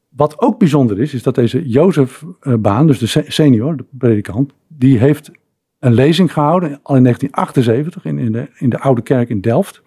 Wat 0.09 0.41
ook 0.41 0.59
bijzonder 0.59 1.01
is, 1.01 1.15
is 1.15 1.23
dat 1.23 1.35
deze 1.35 1.69
Jozef 1.69 2.25
Baan, 2.59 2.87
dus 2.87 2.99
de 2.99 3.07
se- 3.07 3.25
senior, 3.27 3.77
de 3.77 3.85
predikant, 3.91 4.53
die 4.67 4.99
heeft 4.99 5.31
een 5.79 5.93
lezing 5.93 6.33
gehouden 6.33 6.81
al 6.83 6.97
in 6.97 7.03
1978 7.03 8.05
in, 8.05 8.19
in, 8.19 8.33
de, 8.33 8.51
in 8.59 8.71
de 8.71 8.81
Oude 8.81 9.03
Kerk 9.03 9.29
in 9.29 9.41
Delft. 9.41 9.83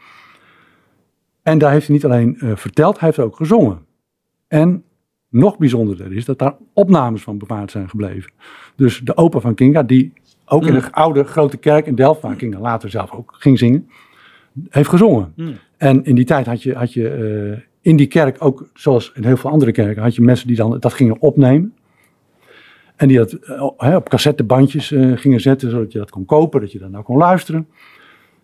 En 1.42 1.58
daar 1.58 1.72
heeft 1.72 1.88
hij 1.88 1.96
niet 1.96 2.06
alleen 2.06 2.38
verteld, 2.40 3.00
hij 3.00 3.08
heeft 3.08 3.20
ook 3.20 3.36
gezongen. 3.36 3.86
En 4.48 4.84
nog 5.32 5.58
bijzonderder 5.58 6.14
is 6.14 6.26
dat 6.26 6.40
daar 6.40 6.56
opnames 6.74 7.22
van 7.22 7.38
bewaard 7.38 7.72
zijn 7.72 7.90
gebleven. 7.90 8.32
Dus 8.76 9.00
de 9.00 9.18
opa 9.18 9.40
van 9.40 9.56
Kinga, 9.56 9.84
die 9.84 10.14
ook 10.46 10.66
in 10.66 10.74
de 10.74 10.92
oude 10.92 11.24
grote 11.24 11.58
kerk 11.58 11.86
in 11.86 11.96
Delft, 11.96 12.22
waar 12.22 12.36
Kinga 12.36 12.60
later 12.60 12.90
zelf 12.90 13.12
ook 13.12 13.36
ging 13.38 13.58
zingen, 13.58 13.90
heeft 14.70 14.90
gezongen. 14.90 15.34
Mm. 15.36 15.54
En 15.78 16.04
in 16.04 16.16
die 16.16 16.26
tijd 16.26 16.46
had 16.46 16.64
je, 16.64 16.74
had 16.74 16.94
je 16.94 17.10
eh, 17.10 17.60
in 17.82 17.96
die 17.96 18.08
kerk 18.08 18.36
ook, 18.40 18.70
zoals 18.74 19.12
in 19.16 19.24
heel 19.24 19.38
veel 19.38 19.50
andere 19.50 19.72
kerken, 19.72 20.04
had 20.04 20.16
je 20.16 20.22
mensen 20.22 20.48
die 20.48 20.56
dan 20.56 20.80
dat 20.80 20.94
gingen 20.94 21.22
opnemen. 21.22 21.74
En 22.96 23.08
die 23.08 23.18
dat 23.18 23.34
eh, 23.34 23.96
op 23.96 24.10
cassettebandjes 24.10 24.92
eh, 24.92 25.12
gingen 25.16 25.42
zetten, 25.42 25.70
zodat 25.70 25.92
je 25.92 25.98
dat 25.98 26.10
kon 26.10 26.26
kopen, 26.26 26.62
dat 26.62 26.72
je 26.72 26.80
dan 26.80 26.92
nou 26.92 27.04
kon 27.04 27.18
luisteren. 27.18 27.68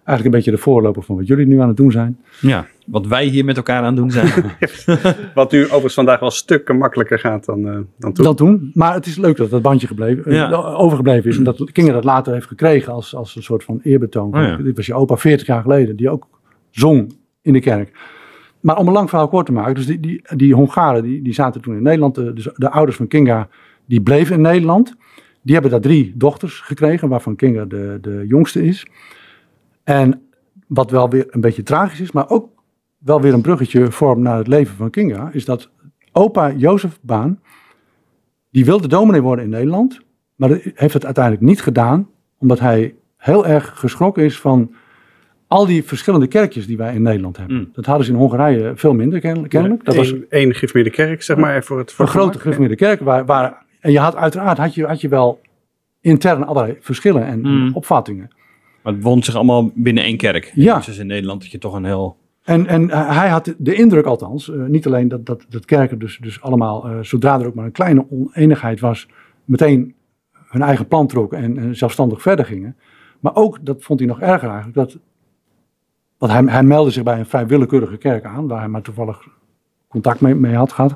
Eigenlijk 0.08 0.26
een 0.26 0.32
beetje 0.44 0.52
de 0.52 0.64
voorloper 0.64 1.04
van 1.04 1.16
wat 1.16 1.28
jullie 1.28 1.46
nu 1.46 1.60
aan 1.62 1.68
het 1.68 1.78
doen 1.78 1.92
zijn. 1.92 2.18
Ja, 2.40 2.66
wat 2.86 3.08
wij 3.08 3.26
hier 3.26 3.46
met 3.46 3.58
elkaar 3.58 3.84
aan 3.84 3.96
doen 3.96 4.12
zijn. 4.12 4.28
Wat 5.36 5.52
nu 5.52 5.64
overigens 5.64 5.94
vandaag 5.94 6.20
wel 6.20 6.32
stukken 6.32 6.78
makkelijker 6.78 7.20
gaat 7.20 7.46
dan, 7.46 7.68
eh, 7.68 7.78
dan 7.98 8.14
toen. 8.14 8.26
Dat 8.26 8.38
doen. 8.38 8.72
Maar 8.74 8.94
het 8.94 9.06
is 9.06 9.18
leuk 9.18 9.38
dat 9.38 9.50
dat 9.50 9.62
bandje 9.62 9.88
gebleven, 9.88 10.26
eh, 10.26 10.80
overgebleven 10.80 11.30
is. 11.30 11.38
En 11.38 11.44
dat 11.44 11.72
Kinger 11.72 11.94
dat 11.94 12.04
later 12.04 12.34
heeft 12.34 12.48
gekregen 12.48 12.94
als, 12.94 13.16
als 13.16 13.36
een 13.36 13.44
soort 13.44 13.64
van 13.64 13.80
eerbetoon. 13.84 14.36
Oh 14.36 14.42
ja. 14.42 14.56
Dit 14.58 14.76
was 14.76 14.86
je 14.86 14.94
opa 14.94 15.18
40 15.18 15.48
jaar 15.48 15.62
geleden, 15.62 15.96
die 15.96 16.10
ook 16.10 16.28
zong 16.70 17.16
in 17.42 17.54
de 17.54 17.60
kerk. 17.60 17.92
Maar 18.60 18.78
om 18.78 18.88
een 18.88 18.94
lang 18.94 19.10
verhaal 19.10 19.28
kort 19.28 19.46
te 19.46 19.52
maken. 19.52 19.76
Dus 19.76 19.86
die, 19.86 20.00
die, 20.00 20.22
die 20.36 20.54
Hongaren 20.54 21.04
die, 21.04 21.22
die 21.22 21.34
zaten 21.34 21.62
toen 21.62 21.76
in 21.76 21.84
Nederland. 21.84 22.16
De, 22.16 22.34
dus 22.34 22.50
de 22.56 22.70
ouders 22.70 22.98
van 22.98 23.08
Kinga 23.08 23.48
die 23.86 24.02
bleven 24.02 24.36
in 24.36 24.42
Nederland. 24.42 24.96
Die 25.42 25.54
hebben 25.54 25.72
daar 25.72 25.82
drie 25.82 26.14
dochters 26.16 26.60
gekregen, 26.60 27.10
waarvan 27.10 27.36
Kinga 27.36 27.66
de, 27.66 27.98
de 28.02 28.26
jongste 28.28 28.64
is. 28.64 28.86
En 29.88 30.22
wat 30.68 30.92
wel 30.92 31.10
weer 31.10 31.26
een 31.30 31.42
beetje 31.42 31.64
tragisch 31.64 32.00
is, 32.00 32.12
maar 32.12 32.30
ook 32.30 32.50
wel 32.98 33.22
weer 33.22 33.34
een 33.34 33.42
bruggetje 33.42 33.92
vormt 33.92 34.22
naar 34.22 34.38
het 34.38 34.48
leven 34.48 34.76
van 34.76 34.90
Kinga, 34.90 35.30
is 35.34 35.46
dat 35.46 35.70
opa 36.12 36.52
Jozef 36.52 37.00
Baan, 37.02 37.40
die 38.52 38.66
wilde 38.66 38.88
dominee 38.88 39.22
worden 39.22 39.46
in 39.46 39.52
Nederland, 39.52 40.00
maar 40.36 40.50
heeft 40.74 40.94
het 40.94 41.06
uiteindelijk 41.06 41.46
niet 41.46 41.62
gedaan, 41.62 42.10
omdat 42.38 42.60
hij 42.60 42.96
heel 43.18 43.48
erg 43.48 43.72
geschrokken 43.80 44.24
is 44.24 44.40
van 44.40 44.74
al 45.48 45.66
die 45.66 45.84
verschillende 45.84 46.28
kerkjes 46.28 46.68
die 46.68 46.78
wij 46.78 46.96
in 46.96 47.02
Nederland 47.02 47.38
hebben. 47.38 47.58
Mm. 47.58 47.70
Dat 47.74 47.86
hadden 47.86 48.06
ze 48.06 48.12
in 48.12 48.18
Hongarije 48.18 48.72
veel 48.76 48.94
minder 48.94 49.20
ken- 49.20 49.48
kennelijk. 49.48 49.86
Dat 49.86 49.96
was 49.96 50.14
één 50.30 50.54
gereformeerde 50.54 50.90
kerk, 50.96 51.24
zeg 51.24 51.38
maar, 51.38 51.64
voor 51.64 51.78
het 51.78 51.92
voor 51.94 52.06
een 52.06 52.12
grote 52.12 52.40
gereformeerde 52.40 52.76
kerk. 52.76 53.00
Waar, 53.00 53.26
waar, 53.26 53.66
en 53.80 53.92
je 53.92 54.00
had 54.00 54.16
uiteraard 54.16 54.58
had 54.58 54.76
je, 54.76 54.86
had 54.86 55.02
je 55.02 55.08
wel 55.10 55.42
intern 56.02 56.44
allerlei 56.46 56.78
verschillen 56.80 57.26
en 57.26 57.40
Mm. 57.42 57.70
opvattingen. 57.74 58.30
Maar 58.88 58.96
het 58.96 59.06
wond 59.06 59.26
zich 59.26 59.36
allemaal 59.36 59.72
binnen 59.74 60.04
één 60.04 60.18
kerk. 60.18 60.52
Ja. 60.56 60.80
Dus 60.80 60.98
in 60.98 61.08
Nederland 61.08 61.42
dat 61.42 61.52
je 61.52 61.58
toch 61.58 61.74
een 61.74 61.86
heel... 61.86 62.18
En, 62.44 62.68
en 62.68 62.90
eh, 62.90 63.18
hij 63.18 63.30
had 63.30 63.54
de 63.58 63.74
indruk 63.74 64.06
althans, 64.06 64.52
eh, 64.52 64.64
niet 64.66 64.86
alleen 64.86 65.08
dat, 65.08 65.26
dat, 65.26 65.46
dat 65.50 65.66
kerken 65.66 66.00
dus, 66.00 66.18
dus 66.22 66.42
allemaal, 66.42 66.88
eh, 66.88 66.98
zodra 67.02 67.40
er 67.40 67.48
ook 67.48 67.54
maar 67.54 67.66
een 67.66 67.72
kleine 67.72 68.06
oneenigheid 68.10 68.80
was, 68.80 69.08
meteen 69.46 69.96
hun 70.32 70.62
eigen 70.62 70.88
plan 70.88 71.08
trokken 71.08 71.38
en, 71.38 71.58
en 71.58 71.76
zelfstandig 71.76 72.22
verder 72.22 72.46
gingen. 72.46 72.76
Maar 73.20 73.36
ook, 73.36 73.58
dat 73.62 73.84
vond 73.84 74.00
hij 74.00 74.08
nog 74.08 74.20
erger 74.20 74.48
eigenlijk, 74.48 74.78
dat, 74.78 74.98
want 76.18 76.32
hij, 76.32 76.44
hij 76.44 76.64
meldde 76.64 76.92
zich 76.92 77.04
bij 77.04 77.20
een 77.20 77.26
vrij 77.26 77.48
willekeurige 77.48 77.98
kerk 77.98 78.26
aan, 78.26 78.48
waar 78.48 78.60
hij 78.60 78.68
maar 78.68 78.82
toevallig 78.82 79.28
contact 79.88 80.22
mee, 80.22 80.36
mee 80.36 80.56
had 80.56 80.72
gehad. 80.72 80.92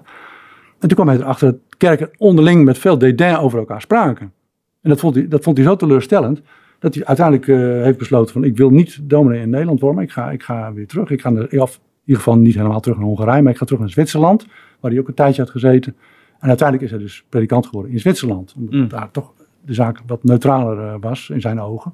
En 0.80 0.88
toen 0.88 0.90
kwam 0.90 1.08
hij 1.08 1.18
erachter 1.18 1.52
dat 1.52 1.60
kerken 1.78 2.10
onderling 2.18 2.64
met 2.64 2.78
veel 2.78 2.98
dédain 2.98 3.38
over 3.38 3.60
elkaar 3.60 3.82
spraken. 3.82 4.34
En 4.82 4.90
dat 4.90 5.00
vond 5.00 5.16
hij, 5.16 5.28
dat 5.28 5.44
vond 5.44 5.58
hij 5.58 5.66
zo 5.66 5.76
teleurstellend, 5.76 6.42
dat 6.82 6.96
hij 6.96 7.06
uiteindelijk 7.06 7.48
eh, 7.48 7.84
heeft 7.84 7.98
besloten 7.98 8.34
van 8.34 8.44
ik 8.44 8.58
wil 8.58 8.70
niet 8.70 9.00
dominee 9.10 9.42
in 9.42 9.50
Nederland 9.50 9.80
worden, 9.80 10.04
ik 10.04 10.12
ga, 10.12 10.32
ik 10.32 10.44
ga 10.44 10.74
weer 10.74 10.88
terug. 10.88 11.10
Ik 11.10 11.22
ga 11.22 11.30
naar, 11.30 11.44
of 11.44 11.76
in 11.76 11.82
ieder 12.06 12.24
geval 12.24 12.38
niet 12.38 12.56
helemaal 12.56 12.80
terug 12.80 12.98
naar 12.98 13.06
Hongarije, 13.06 13.42
maar 13.42 13.52
ik 13.52 13.58
ga 13.58 13.66
terug 13.66 13.82
naar 13.82 13.90
Zwitserland, 13.90 14.48
waar 14.80 14.92
hij 14.92 15.00
ook 15.00 15.08
een 15.08 15.14
tijdje 15.14 15.42
had 15.42 15.52
gezeten. 15.52 15.96
En 16.40 16.48
uiteindelijk 16.48 16.92
is 16.92 16.96
hij 16.96 17.06
dus 17.06 17.26
predikant 17.30 17.66
geworden 17.66 17.92
in 17.92 18.00
Zwitserland, 18.00 18.54
omdat 18.58 18.74
Mm. 18.74 18.88
daar 18.88 19.12
toch 19.12 19.34
de 19.66 19.74
zaak 19.74 20.00
wat 20.06 20.24
neutraler 20.24 20.88
eh, 20.88 20.96
was 21.00 21.30
in 21.30 21.42
zijn 21.42 21.60
ogen. 21.60 21.94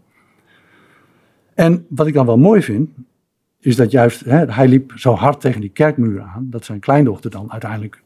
En 1.54 1.86
wat 1.90 2.08
ik 2.08 2.14
dan 2.14 2.26
wel 2.26 2.38
mooi 2.38 2.62
vind, 2.62 2.90
is 3.60 3.76
dat 3.76 3.92
juist, 3.92 4.26
hè, 4.26 4.46
hij 4.46 4.68
liep 4.68 4.94
zo 4.96 5.14
hard 5.14 5.42
tegen 5.42 5.62
die 5.62 5.70
kerkmuren 5.70 6.26
aan, 6.26 6.48
dat 6.50 6.66
zijn 6.66 6.80
kleindochter 6.80 7.32
dan 7.32 7.52
uiteindelijk 7.52 8.02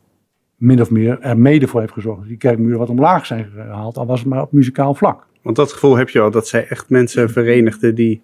min 0.55 0.81
of 0.81 0.91
meer 0.91 1.19
er 1.19 1.37
mede 1.37 1.67
voor 1.67 1.79
heeft 1.79 1.93
gezorgd 1.93 2.19
dat 2.19 2.27
die 2.27 2.37
kerkmuren 2.37 2.79
wat 2.79 2.89
omlaag 2.89 3.25
zijn 3.25 3.49
gehaald, 3.55 3.97
al 3.97 4.05
was 4.05 4.19
het 4.19 4.29
maar 4.29 4.41
op 4.41 4.51
muzikaal 4.51 4.93
vlak. 4.93 5.27
Want 5.41 5.55
dat 5.55 5.71
gevoel 5.73 5.97
heb 5.97 6.09
je 6.09 6.19
al, 6.19 6.31
dat 6.31 6.47
zij 6.47 6.67
echt 6.67 6.89
mensen 6.89 7.29
verenigden 7.29 7.95
die 7.95 8.21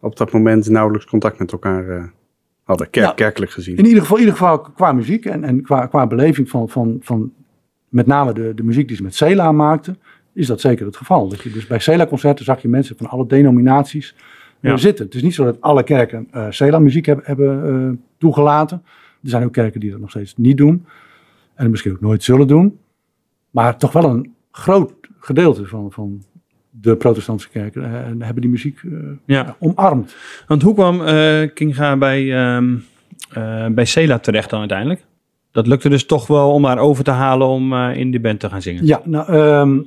op 0.00 0.16
dat 0.16 0.32
moment 0.32 0.68
nauwelijks 0.68 1.06
contact 1.06 1.38
met 1.38 1.52
elkaar 1.52 1.88
eh, 1.88 2.04
hadden, 2.62 2.90
kerk, 2.90 3.06
Ja. 3.06 3.12
kerkelijk 3.12 3.52
gezien. 3.52 3.76
In 3.76 3.84
ieder 3.86 4.00
geval, 4.00 4.16
in 4.16 4.22
ieder 4.22 4.38
geval 4.38 4.60
qua 4.60 4.92
muziek 4.92 5.24
en, 5.24 5.44
en 5.44 5.62
qua, 5.62 5.86
qua 5.86 6.06
beleving 6.06 6.48
van, 6.50 6.68
van, 6.68 6.96
van 7.00 7.32
met 7.88 8.06
name 8.06 8.32
de, 8.32 8.52
de 8.54 8.62
muziek 8.62 8.88
die 8.88 8.96
ze 8.96 9.02
met 9.02 9.14
Cela 9.14 9.52
maakten, 9.52 9.98
is 10.32 10.46
dat 10.46 10.60
zeker 10.60 10.86
het 10.86 10.96
geval. 10.96 11.28
Dat 11.28 11.42
je 11.42 11.50
dus 11.50 11.66
bij 11.66 11.78
Cela-concerten 11.78 12.44
zag 12.44 12.62
je 12.62 12.68
mensen 12.68 12.96
van 12.96 13.06
alle 13.06 13.26
denominaties 13.26 14.14
Ja. 14.60 14.76
zitten. 14.76 15.04
Het 15.04 15.14
is 15.14 15.22
niet 15.22 15.34
zo 15.34 15.44
dat 15.44 15.60
alle 15.60 15.82
kerken 15.82 16.28
eh 16.30 16.46
Sela 16.50 16.78
muziek 16.78 17.06
hebben, 17.06 17.24
hebben 17.26 17.64
eh, 17.90 17.98
toegelaten. 18.18 18.82
Er 19.22 19.28
zijn 19.28 19.44
ook 19.44 19.52
kerken 19.52 19.80
die 19.80 19.90
dat 19.90 20.00
nog 20.00 20.10
steeds 20.10 20.36
niet 20.36 20.56
doen. 20.56 20.86
En 21.54 21.70
misschien 21.70 21.92
ook 21.92 22.00
nooit 22.00 22.22
zullen 22.22 22.46
doen. 22.46 22.78
Maar 23.50 23.76
toch 23.78 23.92
wel 23.92 24.04
een 24.04 24.34
groot 24.50 24.92
gedeelte 25.18 25.66
van, 25.66 25.92
van 25.92 26.22
de 26.74 26.96
protestantse 26.96 27.48
kerken 27.48 27.84
eh, 27.84 27.90
hebben 28.26 28.40
die 28.40 28.50
muziek 28.50 28.80
eh, 28.84 28.90
Ja. 29.24 29.56
omarmd. 29.58 30.14
Want 30.46 30.62
hoe 30.62 30.74
kwam 30.74 31.02
eh, 31.04 31.48
Kinga 31.54 31.96
bij, 31.96 32.32
ehm 32.36 32.74
eh, 33.32 33.66
bij 33.66 33.84
Sela 33.84 34.18
terecht 34.18 34.50
dan 34.50 34.58
uiteindelijk? 34.58 35.04
Dat 35.50 35.66
lukte 35.66 35.88
dus 35.88 36.06
toch 36.06 36.26
wel 36.26 36.52
om 36.52 36.64
haar 36.64 36.78
over 36.78 37.04
te 37.04 37.10
halen 37.10 37.46
om 37.46 37.74
in 37.74 38.10
die 38.10 38.20
band 38.20 38.40
te 38.40 38.48
gaan 38.48 38.62
zingen. 38.62 38.86
Ja, 38.86 39.00
nou, 39.04 39.26
ehm, 39.32 39.80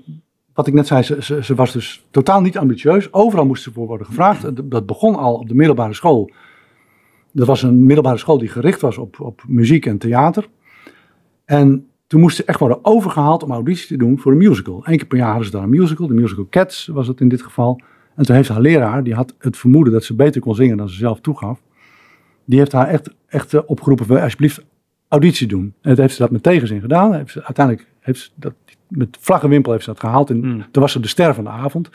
wat 0.54 0.68
ik 0.68 0.74
net 0.74 0.88
zei, 0.88 1.02
ze, 1.04 1.18
ze, 1.24 1.44
ze 1.44 1.56
was 1.56 1.72
dus 1.74 2.06
totaal 2.12 2.42
niet 2.42 2.58
ambitieus. 2.58 3.14
Overal 3.14 3.46
moest 3.46 3.64
ze 3.64 3.72
voor 3.72 3.88
worden 3.88 4.08
gevraagd. 4.08 4.42
Dat- 4.42 4.72
Dat 4.72 4.86
begon 4.86 5.16
al 5.16 5.36
op 5.36 5.48
de 5.48 5.56
middelbare 5.56 5.94
school. 5.94 6.32
Dat 7.32 7.48
was 7.48 7.64
een 7.64 7.86
middelbare 7.86 8.18
school 8.18 8.38
die 8.38 8.48
gericht 8.50 8.82
was 8.82 8.98
op, 8.98 9.20
op 9.20 9.44
muziek 9.48 9.86
en 9.86 9.98
theater. 9.98 10.48
En 11.46 11.88
toen 12.08 12.20
moest 12.20 12.36
ze 12.36 12.44
echt 12.44 12.60
worden 12.60 12.80
overgehaald 12.86 13.44
om 13.44 13.52
auditie 13.52 13.88
te 13.88 13.98
doen 13.98 14.20
voor 14.20 14.32
een 14.32 14.38
musical. 14.38 14.82
Eén 14.84 14.98
keer 14.98 15.08
per 15.08 15.18
jaar 15.18 15.28
hadden 15.28 15.46
ze 15.46 15.52
daar 15.52 15.64
een 15.64 15.70
musical. 15.70 16.08
De 16.08 16.14
musical 16.14 16.48
Cats 16.50 16.88
was 16.88 17.08
het 17.08 17.20
in 17.22 17.28
dit 17.30 17.42
geval. 17.42 17.80
En 18.16 18.26
toen 18.26 18.36
heeft 18.36 18.50
haar 18.50 18.62
leraar, 18.62 19.04
die 19.04 19.14
had 19.14 19.36
het 19.40 19.58
vermoeden 19.58 19.94
dat 19.94 20.04
ze 20.04 20.14
beter 20.16 20.42
kon 20.42 20.56
zingen 20.56 20.78
dan 20.78 20.90
ze 20.90 20.96
zelf 20.96 21.20
toegaf. 21.22 21.62
Die 22.46 22.60
heeft 22.60 22.72
haar 22.72 22.88
echt, 22.88 23.10
echt 23.28 23.54
eh, 23.54 23.62
opgeroepen, 23.66 24.08
wil 24.08 24.16
je 24.18 24.22
alsjeblieft 24.24 24.66
auditie 25.08 25.48
doen. 25.48 25.62
En 25.82 25.90
dat 25.90 25.98
heeft 25.98 26.16
ze 26.16 26.22
dat 26.22 26.32
met 26.32 26.44
tegenzin 26.44 26.82
gedaan. 26.82 27.14
Heeft 27.14 27.32
ze, 27.32 27.44
uiteindelijk 27.44 27.88
heeft 28.00 28.20
ze 28.20 28.30
dat 28.36 28.54
met 28.88 29.18
vlag 29.20 29.44
en 29.44 29.50
wimpel 29.50 29.72
heeft 29.72 29.84
ze 29.84 29.90
dat 29.90 30.00
gehaald. 30.00 30.30
En 30.30 30.40
Hmm. 30.44 30.66
toen 30.72 30.82
was 30.82 30.92
ze 30.92 31.00
de 31.00 31.08
ster 31.08 31.34
van 31.34 31.44
de 31.44 31.50
avond. 31.50 31.90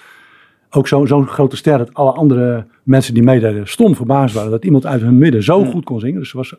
Ook 0.71 0.89
zo- 0.89 1.07
zo'n 1.07 1.27
grote 1.27 1.57
ster 1.57 1.79
dat 1.79 1.95
alle 1.95 2.13
andere 2.13 2.67
mensen 2.83 3.15
die 3.15 3.23
meededen 3.23 3.69
stom 3.69 3.95
verbaasd 3.97 4.35
waren. 4.35 4.51
Dat 4.51 4.65
iemand 4.65 4.87
uit 4.87 5.01
hun 5.01 5.19
midden 5.19 5.43
zo 5.43 5.63
Hmm. 5.63 5.71
goed 5.71 5.85
kon 5.85 6.01
zingen. 6.01 6.19
Dus 6.19 6.29
ze 6.31 6.37
was 6.37 6.55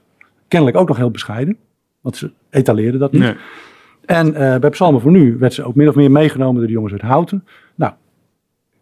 kennelijk 0.47 0.77
ook 0.77 0.87
nog 0.87 0.97
heel 0.97 1.11
bescheiden. 1.11 1.57
Want 2.01 2.15
ze 2.17 2.31
etaleerde 2.49 2.97
dat 2.97 3.11
niet. 3.11 3.21
Nee. 3.21 3.35
En 4.05 4.33
eh, 4.33 4.59
bij 4.59 4.69
Psalmen 4.69 5.01
voor 5.01 5.11
Nu 5.11 5.37
werd 5.37 5.53
ze 5.53 5.63
ook 5.63 5.75
min 5.75 5.87
of 5.87 5.95
meer 5.95 6.11
meegenomen 6.11 6.55
door 6.55 6.65
de 6.67 6.73
jongens 6.73 6.93
uit 6.93 7.01
Houten. 7.01 7.45
Nou, 7.75 7.93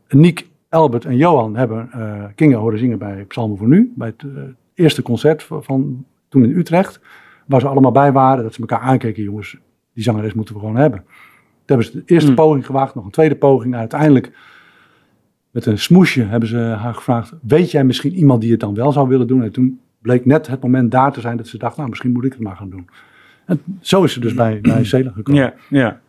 Niek, 0.10 0.50
Albert 0.70 1.06
en 1.06 1.18
Johan 1.18 1.56
hebben 1.56 1.90
eh 1.92 2.24
Kinga 2.36 2.58
horen 2.58 2.80
zingen 2.80 2.98
bij 2.98 3.26
Psalmen 3.28 3.58
voor 3.58 3.68
Nu. 3.68 3.94
Bij 3.96 4.08
het 4.08 4.24
eh, 4.36 4.42
eerste 4.74 5.02
concert 5.02 5.44
van, 5.44 5.64
van 5.64 6.06
toen 6.30 6.44
in 6.44 6.58
Utrecht. 6.58 7.00
Waar 7.46 7.60
ze 7.60 7.68
allemaal 7.68 7.92
bij 7.92 8.12
waren. 8.12 8.44
Dat 8.44 8.54
ze 8.54 8.60
elkaar 8.60 8.80
aankeken, 8.80 9.24
jongens, 9.24 9.58
die 9.94 10.04
zangeres 10.04 10.34
moeten 10.34 10.54
we 10.54 10.60
gewoon 10.60 10.76
hebben. 10.76 11.00
Toen 11.00 11.78
hebben 11.78 11.86
ze 11.86 11.92
de 11.92 12.04
eerste 12.06 12.28
Hmm. 12.28 12.36
poging 12.36 12.66
gewaagd, 12.66 12.96
nog 12.96 13.06
een 13.06 13.12
tweede 13.12 13.36
poging. 13.36 13.74
En 13.74 13.80
uiteindelijk, 13.80 14.32
met 15.52 15.66
een 15.66 15.80
smoesje, 15.80 16.24
hebben 16.24 16.50
ze 16.50 16.58
haar 16.58 16.94
gevraagd... 16.94 17.34
weet 17.42 17.72
jij 17.72 17.84
misschien 17.84 18.14
iemand 18.14 18.42
die 18.42 18.52
het 18.52 18.60
dan 18.60 18.74
wel 18.74 18.92
zou 18.92 19.08
willen 19.08 19.28
doen? 19.28 19.44
En 19.44 19.52
toen 19.52 19.80
bleek 20.02 20.26
net 20.26 20.48
het 20.48 20.62
moment 20.62 20.92
daar 20.92 21.12
te 21.12 21.22
zijn 21.22 21.38
dat 21.38 21.48
ze 21.48 21.58
dacht... 21.58 21.78
nou, 21.78 21.90
misschien 21.90 22.12
moet 22.12 22.26
ik 22.26 22.32
het 22.32 22.42
maar 22.42 22.56
gaan 22.56 22.70
doen. 22.70 22.90
En 23.50 23.62
zo 23.82 24.04
is 24.04 24.14
ze 24.14 24.20
dus 24.20 24.34
bij, 24.34 24.60
bij 24.62 24.84
Cela 24.84 25.12
gekomen. 25.16 25.42
Ja, 25.42 25.54
ja. 25.70 26.00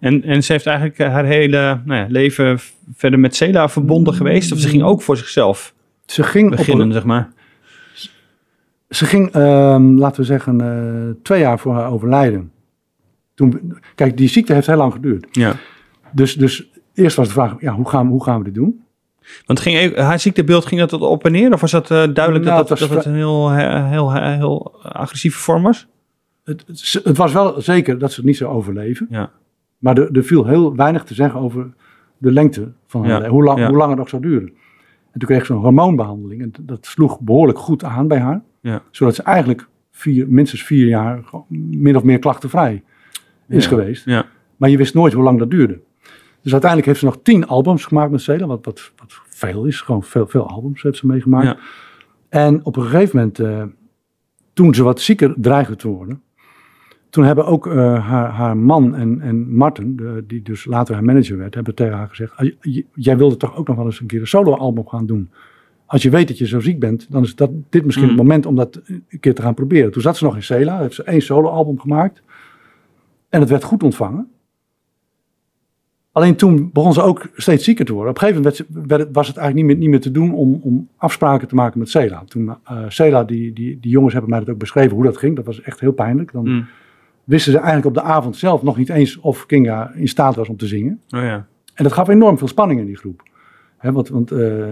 En, 0.00 0.22
en 0.24 0.44
ze 0.44 0.52
heeft 0.52 0.66
eigenlijk 0.66 0.98
eh, 0.98 1.08
haar 1.12 1.24
hele 1.24 1.80
nou 1.84 2.00
ja, 2.00 2.06
leven 2.08 2.58
verder 2.94 3.18
met 3.18 3.36
Sela 3.36 3.68
verbonden 3.68 4.14
geweest. 4.14 4.52
Of 4.52 4.58
ze 4.58 4.68
ging 4.68 4.82
ook 4.82 5.02
voor 5.02 5.16
zichzelf 5.16 5.74
Ze 6.06 6.22
ging, 6.22 6.50
beginnen, 6.50 6.86
een- 6.86 6.92
zeg 6.92 7.04
maar. 7.04 7.28
ze 8.90 9.04
ging 9.06 9.30
ehm, 9.30 9.96
laten 9.98 10.20
we 10.20 10.26
zeggen, 10.26 10.60
eh, 10.60 11.14
twee 11.22 11.40
jaar 11.40 11.58
voor 11.58 11.74
haar 11.74 11.90
overlijden. 11.90 12.50
Toen, 13.34 13.78
kijk, 13.94 14.16
die 14.16 14.28
ziekte 14.28 14.52
heeft 14.52 14.66
heel 14.66 14.76
lang 14.76 14.92
geduurd. 14.92 15.26
Ja. 15.32 15.54
Dus, 16.12 16.34
dus 16.34 16.68
eerst 16.94 17.16
was 17.16 17.26
de 17.26 17.32
vraag, 17.32 17.54
ja, 17.60 17.72
hoe, 17.74 17.88
gaan, 17.88 18.06
hoe 18.06 18.24
gaan 18.24 18.38
we 18.38 18.44
dit 18.44 18.54
doen? 18.54 18.82
Want 19.46 19.60
ging, 19.60 19.76
even- 19.76 20.04
haar 20.04 20.20
ziektebeeld 20.20 20.66
ging 20.66 20.80
dat 20.80 20.92
op 20.92 21.24
en 21.24 21.32
neer? 21.32 21.52
Of 21.52 21.60
was 21.60 21.70
dat 21.70 21.90
eh, 21.90 22.06
duidelijk 22.12 22.44
Nou, 22.44 22.56
dat, 22.56 22.68
het 22.68 22.68
dat, 22.68 22.78
was 22.78 22.88
dat 22.88 23.04
het 23.04 23.06
een 23.06 23.14
heel, 23.14 23.52
heel, 23.52 24.12
heel, 24.12 24.12
heel 24.32 24.80
agressieve 24.82 25.38
vorm 25.38 25.62
was? 25.62 25.86
Het, 26.48 27.00
het, 27.04 27.16
was 27.16 27.32
wel 27.32 27.60
zeker 27.60 27.98
dat 27.98 28.10
ze 28.10 28.16
het 28.16 28.24
niet 28.24 28.36
zou 28.36 28.50
overleven. 28.52 29.06
Ja. 29.10 29.30
Maar 29.78 29.98
er, 29.98 30.16
er 30.16 30.24
viel 30.24 30.46
heel 30.46 30.76
weinig 30.76 31.04
te 31.04 31.14
zeggen 31.14 31.40
over 31.40 31.74
de 32.18 32.32
lengte 32.32 32.72
van 32.86 33.04
haar 33.04 33.22
Ja, 33.22 33.28
hoe, 33.28 33.44
lang, 33.44 33.58
ja. 33.58 33.68
hoe 33.68 33.76
lang 33.76 33.88
het 33.88 33.98
nog 33.98 34.08
zou 34.08 34.22
duren. 34.22 34.48
En 35.12 35.20
toen 35.20 35.28
kreeg 35.28 35.46
ze 35.46 35.52
een 35.52 35.58
hormoonbehandeling. 35.58 36.42
En 36.42 36.52
dat 36.60 36.86
sloeg 36.86 37.20
behoorlijk 37.20 37.58
goed 37.58 37.84
aan 37.84 38.08
bij 38.08 38.18
haar. 38.18 38.42
Ja. 38.60 38.82
Zodat 38.90 39.14
ze 39.14 39.22
eigenlijk 39.22 39.68
vier, 39.90 40.28
minstens 40.28 40.62
vier 40.62 40.86
jaar 40.86 41.20
min 41.48 41.96
of 41.96 42.02
meer 42.02 42.18
klachtenvrij 42.18 42.82
is 43.48 43.66
geweest. 43.66 44.04
Ja. 44.04 44.26
Maar 44.56 44.70
je 44.70 44.76
wist 44.76 44.94
nooit 44.94 45.12
hoe 45.12 45.22
lang 45.22 45.38
dat 45.38 45.50
duurde. 45.50 45.80
Dus 46.42 46.52
uiteindelijk 46.52 46.86
heeft 46.86 46.98
ze 46.98 47.04
nog 47.04 47.22
tien 47.22 47.46
albums 47.46 47.84
gemaakt 47.84 48.10
met 48.10 48.20
Cela. 48.20 48.46
Wat, 48.46 48.64
wat, 48.64 48.92
wat 48.96 49.20
veel 49.28 49.64
is. 49.64 49.80
Gewoon 49.80 50.02
veel, 50.02 50.26
veel 50.26 50.48
albums 50.48 50.82
heeft 50.82 50.96
ze 50.96 51.06
meegemaakt. 51.06 51.60
En 52.28 52.64
op 52.64 52.76
een 52.76 52.82
gegeven 52.82 53.16
moment, 53.16 53.38
eh, 53.38 53.62
toen 54.52 54.74
ze 54.74 54.82
wat 54.82 55.00
zieker 55.00 55.34
dreigde 55.36 55.76
te 55.76 55.88
worden. 55.88 56.22
Toen 57.10 57.24
hebben 57.24 57.46
ook 57.46 57.66
eh, 57.66 57.74
haar, 58.08 58.28
haar 58.30 58.56
man 58.56 58.94
en, 58.94 59.20
en 59.20 59.54
Martin, 59.54 59.96
de, 59.96 60.24
die 60.26 60.42
dus 60.42 60.64
later 60.64 60.94
haar 60.94 61.04
manager 61.04 61.36
werd, 61.36 61.54
hebben 61.54 61.74
tegen 61.74 61.96
haar 61.96 62.08
gezegd: 62.08 62.36
"Ah, 62.36 62.50
Jij 62.94 63.16
wilde 63.16 63.36
toch 63.36 63.56
ook 63.56 63.66
nog 63.68 63.76
wel 63.76 63.84
eens 63.86 64.00
een 64.00 64.06
keer 64.06 64.20
een 64.20 64.26
solo-album 64.26 64.88
gaan 64.88 65.06
doen? 65.06 65.30
Als 65.86 66.02
je 66.02 66.10
weet 66.10 66.28
dat 66.28 66.38
je 66.38 66.46
zo 66.46 66.60
ziek 66.60 66.78
bent, 66.78 67.06
dan 67.10 67.22
is 67.22 67.34
dat, 67.34 67.50
dit 67.68 67.84
misschien 67.84 68.06
Mm. 68.08 68.12
het 68.12 68.22
moment 68.22 68.46
om 68.46 68.54
dat 68.56 68.80
een 68.86 69.20
keer 69.20 69.34
te 69.34 69.42
gaan 69.42 69.54
proberen. 69.54 69.90
Toen 69.92 70.02
zat 70.02 70.16
ze 70.16 70.24
nog 70.24 70.34
in 70.34 70.42
Cela, 70.42 70.78
heeft 70.80 70.94
ze 70.94 71.02
één 71.02 71.22
solo-album 71.22 71.78
gemaakt. 71.80 72.22
En 73.28 73.40
het 73.40 73.48
werd 73.50 73.64
goed 73.64 73.82
ontvangen. 73.82 74.28
Alleen 76.12 76.36
toen 76.36 76.70
begon 76.72 76.92
ze 76.92 77.02
ook 77.02 77.28
steeds 77.34 77.64
zieker 77.64 77.84
te 77.84 77.92
worden. 77.92 78.10
Op 78.10 78.16
een 78.16 78.22
gegeven 78.28 78.42
moment 78.42 78.58
werd 78.68 78.70
ze- 78.84 78.88
werd 78.88 79.00
het- 79.02 79.14
was 79.14 79.26
het 79.28 79.36
eigenlijk 79.36 79.66
niet 79.68 79.76
meer, 79.76 79.84
niet 79.86 79.94
meer 79.94 80.04
te 80.04 80.10
doen 80.20 80.34
om, 80.34 80.60
om 80.62 80.88
afspraken 80.96 81.48
te 81.48 81.54
maken 81.54 81.78
met 81.78 81.88
Cela. 81.90 82.22
Toen 82.24 82.48
eh 82.64 82.84
Cela, 82.88 83.24
die, 83.24 83.52
die, 83.52 83.78
die 83.80 83.90
jongens 83.90 84.12
hebben 84.12 84.30
mij 84.30 84.38
dat 84.40 84.48
ook 84.48 84.58
beschreven 84.58 84.94
hoe 84.96 85.04
dat 85.04 85.16
ging. 85.16 85.36
Dat 85.36 85.44
was 85.44 85.60
echt 85.62 85.80
heel 85.80 85.92
pijnlijk. 85.92 86.32
Dan 86.32 86.48
Mm. 86.48 86.66
Wisten 87.28 87.52
ze 87.52 87.58
eigenlijk 87.58 87.86
op 87.86 87.94
de 87.94 88.02
avond 88.02 88.36
zelf 88.36 88.62
nog 88.62 88.76
niet 88.76 88.88
eens 88.88 89.16
of 89.18 89.46
Kinga 89.46 89.92
in 89.94 90.08
staat 90.08 90.34
was 90.34 90.48
om 90.48 90.56
te 90.56 90.66
zingen. 90.66 91.00
Oh 91.10 91.20
ja. 91.20 91.46
En 91.74 91.84
dat 91.84 91.92
gaf 91.92 92.08
enorm 92.08 92.38
veel 92.38 92.48
spanning 92.48 92.80
in 92.80 92.86
die 92.86 92.96
groep. 92.96 93.22
Hè, 93.76 93.92
want 93.92 94.08
want 94.08 94.30
eh, 94.30 94.64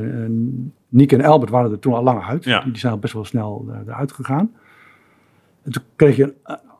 Niek 0.88 1.12
en 1.12 1.20
Albert 1.24 1.50
waren 1.50 1.70
er 1.70 1.78
toen 1.78 1.94
al 1.94 2.02
lang 2.02 2.22
uit. 2.24 2.44
Ja. 2.44 2.60
Die, 2.64 2.78
zijn 2.78 2.92
al 2.92 2.98
best 2.98 3.12
wel 3.14 3.24
snel 3.24 3.66
eh, 3.70 3.78
eruit 3.86 4.12
gegaan. 4.12 4.50
En 5.62 5.72
toen 5.72 5.82
kreeg 5.96 6.16
je 6.16 6.34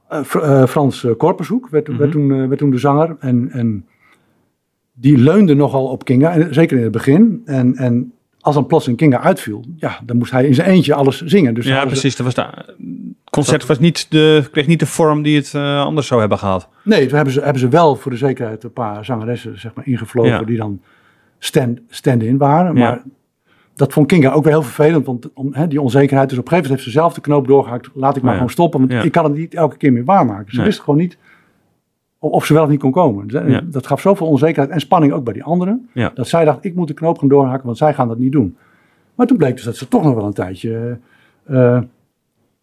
eh, 0.09 0.23
Fr- 0.23 0.67
Frans 0.67 1.07
Korpershoek, 1.17 1.69
werd, 1.69 1.89
Mhm. 1.89 1.99
werd, 1.99 2.11
toen, 2.11 2.33
eh, 2.33 2.47
werd 2.47 2.59
toen 2.59 2.71
de 2.71 2.79
zanger. 2.79 3.17
En, 3.21 3.51
en 3.51 3.87
die 4.93 5.19
leunde 5.19 5.55
nogal 5.55 5.87
op 5.87 6.05
Kinga, 6.05 6.33
en 6.33 6.55
zeker 6.55 6.77
in 6.77 6.83
het 6.83 6.93
begin. 6.93 7.43
En, 7.45 7.77
en 7.77 8.13
als 8.41 8.55
dan 8.55 8.67
plots 8.67 8.87
een 8.87 8.97
Kinga 8.97 9.21
uitviel, 9.21 9.65
ja, 9.77 10.01
dan 10.05 10.17
moest 10.17 10.31
hij 10.33 10.47
in 10.47 10.55
zijn 10.55 10.69
eentje 10.69 10.95
alles 10.95 11.21
zingen. 11.25 11.55
Dus 11.55 11.67
ja, 11.67 11.85
precies. 11.85 12.17
Dat 12.17 12.27
was 12.27 12.35
de, 12.35 12.75
het 13.37 13.45
concert 13.45 13.67
was 13.67 13.79
niet 13.79 14.11
de, 14.11 14.49
kreeg 14.53 14.67
niet 14.67 14.81
de 14.81 14.87
vorm 14.87 15.23
die 15.23 15.37
het 15.37 15.55
eh, 15.55 15.81
anders 15.85 16.07
zou 16.07 16.21
hebben 16.21 16.39
gehad. 16.39 16.69
Nee, 16.85 17.07
toen 17.07 17.17
hebben 17.17 17.35
ze, 17.35 17.41
hebben 17.41 17.61
ze 17.61 17.69
wel 17.69 17.97
voor 17.97 18.11
de 18.11 18.17
zekerheid 18.17 18.65
een 18.65 18.73
paar 18.73 19.05
zangeressen 19.05 19.61
zeg 19.61 19.75
maar, 19.75 19.87
ingevlogen 19.87 20.31
Ja. 20.31 20.43
die 20.43 20.57
dan 20.57 20.81
stand- 21.39 21.81
stand-in 21.89 22.37
waren. 22.39 22.75
Ja. 22.77 22.81
Maar 22.89 23.03
dat 23.75 23.93
vond 23.93 24.07
Kinga 24.07 24.31
ook 24.33 24.45
weer 24.45 24.53
heel 24.53 24.63
vervelend, 24.63 25.07
want 25.07 25.33
om, 25.35 25.49
hè, 25.55 25.69
die 25.69 25.81
onzekerheid. 25.81 26.29
Dus 26.29 26.39
op 26.39 26.45
een 26.45 26.51
gegeven 26.51 26.71
moment 26.71 26.71
heeft 26.71 26.83
ze 26.95 27.01
zelf 27.01 27.15
de 27.15 27.21
knoop 27.21 27.47
doorgehakt. 27.47 27.91
Laat 27.95 28.17
ik 28.17 28.23
maar 28.23 28.31
ja. 28.31 28.37
gewoon 28.37 28.53
stoppen, 28.53 28.89
want 28.89 29.05
ik 29.05 29.13
kan 29.13 29.25
het 29.25 29.35
niet 29.35 29.55
elke 29.55 29.77
keer 29.77 29.93
meer 29.93 30.05
waarmaken. 30.05 30.51
Ze 30.51 30.57
Nee. 30.57 30.67
wist 30.67 30.81
gewoon 30.81 30.97
niet 30.99 31.19
of, 32.19 32.47
ze 32.47 32.53
wel 32.55 32.63
of 32.63 32.69
niet 32.69 32.81
kon 32.81 32.91
komen. 32.91 33.27
Dus, 33.29 33.43
eh. 33.43 33.59
Dat 33.65 33.87
gaf 33.87 34.01
zoveel 34.01 34.27
onzekerheid 34.27 34.71
en 34.75 34.81
spanning 34.81 35.13
ook 35.13 35.25
bij 35.25 35.33
die 35.33 35.45
anderen. 35.45 35.89
Dat 36.15 36.29
zij 36.29 36.45
dacht, 36.45 36.65
ik 36.65 36.75
moet 36.75 36.89
de 36.89 36.95
knoop 36.95 37.19
gaan 37.19 37.29
doorhakken, 37.29 37.67
want 37.67 37.79
zij 37.79 37.95
gaan 37.95 38.09
dat 38.09 38.19
niet 38.19 38.33
doen. 38.33 38.57
Maar 39.15 39.27
toen 39.27 39.37
bleek 39.37 39.55
dus 39.55 39.65
dat 39.65 39.77
ze 39.77 39.89
toch 39.89 40.03
nog 40.03 40.15
wel 40.15 40.25
een 40.25 40.33
tijdje 40.33 40.99
eh, 41.45 41.79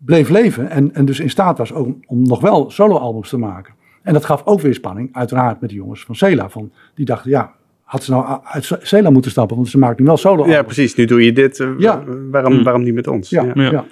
bleef 0.05 0.29
leven. 0.29 0.69
En, 0.69 0.93
en 0.95 1.05
dus 1.05 1.19
in 1.19 1.29
staat 1.29 1.57
was 1.57 1.73
ook 1.73 1.87
om 2.05 2.21
nog 2.23 2.41
wel 2.41 2.71
soloalbums 2.71 3.29
te 3.29 3.37
maken. 3.37 3.73
En 4.01 4.13
dat 4.13 4.25
gaf 4.25 4.41
ook 4.45 4.61
weer 4.61 4.73
spanning, 4.73 5.09
uiteraard 5.11 5.61
met 5.61 5.69
de 5.69 5.75
jongens 5.75 6.03
van 6.05 6.15
Cela. 6.15 6.49
Van, 6.49 6.71
die 6.95 7.05
dachten, 7.05 7.29
ja, 7.31 7.51
had 7.83 8.03
ze 8.03 8.11
nou 8.11 8.39
uit 8.43 8.77
Cela 8.81 9.09
moeten 9.09 9.31
stappen, 9.31 9.55
want 9.55 9.67
ze 9.69 9.77
maakt 9.77 9.99
nu 9.99 10.05
wel 10.05 10.17
soloalbums. 10.17 10.55
Ja, 10.55 10.63
precies. 10.63 10.95
Nu 10.95 11.05
doe 11.05 11.25
je 11.25 11.33
dit. 11.33 11.59
eh, 11.59 11.69
Ja. 11.77 12.03
waarom, 12.31 12.53
Mm. 12.53 12.63
waarom 12.63 12.83
niet 12.83 12.93
met 12.93 13.07
ons? 13.07 13.29
Ja, 13.29 13.43
Ja. 13.53 13.71
ja. 13.71 13.85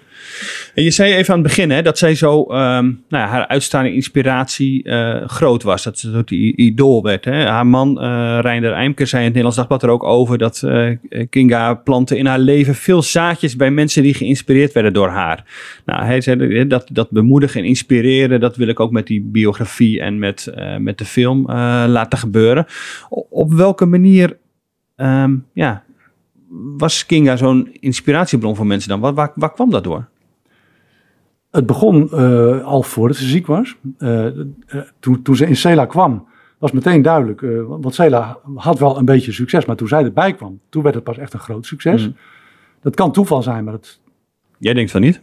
Je 0.73 0.91
zei 0.91 1.13
even 1.13 1.33
aan 1.33 1.39
het 1.39 1.47
begin 1.47 1.69
hè, 1.69 1.81
dat 1.81 1.97
zij 1.97 2.15
zo, 2.15 2.43
ehm, 2.43 2.83
nou 2.85 2.95
ja, 3.09 3.27
haar 3.27 3.47
uitstaande 3.47 3.93
inspiratie 3.93 4.83
eh, 4.83 5.27
groot 5.27 5.63
was. 5.63 5.83
Dat 5.83 5.99
ze 5.99 6.17
ook 6.17 6.27
die 6.27 6.55
idool 6.55 7.03
werd. 7.03 7.25
Hè. 7.25 7.45
Haar 7.45 7.67
man, 7.67 8.01
eh 8.01 8.39
Reinder 8.41 8.71
Eimker, 8.71 9.07
zei 9.07 9.21
in 9.21 9.27
het 9.27 9.35
Nederlands 9.35 9.57
Dagblad 9.57 9.83
er 9.83 9.89
ook 9.89 10.03
over 10.03 10.37
dat 10.37 10.61
eh, 10.61 10.97
Kinga 11.29 11.73
plantte 11.73 12.17
in 12.17 12.25
haar 12.25 12.39
leven 12.39 12.75
veel 12.75 13.01
zaadjes 13.01 13.55
bij 13.55 13.71
mensen 13.71 14.03
die 14.03 14.13
geïnspireerd 14.13 14.73
werden 14.73 14.93
door 14.93 15.09
haar. 15.09 15.43
Nou, 15.85 16.03
hij 16.03 16.21
zei 16.21 16.67
dat, 16.67 16.87
dat 16.91 17.09
bemoedigen 17.09 17.61
en 17.61 17.67
inspireren, 17.67 18.39
dat 18.39 18.55
wil 18.55 18.67
ik 18.67 18.79
ook 18.79 18.91
met 18.91 19.07
die 19.07 19.21
biografie 19.21 20.01
en 20.01 20.19
met, 20.19 20.53
met 20.79 20.97
de 20.97 21.05
film 21.05 21.51
laten 21.87 22.19
gebeuren. 22.19 22.65
Op 23.29 23.53
welke 23.53 23.85
manier 23.85 24.37
ehm, 24.95 25.35
ja, 25.53 25.83
was 26.77 27.05
Kinga 27.05 27.35
zo'n 27.35 27.69
inspiratiebron 27.79 28.55
voor 28.55 28.65
mensen 28.65 28.89
dan? 28.89 29.13
Waar 29.35 29.53
kwam 29.53 29.69
dat 29.69 29.83
door? 29.83 30.09
Het 31.51 31.65
begon 31.65 32.09
eh, 32.11 32.63
al 32.63 32.83
voordat 32.83 33.17
ze 33.17 33.25
ziek 33.27 33.47
was. 33.47 33.75
Eh, 33.97 34.25
eh, 34.25 34.33
toen, 34.99 35.21
toen 35.21 35.35
ze 35.35 35.47
in 35.47 35.55
Cela 35.55 35.85
kwam, 35.85 36.27
was 36.57 36.71
meteen 36.71 37.01
duidelijk. 37.01 37.41
eh, 37.41 37.49
want 37.67 37.93
Cela 37.95 38.37
had 38.55 38.79
wel 38.79 38.97
een 38.97 39.05
beetje 39.05 39.31
succes, 39.31 39.65
maar 39.65 39.75
toen 39.75 39.87
zij 39.87 40.03
erbij 40.03 40.33
kwam, 40.33 40.59
toen 40.69 40.83
werd 40.83 40.95
het 40.95 41.03
pas 41.03 41.17
echt 41.17 41.33
een 41.33 41.39
groot 41.39 41.65
succes. 41.65 42.07
Mm. 42.07 42.15
Dat 42.81 42.95
kan 42.95 43.11
toeval 43.11 43.41
zijn, 43.43 43.63
maar 43.63 43.73
dat, 43.73 43.99
Jij 44.57 44.73
denkt 44.73 44.91
van 44.91 45.01
niet? 45.01 45.21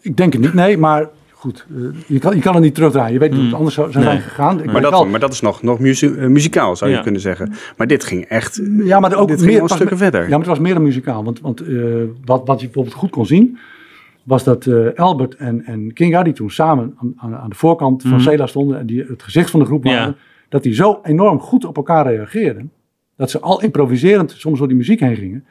ik 0.00 0.16
denk 0.16 0.32
het 0.32 0.42
niet. 0.42 0.54
Nee, 0.54 0.78
maar 0.78 1.08
goed, 1.32 1.66
je, 2.06 2.18
kan, 2.18 2.34
je 2.34 2.40
kan 2.42 2.54
het 2.54 2.62
niet 2.62 2.74
terugdraaien. 2.74 3.12
Je 3.12 3.18
weet 3.18 3.30
niet 3.30 3.38
hoe 3.38 3.48
het 3.48 3.56
anders 3.56 3.74
zou, 3.74 3.90
Nee. 3.94 4.02
zijn 4.02 4.20
gegaan. 4.20 4.62
Ik 4.62 4.72
Maar 4.72 4.80
dat, 4.82 5.08
maar 5.08 5.20
dat 5.20 5.32
is 5.32 5.40
nog, 5.40 5.62
nog 5.62 5.78
muzie- 5.78 6.10
muzikaal, 6.10 6.76
zou 6.76 6.90
je 6.90 7.00
kunnen 7.00 7.20
zeggen. 7.20 7.52
Maar 7.76 7.86
dit 7.86 8.04
ging 8.04 8.24
echt 8.24 8.60
ja, 8.78 9.00
maar 9.00 9.14
ook 9.16 9.28
dit 9.28 9.38
ging 9.40 9.50
meer, 9.52 9.60
was- 9.60 9.72
stukken 9.74 9.96
verder. 9.96 10.22
Ja, 10.22 10.28
maar 10.28 10.38
het 10.38 10.46
was 10.48 10.58
meer 10.58 10.74
dan 10.74 10.82
muzikaal. 10.82 11.24
Want, 11.24 11.40
want 11.40 11.60
eh, 11.60 11.84
wat, 12.24 12.42
wat 12.46 12.60
je 12.60 12.64
bijvoorbeeld 12.66 12.94
goed 12.96 13.10
kon 13.10 13.26
zien, 13.26 13.58
was 14.26 14.44
dat 14.44 14.66
eh, 14.66 14.92
Albert 14.94 15.34
en, 15.34 15.64
en 15.64 15.92
Kinga, 15.92 16.22
die 16.22 16.32
toen 16.32 16.50
samen 16.50 16.94
aan, 17.16 17.36
aan, 17.36 17.48
de 17.50 17.54
voorkant 17.56 18.02
van 18.02 18.10
Mhm. 18.10 18.20
Cela 18.20 18.46
stonden 18.46 18.78
en 18.78 18.86
die 18.86 19.04
het 19.08 19.22
gezicht 19.22 19.50
van 19.50 19.60
de 19.60 19.66
groep 19.66 19.84
Ja. 19.84 19.90
waren, 19.92 20.16
dat 20.48 20.62
die 20.62 20.74
zo 20.74 21.00
enorm 21.02 21.40
goed 21.40 21.64
op 21.64 21.76
elkaar 21.76 22.06
reageerden, 22.06 22.70
dat 23.16 23.30
ze 23.30 23.40
al 23.40 23.62
improviserend 23.62 24.30
soms 24.30 24.58
door 24.58 24.68
die 24.68 24.76
muziek 24.76 25.00
heen 25.00 25.16
gingen. 25.16 25.44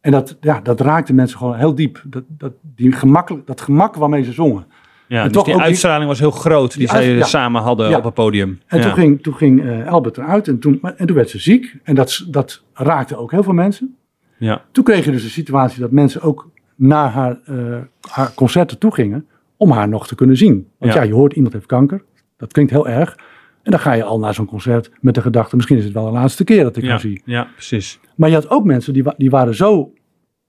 En 0.00 0.10
dat, 0.12 0.36
ja, 0.40 0.60
dat 0.60 0.80
raakte 0.80 1.12
mensen 1.14 1.38
gewoon 1.38 1.54
heel 1.56 1.74
diep. 1.74 2.02
Dat, 2.06 2.22
dat, 2.28 2.52
die 2.74 2.92
gemakkelijk, 2.92 3.46
dat 3.46 3.60
gemak 3.60 3.94
waarmee 3.94 4.22
ze 4.22 4.32
zongen. 4.32 4.66
Ja, 5.08 5.18
En 5.18 5.24
dus 5.24 5.32
toch 5.32 5.44
die 5.44 5.56
uitstraling 5.60 6.08
was 6.08 6.18
heel 6.18 6.30
groot 6.30 6.70
die, 6.70 6.78
Die 6.78 6.88
zij 6.88 7.10
ja. 7.14 7.24
samen 7.24 7.62
hadden 7.62 7.88
Ja. 7.90 7.96
op 7.96 8.04
het 8.04 8.14
podium. 8.14 8.60
En 8.66 8.78
ja. 8.78 8.84
toen 8.84 8.92
ging, 8.94 9.22
toen 9.22 9.34
ging 9.34 9.64
eh, 9.64 9.88
Albert 9.88 10.16
eruit 10.18 10.48
en 10.48 10.58
toen, 10.58 10.80
en 10.96 11.06
toen 11.06 11.16
werd 11.16 11.30
ze 11.30 11.38
ziek. 11.38 11.76
En 11.82 11.94
dat, 11.94 12.24
dat 12.28 12.62
raakte 12.74 13.16
ook 13.16 13.30
heel 13.30 13.42
veel 13.42 13.52
mensen. 13.52 13.96
Ja. 14.36 14.62
Toen 14.72 14.84
kreeg 14.84 15.04
je 15.04 15.10
dus 15.10 15.22
de 15.22 15.28
situatie 15.28 15.80
dat 15.80 15.90
mensen 15.90 16.20
ook 16.22 16.50
naar 16.82 17.10
haar, 17.10 17.40
eh, 17.44 17.78
haar 18.10 18.34
concerten 18.34 18.78
toe 18.78 18.94
gingen 18.94 19.26
om 19.56 19.70
haar 19.70 19.88
nog 19.88 20.06
te 20.06 20.14
kunnen 20.14 20.36
zien. 20.36 20.68
Want 20.78 20.92
Ja. 20.92 21.00
ja. 21.02 21.06
je 21.06 21.14
hoort 21.14 21.32
iemand 21.32 21.52
heeft 21.54 21.66
kanker. 21.66 22.04
Dat 22.36 22.52
klinkt 22.52 22.70
heel 22.70 22.88
erg. 22.88 23.16
En 23.62 23.70
dan 23.70 23.80
ga 23.80 23.92
je 23.92 24.02
al 24.04 24.18
naar 24.18 24.34
zo'n 24.34 24.46
concert 24.46 24.90
met 25.00 25.14
de 25.14 25.20
gedachte, 25.20 25.56
misschien 25.56 25.76
is 25.78 25.84
het 25.84 25.92
wel 25.92 26.04
de 26.04 26.10
laatste 26.10 26.44
keer 26.44 26.62
dat 26.62 26.76
ik 26.76 26.82
Ja, 26.82 26.88
haar 26.90 27.00
zie. 27.00 27.22
ja, 27.24 27.48
precies. 27.54 28.00
Maar 28.16 28.28
je 28.28 28.34
had 28.34 28.50
ook 28.50 28.64
mensen 28.64 28.92
die, 28.92 29.04
die 29.16 29.30
waren 29.30 29.54
zo 29.54 29.92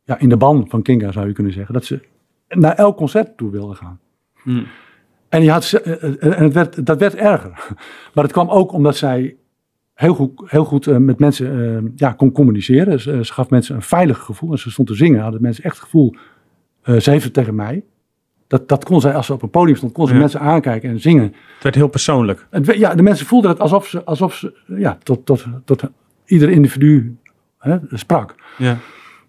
ja, 0.03 0.19
in 0.19 0.29
de 0.29 0.37
ban 0.37 0.65
van 0.69 0.81
Kinga, 0.81 1.11
zou 1.11 1.27
je 1.27 1.33
kunnen 1.33 1.53
zeggen, 1.53 1.73
dat 1.73 1.85
ze 1.85 1.99
naar 2.47 2.75
elk 2.75 2.97
concert 2.97 3.37
toe 3.37 3.51
wilden 3.51 3.75
gaan. 3.75 3.99
Hm. 4.43 4.63
En, 5.29 5.43
je 5.43 5.51
had, 5.51 5.71
eh, 5.71 6.03
eh, 6.03 6.37
en 6.37 6.43
het 6.43 6.53
werd, 6.53 6.85
dat 6.85 6.99
werd 6.99 7.15
erger. 7.15 7.67
Maar 8.13 8.23
het 8.23 8.33
kwam 8.33 8.49
ook 8.49 8.71
omdat 8.71 8.95
zij 8.95 9.35
heel 9.93 10.13
goed, 10.13 10.41
heel 10.45 10.65
goed 10.65 10.87
eh, 10.87 10.97
met 10.97 11.19
mensen 11.19 11.75
eh, 11.77 11.91
ja, 11.95 12.11
kon 12.11 12.31
communiceren. 12.31 12.99
Ze, 12.99 13.25
ze 13.25 13.33
gaf 13.33 13.49
mensen 13.49 13.75
een 13.75 13.81
veilig 13.81 14.19
gevoel. 14.19 14.51
En 14.51 14.57
ze 14.57 14.71
stond 14.71 14.87
te 14.87 14.95
zingen, 14.95 15.21
hadden 15.21 15.41
mensen 15.41 15.63
echt 15.63 15.75
het 15.75 15.83
gevoel, 15.83 16.15
eh, 16.81 16.99
ze 16.99 17.09
heeft 17.09 17.23
het 17.23 17.33
tegen 17.33 17.55
mij. 17.55 17.83
Dat, 18.47 18.69
dat 18.69 18.83
kon 18.83 19.01
zij, 19.01 19.13
als 19.13 19.25
ze 19.25 19.33
op 19.33 19.41
een 19.41 19.49
podium 19.49 19.75
stond, 19.75 19.91
kon 19.91 20.07
ze 20.07 20.13
Ja. 20.13 20.19
mensen 20.19 20.39
aankijken 20.39 20.89
en 20.89 20.99
zingen. 20.99 21.23
Het 21.23 21.63
werd 21.63 21.75
heel 21.75 21.87
persoonlijk. 21.87 22.47
Het, 22.49 22.75
ja, 22.75 22.95
de 22.95 23.01
mensen 23.01 23.25
voelden 23.25 23.49
het 23.49 23.59
alsof 23.59 23.87
ze, 23.87 24.03
alsof 24.03 24.35
ze 24.35 24.53
ja, 24.65 24.97
tot, 25.03 25.25
tot, 25.25 25.45
tot 25.65 25.83
ieder 26.25 26.49
individu 26.49 27.17
hè, 27.57 27.77
sprak. 27.89 28.35
Ja. 28.57 28.77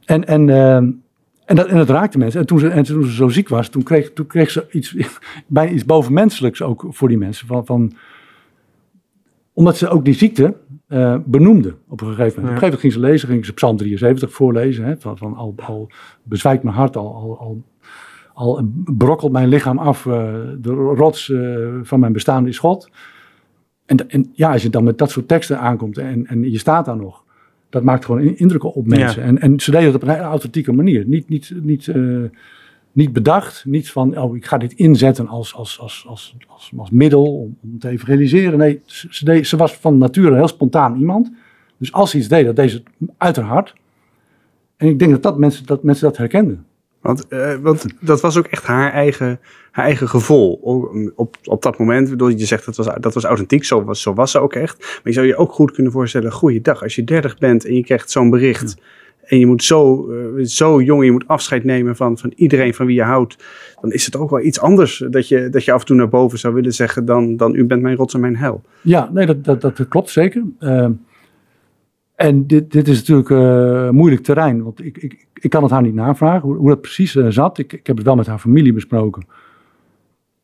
En, 0.05 0.27
en, 0.27 0.49
eh, 0.49 0.77
en, 0.77 1.57
dat, 1.57 1.67
en 1.67 1.77
dat 1.77 1.89
raakte 1.89 2.19
mensen. 2.19 2.41
En 2.41 2.47
toen, 2.47 2.59
ze, 2.59 2.69
en 2.69 2.83
toen 2.83 3.05
ze 3.05 3.15
zo 3.15 3.29
ziek 3.29 3.49
was, 3.49 3.69
toen 3.69 3.83
kreeg, 3.83 4.13
toen 4.13 4.27
kreeg 4.27 4.51
ze 4.51 4.67
iets, 4.71 4.97
bijna 5.47 5.73
iets 5.73 5.85
bovenmenselijks 5.85 6.63
ook 6.63 6.87
voor 6.89 7.09
die 7.09 7.19
mensen. 7.19 7.47
Van, 7.47 7.67
van, 7.67 7.93
omdat 9.55 9.77
ze 9.77 9.89
ook 9.89 10.05
die 10.05 10.15
ziekte 10.15 10.57
eh, 10.89 11.17
benoemde 11.25 11.75
op 11.89 12.01
een 12.01 12.07
gegeven 12.07 12.17
moment. 12.17 12.37
Op 12.37 12.43
een 12.43 12.47
gegeven 12.47 12.61
moment 12.63 12.81
ging 12.81 12.93
ze 12.93 13.01
lezen, 13.01 13.29
ging 13.29 13.45
ze 13.45 13.53
Psalm 13.53 13.77
73 13.77 14.33
voorlezen. 14.33 14.85
Hè, 14.85 14.95
van, 14.99 15.19
van 15.19 15.35
al, 15.35 15.55
al 15.57 15.91
bezwijkt 16.23 16.63
mijn 16.63 16.77
hart, 16.77 16.97
al, 16.97 17.15
al, 17.15 17.39
al, 17.39 17.63
al 18.35 18.69
brokkelt 18.85 19.33
mijn 19.33 19.49
lichaam 19.49 19.79
af. 19.79 20.07
eh, 20.07 20.13
de 20.59 20.71
rots 20.73 21.31
eh, 21.31 21.69
van 21.83 22.01
mijn 22.01 22.13
bestaan 22.13 22.47
is 22.47 22.59
God. 22.59 22.91
En, 23.87 24.09
en 24.11 24.31
ja, 24.33 24.53
als 24.53 24.63
je 24.63 24.71
dan 24.71 24.85
met 24.85 24.99
dat 24.99 25.11
soort 25.11 25.29
teksten 25.29 25.59
aankomt 25.59 25.99
en, 25.99 26.27
en 26.27 26.51
je 26.51 26.59
staat 26.59 26.85
daar 26.85 26.97
nog. 26.97 27.23
Dat 27.71 27.83
maakt 27.83 28.05
gewoon 28.05 28.21
in- 28.21 28.39
indruk 28.39 28.65
op 28.65 28.87
mensen. 28.87 29.23
Ja. 29.23 29.29
En, 29.29 29.39
en 29.41 29.61
ze 29.61 29.71
deden 29.71 29.87
het 29.87 29.95
op 29.95 30.03
een 30.03 30.09
hele 30.15 30.23
authentieke 30.23 30.73
manier. 30.73 31.05
Niet, 31.07 31.29
niet, 31.29 31.53
niet, 31.63 31.93
niet 32.95 33.13
bedacht. 33.13 33.65
Niet 33.67 33.91
van, 33.91 34.19
oh, 34.19 34.37
ik 34.37 34.47
ga 34.47 34.59
dit 34.59 34.73
inzetten 34.73 35.29
als, 35.29 35.55
als, 35.55 35.81
als, 35.81 36.05
als, 36.09 36.37
als, 36.49 36.73
als 36.77 36.91
middel 36.91 37.39
om, 37.41 37.57
om 37.63 37.79
te 37.79 37.89
evangeliseren. 37.89 38.59
Nee, 38.59 38.81
ze, 38.85 39.07
ze 39.11 39.25
deed, 39.25 39.47
ze 39.47 39.57
was 39.57 39.77
van 39.77 39.99
nature 39.99 40.29
een 40.29 40.35
heel 40.35 40.49
spontaan 40.49 40.97
iemand. 40.97 41.33
Dus 41.77 41.93
als 41.93 42.11
ze 42.11 42.19
iets 42.19 42.29
deed, 42.29 42.45
dat 42.45 42.57
deed 42.57 42.71
ze 42.71 42.83
uit 43.19 43.37
haar 43.37 43.45
hart. 43.45 43.75
En 44.77 44.89
ik 44.89 44.99
denk 44.99 45.11
dat, 45.11 45.23
dat, 45.23 45.39
mensen, 45.39 45.67
dat 45.67 45.83
mensen 45.83 46.07
dat 46.07 46.17
herkenden. 46.17 46.67
Want, 47.01 47.29
eh, 47.29 47.55
want 47.57 47.87
dat 48.01 48.21
was 48.21 48.37
ook 48.37 48.47
echt 48.47 48.65
haar 48.65 48.93
eigen, 48.93 49.41
haar 49.71 49.85
eigen 49.85 50.09
gevoel 50.09 50.61
O- 50.63 51.11
op, 51.17 51.37
op 51.45 51.63
dat 51.63 51.79
moment. 51.79 52.11
Bedoel, 52.11 52.29
je 52.29 52.47
zegt 52.47 52.65
dat 52.65 52.77
was, 52.77 52.89
dat 53.01 53.15
was 53.15 53.25
authentiek, 53.25 53.65
zo 53.65 53.85
was, 53.85 54.03
zo 54.03 54.15
was 54.15 54.31
ze 54.31 54.39
ook 54.39 54.55
echt. 54.55 54.79
Maar 54.79 55.01
je 55.05 55.13
zou 55.13 55.27
je 55.27 55.37
ook 55.37 55.53
goed 55.53 55.73
kunnen 55.73 55.93
voorstellen, 55.93 56.33
goeiedag, 56.33 56.83
als 56.83 56.95
je 56.95 57.05
30 57.05 57.39
bent 57.39 57.65
en 57.65 57.75
je 57.75 57.85
krijgt 57.85 58.11
zo'n 58.11 58.31
bericht. 58.31 58.77
En 59.27 59.39
je 59.39 59.47
moet 59.47 59.65
zo, 59.65 60.11
eh, 60.13 60.45
zo 60.45 60.83
jong, 60.83 61.05
je 61.05 61.13
moet 61.13 61.27
afscheid 61.29 61.65
nemen 61.65 61.97
van, 61.97 62.19
van 62.19 62.33
iedereen 62.37 62.75
van 62.75 62.87
wie 62.87 62.95
je 62.95 63.03
houdt. 63.03 63.45
Dan 63.81 63.93
is 63.93 64.05
het 64.05 64.17
ook 64.17 64.31
wel 64.31 64.41
iets 64.41 64.61
anders 64.61 65.05
dat 65.11 65.29
je, 65.29 65.49
dat 65.49 65.65
je 65.65 65.73
af 65.73 65.81
en 65.81 65.87
toe 65.87 65.97
naar 65.97 66.09
boven 66.09 66.39
zou 66.39 66.55
willen 66.55 66.73
zeggen 66.73 67.05
dan, 67.05 67.37
dan 67.37 67.55
u 67.55 67.65
bent 67.65 67.83
mijn 67.83 67.97
rots 67.97 68.15
en 68.15 68.21
mijn 68.21 68.37
hel. 68.37 68.63
Ja, 68.83 69.11
nee, 69.13 69.27
dat, 69.27 69.45
dat, 69.45 69.61
dat 69.61 69.89
klopt 69.89 70.11
zeker. 70.11 70.43
Ehm, 70.59 70.93
en 72.15 72.47
dit, 72.47 72.73
dit 72.73 72.89
is 72.89 72.99
natuurlijk 72.99 73.31
eh, 73.31 73.91
moeilijk 73.91 74.23
terrein, 74.23 74.63
want 74.63 74.85
ik, 74.85 74.99
ik, 74.99 75.27
ik 75.41 75.51
kan 75.51 75.63
het 75.63 75.73
haar 75.73 75.83
niet 75.83 75.95
navragen 75.95 76.41
hoe, 76.49 76.57
hoe 76.57 76.69
dat 76.69 76.81
precies 76.81 77.17
eh, 77.17 77.27
zat. 77.29 77.59
Ik, 77.59 77.73
ik 77.73 77.87
heb 77.87 77.97
het 77.97 78.05
wel 78.07 78.17
met 78.17 78.27
haar 78.27 78.39
familie 78.39 78.73
besproken. 78.73 79.27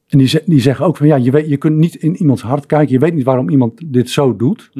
En 0.08 0.18
die, 0.18 0.26
ze- 0.28 0.42
die 0.46 0.60
zeggen 0.60 0.86
ook 0.86 0.96
van 0.96 1.06
ja, 1.06 1.16
je, 1.16 1.30
weet, 1.30 1.48
je 1.48 1.56
kunt 1.56 1.76
niet 1.76 1.94
in 1.94 2.16
iemands 2.16 2.42
hart 2.42 2.66
kijken. 2.66 2.92
Je 2.92 2.98
weet 2.98 3.14
niet 3.14 3.24
waarom 3.24 3.48
iemand 3.48 3.80
dit 3.92 4.10
zo 4.10 4.36
doet. 4.36 4.70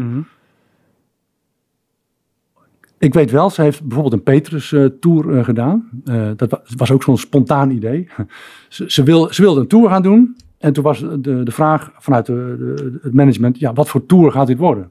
Ik 3.01 3.15
weet 3.15 3.31
wel, 3.31 3.51
ze 3.51 3.63
heeft 3.63 3.83
bijvoorbeeld 3.83 4.15
een 4.15 4.23
Petrus-tour 4.23 5.45
gedaan. 5.45 5.89
Eh, 6.05 6.31
dat 6.37 6.51
wa- 6.51 6.63
was 6.77 6.91
ook 6.91 7.03
zo'n 7.03 7.19
spontaan 7.19 7.71
idee. 7.71 8.09
ze, 8.69 8.85
ze, 8.91 9.03
wil, 9.03 9.33
ze 9.33 9.43
wilde 9.43 9.61
een 9.61 9.67
tour 9.67 9.89
gaan 9.89 10.03
doen. 10.03 10.37
En 10.59 10.73
toen 10.73 10.85
was 10.85 11.01
de, 11.01 11.43
de 11.43 11.51
vraag 11.51 11.93
vanuit 11.99 12.27
de, 12.27 12.99
het 13.03 13.13
management, 13.13 13.59
ja, 13.59 13.73
wat 13.73 13.89
voor 13.89 14.07
tour 14.07 14.33
gaat 14.33 14.47
dit 14.47 14.59
worden? 14.59 14.91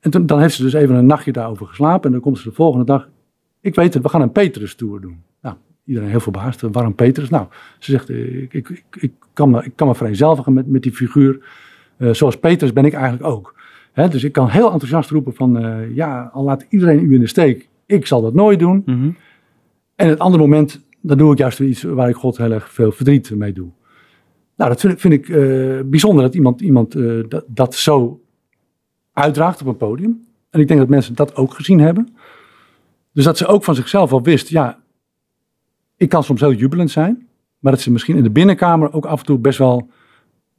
En 0.00 0.26
dan 0.26 0.40
heeft 0.40 0.54
ze 0.54 0.62
dus 0.62 0.72
even 0.72 0.94
een 0.94 1.06
nachtje 1.06 1.32
daarover 1.32 1.66
geslapen. 1.66 2.04
En 2.04 2.12
dan 2.12 2.20
komt 2.20 2.38
ze 2.38 2.48
de 2.48 2.54
volgende 2.54 2.84
dag, 2.84 3.08
ik 3.60 3.74
weet 3.74 3.94
het, 3.94 4.02
we 4.02 4.08
gaan 4.08 4.20
een 4.20 4.32
Petrus-tour 4.32 5.00
doen. 5.00 5.22
Nou, 5.42 5.56
iedereen 5.84 6.08
heel 6.08 6.20
verbaasd, 6.20 6.60
waarom 6.60 6.94
Petrus? 6.94 7.28
Nou, 7.28 7.46
ze 7.78 7.90
zegt, 7.90 8.10
eh, 8.10 8.42
ik, 8.42 8.52
ik, 8.54 8.84
ik, 8.98 9.12
kan, 9.32 9.50
me, 9.50 9.64
ik 9.64 9.84
me 10.46 10.52
met, 10.52 10.66
met 10.66 10.82
die 10.82 10.92
figuur. 10.92 11.46
Eh, 11.96 12.12
zoals 12.12 12.38
Petrus 12.38 12.72
ben 12.72 12.84
ik 12.84 12.92
eigenlijk 12.92 13.24
ook. 13.24 13.54
Dus 14.06 14.24
ik 14.24 14.32
kan 14.32 14.48
heel 14.48 14.70
enthousiast 14.72 15.10
roepen 15.10 15.34
van, 15.34 15.58
eh, 15.58 15.94
ja, 15.94 16.30
al 16.32 16.44
laat 16.44 16.66
iedereen 16.68 17.04
u 17.04 17.14
in 17.14 17.20
de 17.20 17.26
steek, 17.26 17.68
ik 17.86 18.06
zal 18.06 18.20
dat 18.20 18.34
nooit 18.34 18.58
doen. 18.58 18.82
Mhm. 18.86 19.10
En 19.94 20.08
het 20.08 20.18
andere 20.18 20.42
moment, 20.42 20.84
dan 21.00 21.18
doe 21.18 21.32
ik 21.32 21.38
juist 21.38 21.58
weer 21.58 21.68
iets 21.68 21.82
waar 21.82 22.08
ik 22.08 22.14
God 22.16 22.36
heel 22.36 22.52
erg 22.52 22.72
veel 22.72 22.92
verdriet 22.92 23.30
mee 23.36 23.52
doe. 23.52 23.68
Nou, 24.56 24.70
dat 24.70 24.80
vind, 24.80 24.92
ik- 24.92 25.00
vind 25.00 25.14
ik 25.14 25.28
eh, 25.28 25.80
bijzonder 25.84 26.22
dat 26.24 26.34
iemand, 26.34 26.60
iemand 26.60 26.94
eh, 26.94 27.18
dat, 27.28 27.44
dat 27.46 27.74
zo 27.74 28.20
uitdraagt 29.12 29.60
op 29.60 29.66
een 29.66 29.76
podium. 29.76 30.26
En 30.50 30.60
ik 30.60 30.68
denk 30.68 30.80
dat 30.80 30.88
mensen 30.88 31.14
dat 31.14 31.36
ook 31.36 31.54
gezien 31.54 31.80
hebben. 31.80 32.08
Dus 33.12 33.24
dat 33.24 33.36
ze 33.38 33.46
ook 33.46 33.64
van 33.64 33.74
zichzelf 33.74 34.12
al 34.12 34.22
wist, 34.22 34.48
ja, 34.48 34.78
ik 35.96 36.08
kan 36.08 36.24
soms 36.24 36.40
heel 36.40 36.52
jubelend 36.52 36.90
zijn. 36.90 37.26
Maar 37.58 37.72
dat 37.72 37.80
ze 37.80 37.92
misschien 37.92 38.16
in 38.16 38.22
de 38.22 38.30
binnenkamer 38.30 38.92
ook 38.92 39.06
af 39.06 39.20
en 39.20 39.26
toe 39.26 39.38
best 39.38 39.58
wel 39.58 39.90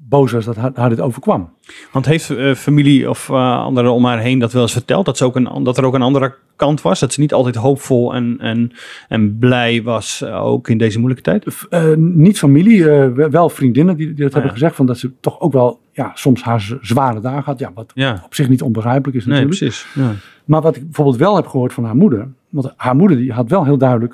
boos 0.09 0.31
was 0.31 0.45
dat 0.45 0.55
haar, 0.55 0.71
haar 0.73 0.89
dit 0.89 1.01
overkwam. 1.01 1.49
Want 1.91 2.05
heeft 2.05 2.29
eh, 2.29 2.53
familie 2.53 3.09
of 3.09 3.29
eh, 3.29 3.63
anderen 3.63 3.91
om 3.91 4.05
haar 4.05 4.19
heen 4.19 4.39
dat 4.39 4.53
wel 4.53 4.61
eens 4.61 4.71
verteld? 4.71 5.05
Dat, 5.05 5.17
ze 5.17 5.25
ook 5.25 5.35
een, 5.35 5.63
dat 5.63 5.77
er 5.77 5.85
ook 5.85 5.93
een 5.93 6.01
andere 6.01 6.35
kant 6.55 6.81
was? 6.81 6.99
Dat 6.99 7.13
ze 7.13 7.19
niet 7.19 7.33
altijd 7.33 7.55
hoopvol 7.55 8.13
en, 8.13 8.37
en, 8.39 8.71
en 9.07 9.37
blij 9.37 9.83
was, 9.83 10.21
eh, 10.21 10.45
ook 10.45 10.69
in 10.69 10.77
deze 10.77 10.99
moeilijke 10.99 11.23
tijd? 11.23 11.97
Niet 11.97 12.39
familie, 12.39 12.85
wel 13.13 13.49
vriendinnen 13.49 13.97
die, 13.97 14.05
die 14.07 14.15
dat 14.15 14.33
hebben 14.33 14.51
ja. 14.51 14.57
gezegd. 14.57 14.75
Van 14.75 14.85
dat 14.85 14.97
ze 14.97 15.11
toch 15.19 15.39
ook 15.39 15.53
wel 15.53 15.79
ja, 15.91 16.11
soms 16.13 16.41
haar 16.41 16.77
zware 16.81 17.19
dagen 17.19 17.43
had. 17.43 17.59
Ja, 17.59 17.71
wat 17.73 17.91
Ja, 17.93 18.21
op 18.25 18.35
zich 18.35 18.49
niet 18.49 18.61
onbegrijpelijk 18.61 19.17
is 19.17 19.25
nee, 19.25 19.41
natuurlijk. 19.41 19.59
precies. 19.59 19.87
Ja. 19.95 20.11
Maar 20.45 20.61
wat 20.61 20.75
ik 20.75 20.83
bijvoorbeeld 20.83 21.17
wel 21.17 21.35
heb 21.35 21.47
gehoord 21.47 21.73
van 21.73 21.83
haar 21.83 21.95
moeder. 21.95 22.27
Want 22.49 22.73
haar 22.75 22.95
moeder 22.95 23.17
die 23.17 23.31
had 23.31 23.49
wel 23.49 23.63
heel 23.63 23.77
duidelijk 23.77 24.13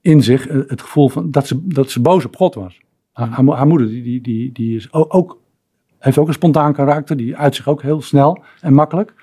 in 0.00 0.22
zich 0.22 0.48
het 0.48 0.80
gevoel 0.80 1.08
van 1.08 1.30
dat 1.30 1.46
ze, 1.46 1.60
dat 1.62 1.90
ze 1.90 2.00
boos 2.00 2.24
op 2.24 2.36
God 2.36 2.54
was. 2.54 2.80
Haar, 3.14 3.28
haar, 3.28 3.44
mo- 3.44 3.54
haar 3.54 3.66
moeder 3.66 3.86
die, 3.88 4.02
die, 4.02 4.20
die, 4.20 4.52
die 4.52 4.76
is 4.76 4.92
ook, 4.92 5.14
ook, 5.14 5.38
heeft 5.98 6.18
ook 6.18 6.26
een 6.28 6.32
spontaan 6.34 6.72
karakter. 6.72 7.16
Die 7.16 7.36
uit 7.36 7.54
zich 7.54 7.68
ook 7.68 7.82
heel 7.82 8.00
snel 8.02 8.42
en 8.60 8.74
makkelijk. 8.74 9.14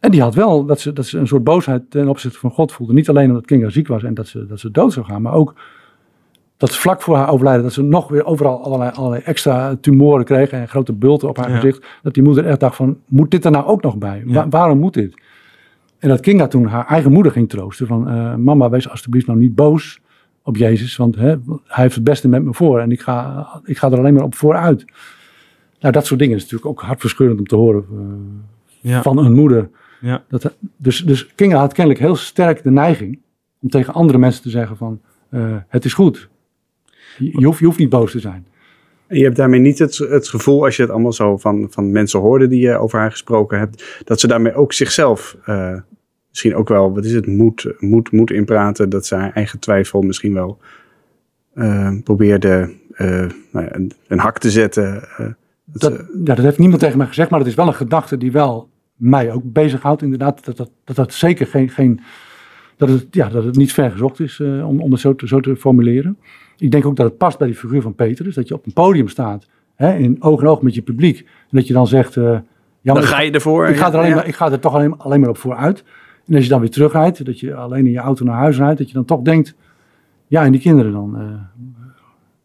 En 0.00 0.10
die 0.10 0.20
had 0.20 0.34
wel 0.34 0.64
dat 0.64 0.80
ze, 0.80 0.92
dat 0.92 1.06
ze 1.06 1.18
een 1.18 1.26
soort 1.26 1.44
boosheid 1.44 1.90
ten 1.90 2.08
opzichte 2.08 2.38
van 2.38 2.50
God 2.50 2.72
voelde. 2.72 2.92
Niet 2.92 3.08
alleen 3.08 3.28
omdat 3.28 3.44
Kinga 3.46 3.68
ziek 3.70 3.88
was 3.88 4.02
en 4.02 4.14
dat 4.14 4.26
ze, 4.28 4.46
dat 4.46 4.60
ze 4.60 4.70
dood 4.70 4.92
zou 4.92 5.06
gaan. 5.06 5.22
Maar 5.22 5.32
ook 5.32 5.54
dat 6.56 6.72
ze 6.72 6.80
vlak 6.80 7.02
voor 7.02 7.16
haar 7.16 7.30
overlijden. 7.30 7.62
Dat 7.62 7.72
ze 7.72 7.82
nog 7.82 8.08
weer 8.08 8.24
overal 8.24 8.64
allerlei, 8.64 8.90
allerlei 8.94 9.22
extra 9.22 9.76
tumoren 9.80 10.24
kreeg. 10.24 10.50
En 10.50 10.68
grote 10.68 10.92
bulten 10.92 11.28
op 11.28 11.36
haar 11.36 11.48
Ja. 11.50 11.54
gezicht. 11.54 11.86
Dat 12.02 12.14
die 12.14 12.22
moeder 12.22 12.46
echt 12.46 12.60
dacht 12.60 12.76
van, 12.76 12.98
moet 13.06 13.30
dit 13.30 13.44
er 13.44 13.50
nou 13.50 13.66
ook 13.66 13.82
nog 13.82 13.96
bij? 13.98 14.22
Wa- 14.26 14.48
waarom 14.48 14.78
moet 14.78 14.94
dit? 14.94 15.20
En 15.98 16.08
dat 16.08 16.20
Kinga 16.20 16.46
toen 16.46 16.66
haar 16.66 16.86
eigen 16.86 17.12
moeder 17.12 17.32
ging 17.32 17.48
troosten. 17.48 17.86
Van, 17.86 18.08
eh, 18.08 18.34
mama, 18.34 18.70
wees 18.70 18.88
alsjeblieft 18.90 19.26
nou 19.26 19.38
niet 19.38 19.54
boos 19.54 20.00
op 20.48 20.56
Jezus. 20.56 20.96
Want 20.96 21.16
hè, 21.16 21.28
hij 21.64 21.82
heeft 21.82 21.94
het 21.94 22.04
beste 22.04 22.28
met 22.28 22.42
me 22.42 22.54
voor. 22.54 22.80
En 22.80 22.92
ik 22.92 23.00
ga, 23.00 23.46
ik 23.64 23.78
ga 23.78 23.90
er 23.90 23.98
alleen 23.98 24.14
maar 24.14 24.22
op 24.22 24.34
vooruit. 24.34 24.84
Nou, 25.80 25.92
dat 25.92 26.06
soort 26.06 26.20
dingen 26.20 26.36
is 26.36 26.42
natuurlijk 26.42 26.70
ook 26.70 26.80
hartverscheurend 26.80 27.38
om 27.38 27.46
te 27.46 27.56
horen 27.56 27.84
eh, 27.90 28.90
Ja. 28.90 29.02
van 29.02 29.18
een 29.18 29.34
moeder. 29.34 29.70
Ja. 30.00 30.24
Dat, 30.28 30.56
dus, 30.76 31.04
dus 31.04 31.34
Kinga 31.34 31.58
had 31.58 31.72
kennelijk 31.72 32.04
heel 32.04 32.16
sterk 32.16 32.62
de 32.62 32.70
neiging 32.70 33.18
om 33.60 33.68
tegen 33.68 33.94
andere 33.94 34.18
mensen 34.18 34.42
te 34.42 34.50
zeggen 34.50 34.76
van, 34.76 35.00
eh, 35.28 35.56
het 35.68 35.84
is 35.84 35.94
goed. 35.94 36.28
Je, 37.18 37.38
je 37.38 37.44
hoeft, 37.46 37.58
je 37.58 37.64
hoeft 37.64 37.78
niet 37.78 37.88
boos 37.88 38.10
te 38.10 38.20
zijn. 38.20 38.46
En 39.06 39.18
je 39.18 39.24
hebt 39.24 39.36
daarmee 39.36 39.60
niet 39.60 39.78
het, 39.78 39.96
het 39.96 40.28
gevoel, 40.28 40.64
als 40.64 40.76
je 40.76 40.82
het 40.82 40.90
allemaal 40.90 41.12
zo 41.12 41.36
van, 41.36 41.66
van 41.70 41.92
mensen 41.92 42.20
hoorde 42.20 42.48
die 42.48 42.60
je 42.60 42.78
over 42.78 42.98
haar 42.98 43.10
gesproken 43.10 43.58
hebt, 43.58 44.02
dat 44.04 44.20
ze 44.20 44.26
daarmee 44.26 44.54
ook 44.54 44.72
zichzelf 44.72 45.36
eh, 45.44 45.76
misschien 46.28 46.54
ook 46.54 46.68
wel, 46.68 46.94
wat 46.94 47.04
is 47.04 47.12
het, 47.12 47.26
moet, 47.26 47.74
moet, 47.78 48.12
moet 48.12 48.30
inpraten, 48.30 48.88
dat 48.88 49.06
ze 49.06 49.14
haar 49.14 49.32
eigen 49.32 49.58
twijfel 49.58 50.02
misschien 50.02 50.34
wel 50.34 50.58
eh, 51.54 51.92
probeerde 52.04 52.74
eh, 52.92 53.26
nou 53.52 53.66
een, 53.70 53.92
een 54.08 54.18
hak 54.18 54.38
te 54.38 54.50
zetten. 54.50 55.02
eh, 55.16 55.26
dat 55.64 55.92
ja, 56.24 56.34
dat 56.34 56.44
heeft 56.44 56.58
niemand 56.58 56.80
tegen 56.80 56.98
mij 56.98 57.06
gezegd, 57.06 57.30
maar 57.30 57.38
dat 57.38 57.48
is 57.48 57.54
wel 57.54 57.66
een 57.66 57.74
gedachte 57.74 58.16
die 58.16 58.32
wel 58.32 58.68
mij 58.94 59.32
ook 59.32 59.42
bezighoudt. 59.44 60.02
Inderdaad, 60.02 60.44
dat 60.44 60.56
dat, 60.56 60.70
dat, 60.84 60.96
dat 60.96 61.12
zeker 61.12 61.46
geen, 61.46 61.68
geen 61.68 62.00
dat, 62.76 62.88
het, 62.88 63.06
ja, 63.10 63.28
dat 63.28 63.44
het 63.44 63.56
niet 63.56 63.72
ver 63.72 63.90
gezocht 63.90 64.20
is 64.20 64.40
om, 64.40 64.80
om 64.80 64.90
het 64.90 65.00
zo 65.00 65.14
te, 65.14 65.26
zo 65.26 65.40
te 65.40 65.56
formuleren. 65.56 66.18
Ik 66.56 66.70
denk 66.70 66.86
ook 66.86 66.96
dat 66.96 67.06
het 67.06 67.18
past 67.18 67.38
bij 67.38 67.46
die 67.46 67.56
figuur 67.56 67.82
van 67.82 67.94
Petrus, 67.94 68.34
dat 68.34 68.48
je 68.48 68.54
op 68.54 68.66
een 68.66 68.72
podium 68.72 69.08
staat, 69.08 69.46
hè, 69.74 69.96
in 69.96 70.22
oog 70.22 70.40
in 70.40 70.46
oog 70.46 70.62
met 70.62 70.74
je 70.74 70.82
publiek, 70.82 71.18
en 71.18 71.56
dat 71.56 71.66
je 71.66 71.72
dan 71.72 71.86
zegt, 71.86 72.14
ja, 72.14 72.42
maar 72.82 72.94
dan 72.94 73.02
ga 73.02 73.20
je 73.20 73.30
ervoor. 73.30 73.68
ik, 73.68 73.76
ga 73.76 73.88
er 73.88 73.96
alleen 73.96 74.08
ja. 74.08 74.14
maar, 74.14 74.26
ik 74.26 74.34
ga 74.34 74.52
er 74.52 74.60
toch 74.60 74.74
alleen, 74.74 74.98
alleen 74.98 75.20
maar 75.20 75.28
op 75.28 75.38
vooruit. 75.38 75.84
En 76.28 76.34
als 76.34 76.44
je 76.44 76.50
dan 76.50 76.60
weer 76.60 76.70
terugrijdt, 76.70 77.24
dat 77.24 77.40
je 77.40 77.54
alleen 77.54 77.86
in 77.86 77.92
je 77.92 77.98
auto 77.98 78.24
naar 78.24 78.36
huis 78.36 78.56
rijdt, 78.56 78.78
dat 78.78 78.88
je 78.88 78.94
dan 78.94 79.04
toch 79.04 79.20
denkt, 79.22 79.54
ja, 80.26 80.44
en 80.44 80.52
die 80.52 80.60
kinderen 80.60 80.92
dan. 80.92 81.16
eh, 81.18 81.22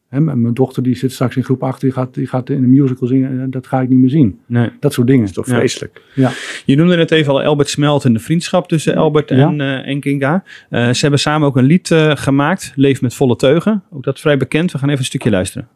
hè, 0.10 0.20
mijn 0.20 0.54
dochter 0.54 0.84
die 0.84 0.96
zit 0.96 1.12
straks 1.12 1.36
in 1.36 1.44
groep 1.44 1.64
8, 1.64 1.82
die 1.82 1.92
gaat, 1.92 2.14
die 2.14 2.28
gaat 2.28 2.50
in 2.50 2.64
een 2.64 2.70
musical 2.70 3.08
zingen, 3.08 3.42
en 3.42 3.50
dat 3.52 3.68
ga 3.68 3.82
ik 3.82 3.90
niet 3.90 4.00
meer 4.00 4.10
zien. 4.10 4.40
Nee. 4.46 4.70
Dat 4.80 4.94
soort 4.94 5.08
dingen. 5.08 5.22
Dat 5.22 5.30
is 5.30 5.36
toch 5.36 5.48
vreselijk. 5.58 6.02
Ja. 6.16 6.32
Je 6.66 6.76
noemde 6.76 6.96
net 6.96 7.12
even 7.12 7.34
al 7.34 7.42
Albert 7.44 7.70
Smelt 7.70 8.06
en 8.06 8.14
de 8.14 8.20
vriendschap 8.20 8.68
tussen 8.68 8.96
Albert 8.96 9.30
Ja. 9.30 9.48
en, 9.48 9.62
eh 9.62 9.88
en 9.88 10.00
Kinga. 10.00 10.44
Eh, 10.70 10.90
ze 10.90 11.02
hebben 11.02 11.20
samen 11.20 11.48
ook 11.48 11.58
een 11.58 11.64
lied 11.64 11.92
eh, 11.92 12.12
gemaakt, 12.16 12.72
Leef 12.76 13.02
met 13.02 13.14
volle 13.14 13.36
teugen. 13.36 13.84
Ook 13.92 14.04
dat 14.04 14.20
vrij 14.20 14.38
bekend. 14.38 14.72
We 14.72 14.78
gaan 14.78 14.88
even 14.88 15.00
een 15.00 15.06
stukje 15.06 15.30
luisteren. 15.30 15.68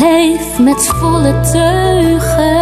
Leef 0.00 0.58
met 0.60 0.86
volle 0.88 1.40
teugen. 1.52 2.54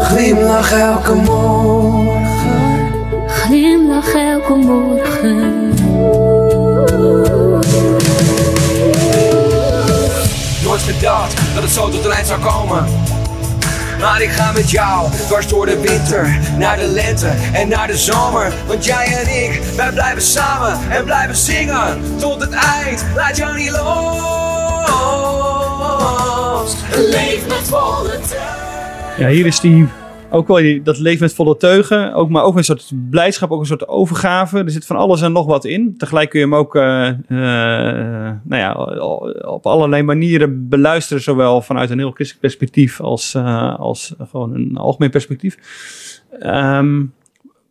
Glimlach 0.00 0.72
elke 0.72 1.14
morgen. 1.14 1.79
Elke 4.00 4.54
morgen. 4.54 5.68
Nooit 10.64 10.82
gedacht 10.82 11.54
dat 11.54 11.62
het 11.62 11.72
zo 11.72 11.88
tot 11.88 12.04
een 12.04 12.10
eind 12.10 12.26
zou 12.26 12.40
komen. 12.40 12.84
Maar 14.00 14.22
ik 14.22 14.30
ga 14.30 14.52
met 14.52 14.70
jou 14.70 15.10
dwars 15.10 15.48
door 15.48 15.66
de 15.66 15.80
winter, 15.80 16.38
naar 16.58 16.76
de 16.76 16.86
lente 16.86 17.32
en 17.52 17.68
naar 17.68 17.86
de 17.86 17.96
zomer. 17.96 18.52
Want 18.66 18.84
jij 18.84 19.06
en 19.06 19.44
ik, 19.44 19.62
wij 19.76 19.92
blijven 19.92 20.22
samen 20.22 20.78
en 20.90 21.04
blijven 21.04 21.36
zingen 21.36 22.16
tot 22.18 22.40
het 22.40 22.52
eind. 22.52 23.04
Laat 23.14 23.36
jou 23.36 23.56
niet 23.56 23.70
los. 23.70 23.90
Leef 26.96 27.46
met 27.48 27.68
volle 27.68 28.18
Ja, 29.16 29.28
hier 29.28 29.46
is 29.46 29.60
die 29.60 29.88
ook 30.30 30.48
wel 30.48 30.56
die, 30.56 30.82
dat 30.82 30.98
leef 30.98 31.20
met 31.20 31.34
volle 31.34 31.56
teugen. 31.56 32.14
Ook, 32.14 32.28
maar 32.28 32.44
ook 32.44 32.56
een 32.56 32.64
soort 32.64 32.92
blijdschap, 33.10 33.50
ook 33.50 33.60
een 33.60 33.66
soort 33.66 33.88
overgave. 33.88 34.58
Er 34.58 34.70
zit 34.70 34.86
van 34.86 34.96
alles 34.96 35.22
en 35.22 35.32
nog 35.32 35.46
wat 35.46 35.64
in. 35.64 35.94
Tegelijk 35.96 36.30
kun 36.30 36.40
je 36.40 36.46
hem 36.46 36.54
ook 36.54 36.76
eh, 36.76 37.08
eh, 37.08 38.34
nou 38.42 38.60
ja, 38.62 38.72
op 39.46 39.66
allerlei 39.66 40.02
manieren 40.02 40.68
beluisteren. 40.68 41.22
Zowel 41.22 41.62
vanuit 41.62 41.90
een 41.90 41.98
heel 41.98 42.10
christelijk 42.10 42.40
perspectief 42.40 43.00
als, 43.00 43.34
eh, 43.34 43.78
als 43.78 44.14
gewoon 44.30 44.54
een 44.54 44.76
algemeen 44.76 45.10
perspectief. 45.10 45.56
Ehm, 46.38 47.02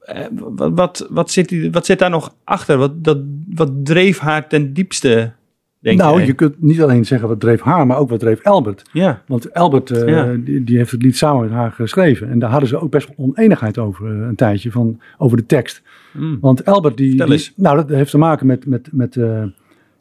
eh, 0.09 0.25
wat, 0.55 1.07
wat, 1.09 1.31
zit, 1.31 1.71
wat 1.71 1.85
zit 1.85 1.99
daar 1.99 2.09
nog 2.09 2.33
achter? 2.43 2.77
Wat, 2.77 3.03
dat, 3.03 3.17
wat 3.55 3.71
dreef 3.83 4.19
haar 4.19 4.47
ten 4.47 4.73
diepste, 4.73 5.31
denk 5.79 5.97
nou, 5.99 6.17
jij? 6.17 6.25
je 6.25 6.33
kunt 6.33 6.61
niet 6.61 6.81
alleen 6.81 7.05
zeggen 7.05 7.27
wat 7.27 7.39
dreef 7.39 7.61
haar, 7.61 7.87
maar 7.87 7.97
ook 7.97 8.09
wat 8.09 8.19
dreef 8.19 8.43
Albert. 8.43 8.89
Ja, 8.91 9.21
Want 9.27 9.53
Albert, 9.53 9.91
eh, 9.91 10.07
Ja. 10.07 10.33
die, 10.33 10.63
die 10.63 10.77
heeft 10.77 10.91
het 10.91 11.01
lied 11.03 11.17
samen 11.17 11.41
met 11.41 11.51
haar 11.51 11.71
geschreven. 11.71 12.29
En 12.29 12.39
daar 12.39 12.49
hadden 12.49 12.69
ze 12.69 12.79
ook 12.79 12.91
best 12.91 13.07
wel 13.07 13.25
oneenigheid 13.27 13.77
over 13.77 14.05
eh, 14.05 14.27
een 14.27 14.35
tijdje, 14.35 14.71
van, 14.71 14.99
over 15.17 15.37
de 15.37 15.45
tekst. 15.45 15.81
Mm. 16.13 16.37
Want 16.41 16.65
Albert, 16.65 16.97
die, 16.97 17.23
nou, 17.55 17.75
dat 17.75 17.89
heeft 17.89 18.11
te 18.11 18.17
maken 18.17 18.45
met, 18.47 18.65
met, 18.65 18.89
met 18.91 19.15
eh, 19.15 19.43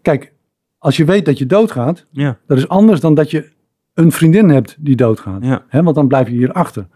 kijk, 0.02 0.32
als 0.78 0.96
je 0.96 1.04
weet 1.04 1.24
dat 1.24 1.38
je 1.38 1.46
doodgaat, 1.46 2.06
ja, 2.10 2.38
dat 2.46 2.58
is 2.58 2.68
anders 2.68 3.00
dan 3.00 3.14
dat 3.14 3.30
je 3.30 3.48
een 3.94 4.12
vriendin 4.12 4.48
hebt 4.48 4.76
die 4.80 4.96
doodgaat. 4.96 5.44
ja. 5.44 5.64
Hè, 5.68 5.82
want 5.82 5.96
dan 5.96 6.08
blijf 6.08 6.28
je 6.28 6.34
hier 6.34 6.52
achter. 6.52 6.86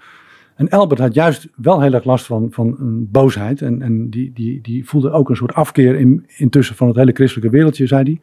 En 0.56 0.68
Albert 0.68 1.00
had 1.00 1.14
juist 1.14 1.48
wel 1.56 1.80
heel 1.80 1.92
erg 1.92 2.04
last 2.04 2.26
van, 2.26 2.46
van 2.50 2.76
een 2.78 3.08
boosheid. 3.10 3.62
En, 3.62 3.82
en 3.82 4.10
die, 4.10 4.32
die, 4.34 4.60
die 4.60 4.88
voelde 4.88 5.10
ook 5.10 5.28
een 5.28 5.36
soort 5.36 5.54
afkeer 5.54 5.94
in, 5.94 6.26
intussen 6.36 6.76
van 6.76 6.88
het 6.88 6.96
hele 6.96 7.12
christelijke 7.12 7.50
wereldje, 7.50 7.86
zei 7.86 8.02
hij. 8.02 8.20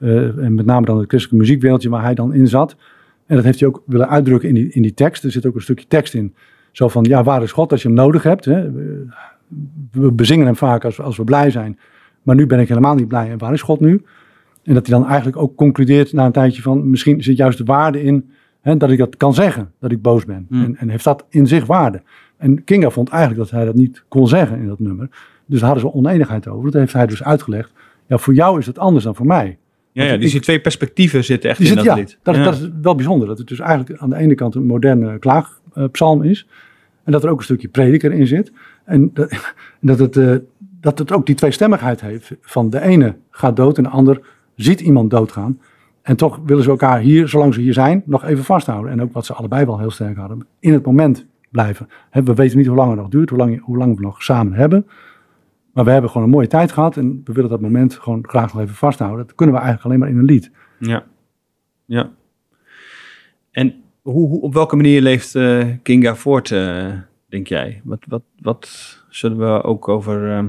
Eh, 0.00 0.38
en 0.38 0.54
met 0.54 0.66
name 0.66 0.86
dan 0.86 0.98
het 0.98 1.08
christelijke 1.08 1.40
muziekwereldje 1.40 1.88
waar 1.88 2.02
hij 2.02 2.14
dan 2.14 2.34
in 2.34 2.48
zat. 2.48 2.76
En 3.26 3.36
dat 3.36 3.44
heeft 3.44 3.60
hij 3.60 3.68
ook 3.68 3.82
willen 3.86 4.08
uitdrukken 4.08 4.48
in 4.48 4.54
die, 4.54 4.72
in 4.72 4.82
die 4.82 4.94
tekst. 4.94 5.24
Er 5.24 5.30
zit 5.30 5.46
ook 5.46 5.54
een 5.54 5.60
stukje 5.60 5.86
tekst 5.86 6.14
in. 6.14 6.34
Zo 6.72 6.88
van, 6.88 7.04
ja, 7.04 7.22
waar 7.22 7.42
is 7.42 7.52
God 7.52 7.72
als 7.72 7.82
je 7.82 7.88
hem 7.88 7.96
nodig 7.96 8.22
hebt? 8.22 8.44
Hè? 8.44 8.70
We, 9.90 10.12
bezingen 10.12 10.46
hem 10.46 10.56
vaak 10.56 10.84
als, 10.84 11.00
als 11.00 11.16
we 11.16 11.24
blij 11.24 11.50
zijn. 11.50 11.78
Maar 12.22 12.34
nu 12.34 12.46
ben 12.46 12.60
ik 12.60 12.68
helemaal 12.68 12.94
niet 12.94 13.08
blij. 13.08 13.30
En 13.30 13.38
waar 13.38 13.52
is 13.52 13.62
God 13.62 13.80
nu? 13.80 14.02
En 14.62 14.74
dat 14.74 14.86
hij 14.86 14.98
dan 14.98 15.06
eigenlijk 15.06 15.36
ook 15.36 15.56
concludeert 15.56 16.12
na 16.12 16.26
een 16.26 16.32
tijdje 16.32 16.62
van... 16.62 16.90
misschien 16.90 17.22
zit 17.22 17.36
juist 17.36 17.58
de 17.58 17.64
waarde 17.64 18.02
in 18.02 18.30
hè, 18.60 18.76
dat 18.76 18.90
ik 18.90 18.98
dat 18.98 19.16
kan 19.16 19.34
zeggen, 19.34 19.72
dat 19.78 19.90
ik 19.90 20.02
boos 20.02 20.24
ben. 20.24 20.46
Hmm. 20.48 20.64
En, 20.64 20.76
en 20.76 20.88
heeft 20.88 21.04
dat 21.04 21.24
in 21.28 21.46
zich 21.46 21.66
waarde? 21.66 22.02
En 22.36 22.64
Kinga 22.64 22.90
vond 22.90 23.08
eigenlijk 23.08 23.42
dat 23.42 23.50
hij 23.50 23.64
dat 23.64 23.74
niet 23.74 24.04
kon 24.08 24.28
zeggen 24.28 24.58
in 24.58 24.66
dat 24.66 24.78
nummer. 24.78 25.08
Dus 25.46 25.60
daar 25.60 25.70
hadden 25.70 25.90
ze 25.90 25.96
oneenigheid 25.96 26.48
over. 26.48 26.70
Dat 26.70 26.80
heeft 26.80 26.92
hij 26.92 27.06
dus 27.06 27.22
uitgelegd. 27.22 27.72
Ja, 28.06 28.18
voor 28.18 28.34
jou 28.34 28.58
is 28.58 28.66
dat 28.66 28.78
anders 28.78 29.04
dan 29.04 29.14
voor 29.14 29.26
mij. 29.26 29.58
Ja, 29.92 30.04
ja, 30.04 30.16
dus 30.16 30.32
die 30.32 30.40
twee 30.40 30.60
perspectieven 30.60 31.24
zitten 31.24 31.50
echt 31.50 31.58
Die 31.58 31.68
in 31.68 31.74
zit, 31.74 31.84
dat 31.84 31.94
ja, 31.94 32.00
lied. 32.00 32.18
dat, 32.22 32.34
Ja. 32.34 32.44
dat 32.44 32.54
is 32.54 32.68
wel 32.82 32.94
bijzonder. 32.94 33.28
Dat 33.28 33.38
het 33.38 33.46
dus 33.48 33.58
eigenlijk 33.58 34.00
aan 34.00 34.10
de 34.10 34.16
ene 34.16 34.34
kant 34.34 34.54
een 34.54 34.66
moderne 34.66 35.18
klaagpsalm 35.18 36.22
is. 36.22 36.46
En 37.04 37.12
dat 37.12 37.24
er 37.24 37.30
ook 37.30 37.38
een 37.38 37.44
stukje 37.44 37.68
prediker 37.68 38.12
in 38.12 38.26
zit. 38.26 38.52
En 38.84 39.10
dat, 39.14 39.30
dat, 39.80 39.98
het, 39.98 40.16
eh, 40.16 40.34
dat 40.80 40.98
het 40.98 41.12
ook 41.12 41.26
die 41.26 41.34
tweestemmigheid 41.34 42.00
heeft. 42.00 42.32
Van 42.40 42.70
de 42.70 42.80
ene 42.80 43.14
gaat 43.30 43.56
dood 43.56 43.76
en 43.76 43.82
de 43.82 43.88
ander 43.88 44.20
ziet 44.54 44.80
iemand 44.80 45.10
doodgaan. 45.10 45.58
En 46.02 46.16
toch 46.16 46.40
willen 46.44 46.62
ze 46.62 46.70
elkaar 46.70 47.00
hier, 47.00 47.28
zolang 47.28 47.54
ze 47.54 47.60
hier 47.60 47.72
zijn, 47.72 48.02
nog 48.06 48.24
even 48.24 48.44
vasthouden. 48.44 48.92
En 48.92 49.02
ook 49.02 49.12
wat 49.12 49.26
ze 49.26 49.32
allebei 49.32 49.64
wel 49.64 49.78
heel 49.78 49.90
sterk 49.90 50.16
hadden. 50.16 50.46
In 50.60 50.72
het 50.72 50.84
moment 50.84 51.26
blijven. 51.50 51.88
We 52.10 52.34
weten 52.34 52.58
niet 52.58 52.66
hoe 52.66 52.76
lang 52.76 52.90
het 52.90 53.00
nog 53.00 53.08
duurt, 53.08 53.28
hoe 53.30 53.38
lang, 53.38 53.60
hoe 53.62 53.76
lang 53.78 53.96
we 53.96 54.02
nog 54.02 54.22
samen 54.22 54.52
hebben. 54.52 54.86
Maar 55.72 55.84
we 55.84 55.90
hebben 55.90 56.10
gewoon 56.10 56.26
een 56.26 56.32
mooie 56.32 56.46
tijd 56.46 56.72
gehad. 56.72 56.96
En 56.96 57.20
we 57.24 57.32
willen 57.32 57.50
dat 57.50 57.60
moment 57.60 57.94
gewoon 57.94 58.24
graag 58.28 58.52
nog 58.52 58.62
even 58.62 58.74
vasthouden. 58.74 59.26
Dat 59.26 59.34
kunnen 59.34 59.54
we 59.54 59.60
eigenlijk 59.60 59.88
alleen 59.88 59.98
maar 59.98 60.08
in 60.08 60.18
een 60.18 60.34
lied. 60.34 60.50
Ja. 60.78 61.04
Ja. 61.84 62.10
En 63.50 63.74
hoe, 64.02 64.28
hoe, 64.28 64.40
op 64.40 64.54
welke 64.54 64.76
manier 64.76 65.02
leeft 65.02 65.34
eh, 65.34 65.68
Kinga 65.82 66.14
voort, 66.14 66.50
eh, 66.50 66.92
denk 67.26 67.46
jij? 67.46 67.80
Wat, 67.84 68.04
wat, 68.08 68.22
wat 68.40 68.96
zullen 69.08 69.38
we 69.38 69.62
ook 69.62 69.88
over 69.88 70.30
ehm, 70.30 70.48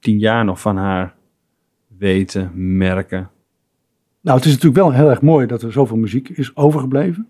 tien 0.00 0.18
jaar 0.18 0.44
nog 0.44 0.60
van 0.60 0.76
haar 0.76 1.14
weten, 1.98 2.76
merken? 2.76 3.30
Nou, 4.20 4.36
het 4.36 4.46
is 4.46 4.52
natuurlijk 4.52 4.82
wel 4.82 4.92
heel 4.92 5.10
erg 5.10 5.22
mooi 5.22 5.46
dat 5.46 5.62
er 5.62 5.72
zoveel 5.72 5.96
muziek 5.96 6.28
is 6.28 6.56
overgebleven. 6.56 7.28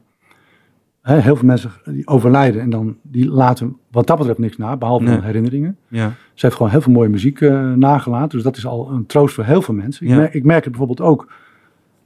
Hè, 1.08 1.20
heel 1.20 1.36
veel 1.36 1.46
mensen 1.46 1.70
die 1.84 2.06
overlijden 2.06 2.60
en 2.60 2.70
dan 2.70 2.96
die 3.02 3.28
laten 3.30 3.76
wat 3.90 4.06
dat 4.06 4.16
betreft 4.18 4.38
niks 4.38 4.56
na, 4.56 4.76
behalve 4.76 5.04
Nee. 5.04 5.20
herinneringen. 5.22 5.76
Ja. 5.88 6.08
Ze 6.34 6.44
heeft 6.46 6.56
gewoon 6.56 6.70
heel 6.72 6.80
veel 6.80 6.92
mooie 6.92 7.08
muziek 7.08 7.40
eh, 7.40 7.72
nagelaten, 7.72 8.28
dus 8.28 8.42
dat 8.42 8.56
is 8.56 8.66
al 8.66 8.90
een 8.90 9.06
troost 9.06 9.34
voor 9.34 9.44
heel 9.44 9.62
veel 9.62 9.74
mensen. 9.74 10.06
Ja. 10.06 10.12
Ik, 10.12 10.18
merk, 10.18 10.34
ik 10.34 10.44
merk 10.44 10.62
het 10.64 10.76
bijvoorbeeld 10.76 11.08
ook, 11.08 11.32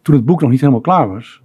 toen 0.03 0.15
het 0.15 0.25
boek 0.25 0.41
nog 0.41 0.51
niet 0.51 0.61
helemaal 0.61 0.81
klaar 0.81 1.09
was, 1.09 1.43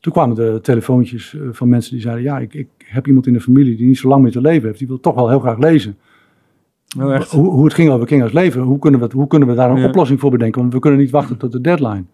toen 0.00 0.12
kwamen 0.12 0.36
de 0.36 0.58
telefoontjes 0.62 1.34
eh, 1.34 1.40
van 1.52 1.68
mensen 1.68 1.92
die 1.92 2.00
zeiden, 2.00 2.24
ja, 2.24 2.38
ik, 2.38 2.54
ik 2.54 2.68
heb 2.78 3.06
iemand 3.06 3.26
in 3.26 3.32
de 3.32 3.40
familie 3.40 3.76
die 3.76 3.86
niet 3.86 3.98
zo 3.98 4.08
lang 4.08 4.22
meer 4.22 4.32
te 4.32 4.40
leven 4.40 4.66
heeft, 4.66 4.78
die 4.78 4.88
wil 4.88 5.00
toch 5.00 5.14
wel 5.14 5.28
heel 5.28 5.40
graag 5.40 5.58
lezen. 5.58 5.96
Oh, 6.98 7.14
echt? 7.14 7.30
Hoe, 7.30 7.48
hoe 7.50 7.64
het 7.64 7.74
ging 7.74 7.90
over 7.90 8.06
Kinga's 8.06 8.32
leven, 8.32 8.62
hoe 8.62 8.78
kunnen 8.78 9.00
we, 9.00 9.08
hoe 9.14 9.26
kunnen 9.26 9.48
we 9.48 9.54
daar 9.54 9.70
een 9.70 9.80
Ja. 9.80 9.86
oplossing 9.88 10.20
voor 10.20 10.30
bedenken, 10.30 10.60
want 10.60 10.72
we 10.72 10.78
kunnen 10.78 11.00
niet 11.00 11.10
wachten 11.10 11.36
tot 11.36 11.52
de 11.52 11.60
deadline. 11.60 12.04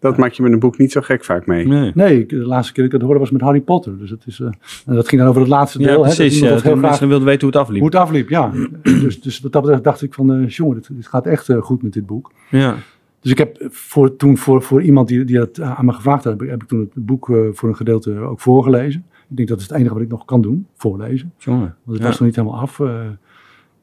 Dat 0.00 0.16
maak 0.16 0.32
je 0.32 0.42
met 0.42 0.52
een 0.52 0.58
boek 0.58 0.78
niet 0.78 0.92
zo 0.92 1.00
gek 1.00 1.24
vaak 1.24 1.46
mee. 1.46 1.66
Nee. 1.94 2.26
De 2.26 2.36
laatste 2.36 2.72
keer 2.72 2.84
dat 2.84 2.92
ik 2.92 2.98
dat 2.98 3.08
hoorde 3.08 3.18
was 3.18 3.30
met 3.30 3.40
Harry 3.40 3.60
Potter. 3.60 3.98
Dus 3.98 4.10
het 4.10 4.22
is, 4.26 4.40
eh, 4.40 4.46
en 4.86 4.94
dat 4.94 5.08
ging 5.08 5.20
dan 5.20 5.30
over 5.30 5.40
het 5.40 5.50
laatste 5.50 5.78
deel. 5.78 5.86
Ja, 5.86 5.92
hè, 5.92 6.02
dat 6.06 6.16
precies. 6.16 6.38
Ja, 6.38 6.48
dat 6.48 6.62
heel 6.62 6.70
toen 6.70 6.78
graag 6.78 6.90
mensen 6.90 7.08
wilden 7.08 7.26
weten 7.26 7.40
hoe 7.40 7.50
het 7.50 7.60
afliep. 7.60 7.80
hoe 7.80 7.88
het 7.90 7.98
afliep, 7.98 8.28
ja. 8.28 8.52
dus, 8.82 9.20
dus 9.20 9.40
wat 9.40 9.52
dat 9.52 9.62
betreft 9.62 9.84
dacht 9.84 10.02
ik 10.02 10.14
van, 10.14 10.32
eh, 10.32 10.48
jongen, 10.48 10.74
dit, 10.74 10.88
dit 10.96 11.06
gaat 11.06 11.26
echt 11.26 11.48
eh, 11.48 11.62
goed 11.62 11.82
met 11.82 11.92
dit 11.92 12.06
boek. 12.06 12.32
Ja. 12.50 12.74
Dus 13.20 13.30
ik 13.30 13.38
heb 13.38 13.56
voor, 13.70 14.16
toen 14.16 14.36
voor, 14.36 14.62
voor 14.62 14.82
iemand 14.82 15.08
die, 15.08 15.24
die 15.24 15.36
dat 15.36 15.60
aan 15.60 15.84
me 15.84 15.92
gevraagd 15.92 16.24
had, 16.24 16.32
heb 16.32 16.42
ik, 16.42 16.48
heb 16.50 16.62
ik 16.62 16.68
toen 16.68 16.80
het 16.80 17.06
boek 17.06 17.26
voor 17.52 17.68
een 17.68 17.76
gedeelte 17.76 18.18
ook 18.18 18.40
voorgelezen. 18.40 19.04
Ik 19.30 19.36
denk 19.36 19.48
dat 19.48 19.58
is 19.60 19.68
het 19.68 19.76
enige 19.76 19.94
wat 19.94 20.02
ik 20.02 20.08
nog 20.08 20.24
kan 20.24 20.40
doen, 20.42 20.66
voorlezen. 20.76 21.32
Jongen. 21.38 21.60
Want 21.60 21.74
het 21.84 21.98
Ja. 21.98 22.04
was 22.04 22.18
nog 22.18 22.28
niet 22.28 22.36
helemaal 22.36 22.60
af. 22.60 22.80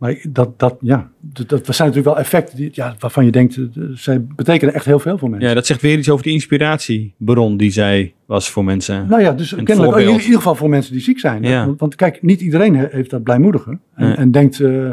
Maar 0.06 0.18
dat, 0.30 0.60
dat, 0.60 0.78
ja, 0.82 1.10
dat, 1.20 1.50
dat 1.50 1.66
zijn 1.76 1.88
natuurlijk 1.88 2.16
wel 2.16 2.18
effecten 2.24 2.58
die, 2.58 2.70
ja, 2.74 2.96
waarvan 3.00 3.26
je 3.26 3.32
denkt, 3.32 3.58
eh, 3.58 3.64
zij 3.94 4.22
betekenen 4.36 4.74
echt 4.74 4.86
heel 4.86 5.00
veel 5.00 5.18
voor 5.18 5.30
mensen. 5.30 5.50
Ja, 5.50 5.56
dat 5.56 5.66
zegt 5.66 5.82
weer 5.82 5.98
iets 5.98 6.10
over 6.10 6.24
die 6.24 6.34
inspiratiebron 6.34 7.58
die 7.58 7.72
zij 7.72 8.14
was 8.26 8.50
voor 8.50 8.64
mensen. 8.64 9.08
Nou 9.10 9.22
ja, 9.22 9.32
dus 9.32 9.52
Een 9.52 9.64
kennelijk 9.64 9.94
ook 9.94 10.00
in 10.00 10.04
voorbeeld. 10.06 10.24
ieder 10.26 10.38
geval 10.40 10.56
voor 10.56 10.70
mensen 10.70 10.92
die 10.94 11.02
ziek 11.02 11.20
zijn. 11.20 11.44
Ja. 11.44 11.66
Want, 11.66 11.80
want 11.80 11.96
kijk, 11.96 12.22
niet 12.22 12.42
iedereen 12.42 12.76
he- 12.76 12.88
heeft 12.92 13.10
dat 13.10 13.24
blijmoedige. 13.24 13.70
En, 13.96 14.08
Nee. 14.08 14.16
en 14.16 14.32
denkt, 14.32 14.60
eh, 14.60 14.90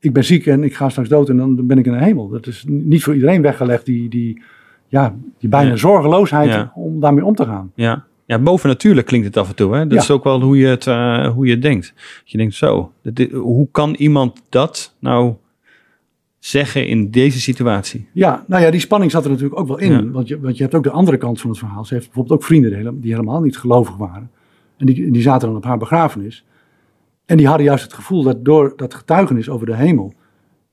ik 0.00 0.12
ben 0.12 0.24
ziek 0.24 0.46
en 0.46 0.64
ik 0.64 0.74
ga 0.74 0.88
straks 0.88 1.08
dood 1.08 1.28
en 1.28 1.36
dan 1.36 1.66
ben 1.66 1.78
ik 1.78 1.86
in 1.86 1.92
de 1.92 2.04
hemel. 2.04 2.28
Dat 2.28 2.46
is 2.46 2.64
niet 2.66 3.02
voor 3.02 3.14
iedereen 3.14 3.42
weggelegd, 3.42 3.84
die, 3.84 4.08
die, 4.08 4.42
ja, 4.88 5.14
die 5.38 5.48
bijna 5.48 5.76
zorgeloosheid 5.76 6.48
Ja. 6.50 6.72
om 6.74 7.00
daarmee 7.00 7.24
om 7.24 7.34
te 7.34 7.44
gaan. 7.44 7.72
Ja. 7.74 8.04
Ja, 8.26 8.38
bovennatuurlijk 8.38 9.06
klinkt 9.06 9.26
het 9.26 9.36
af 9.36 9.48
en 9.48 9.54
toe. 9.54 9.74
Hè? 9.74 9.82
Dat 9.86 9.92
Ja. 9.92 9.98
is 10.00 10.10
ook 10.10 10.24
wel 10.24 10.40
hoe 10.42 10.58
je 10.58 10.66
het, 10.66 10.86
eh, 10.86 11.28
hoe 11.28 11.46
je 11.46 11.52
het 11.52 11.62
denkt. 11.62 11.92
Dat 11.96 12.30
je 12.30 12.38
denkt, 12.38 12.54
zo, 12.54 12.92
dit- 13.02 13.32
hoe 13.32 13.68
kan 13.70 13.94
iemand 13.94 14.42
dat 14.48 14.94
nou 14.98 15.34
zeggen 16.38 16.86
in 16.86 17.10
deze 17.10 17.40
situatie? 17.40 18.08
Ja, 18.12 18.44
nou 18.46 18.62
ja, 18.62 18.70
die 18.70 18.80
spanning 18.80 19.10
zat 19.10 19.24
er 19.24 19.30
natuurlijk 19.30 19.60
ook 19.60 19.66
wel 19.68 19.78
in. 19.78 19.92
Ja. 19.92 20.10
Want, 20.10 20.28
je, 20.28 20.40
want 20.40 20.56
je 20.56 20.62
hebt 20.62 20.74
ook 20.74 20.82
de 20.82 20.90
andere 20.90 21.16
kant 21.16 21.40
van 21.40 21.50
het 21.50 21.58
verhaal. 21.58 21.84
Ze 21.84 21.94
heeft 21.94 22.06
bijvoorbeeld 22.06 22.38
ook 22.40 22.44
vrienden 22.46 23.00
die 23.00 23.10
helemaal 23.12 23.40
niet 23.40 23.58
gelovig 23.58 23.96
waren. 23.96 24.30
En 24.76 24.86
die, 24.86 25.10
die 25.10 25.22
zaten 25.22 25.48
dan 25.48 25.56
op 25.56 25.64
haar 25.64 25.78
begrafenis. 25.78 26.44
En 27.26 27.36
die 27.36 27.46
hadden 27.46 27.66
juist 27.66 27.84
het 27.84 27.92
gevoel 27.92 28.22
dat 28.22 28.44
door 28.44 28.72
dat 28.76 28.94
getuigenis 28.94 29.48
over 29.48 29.66
de 29.66 29.76
hemel... 29.76 30.12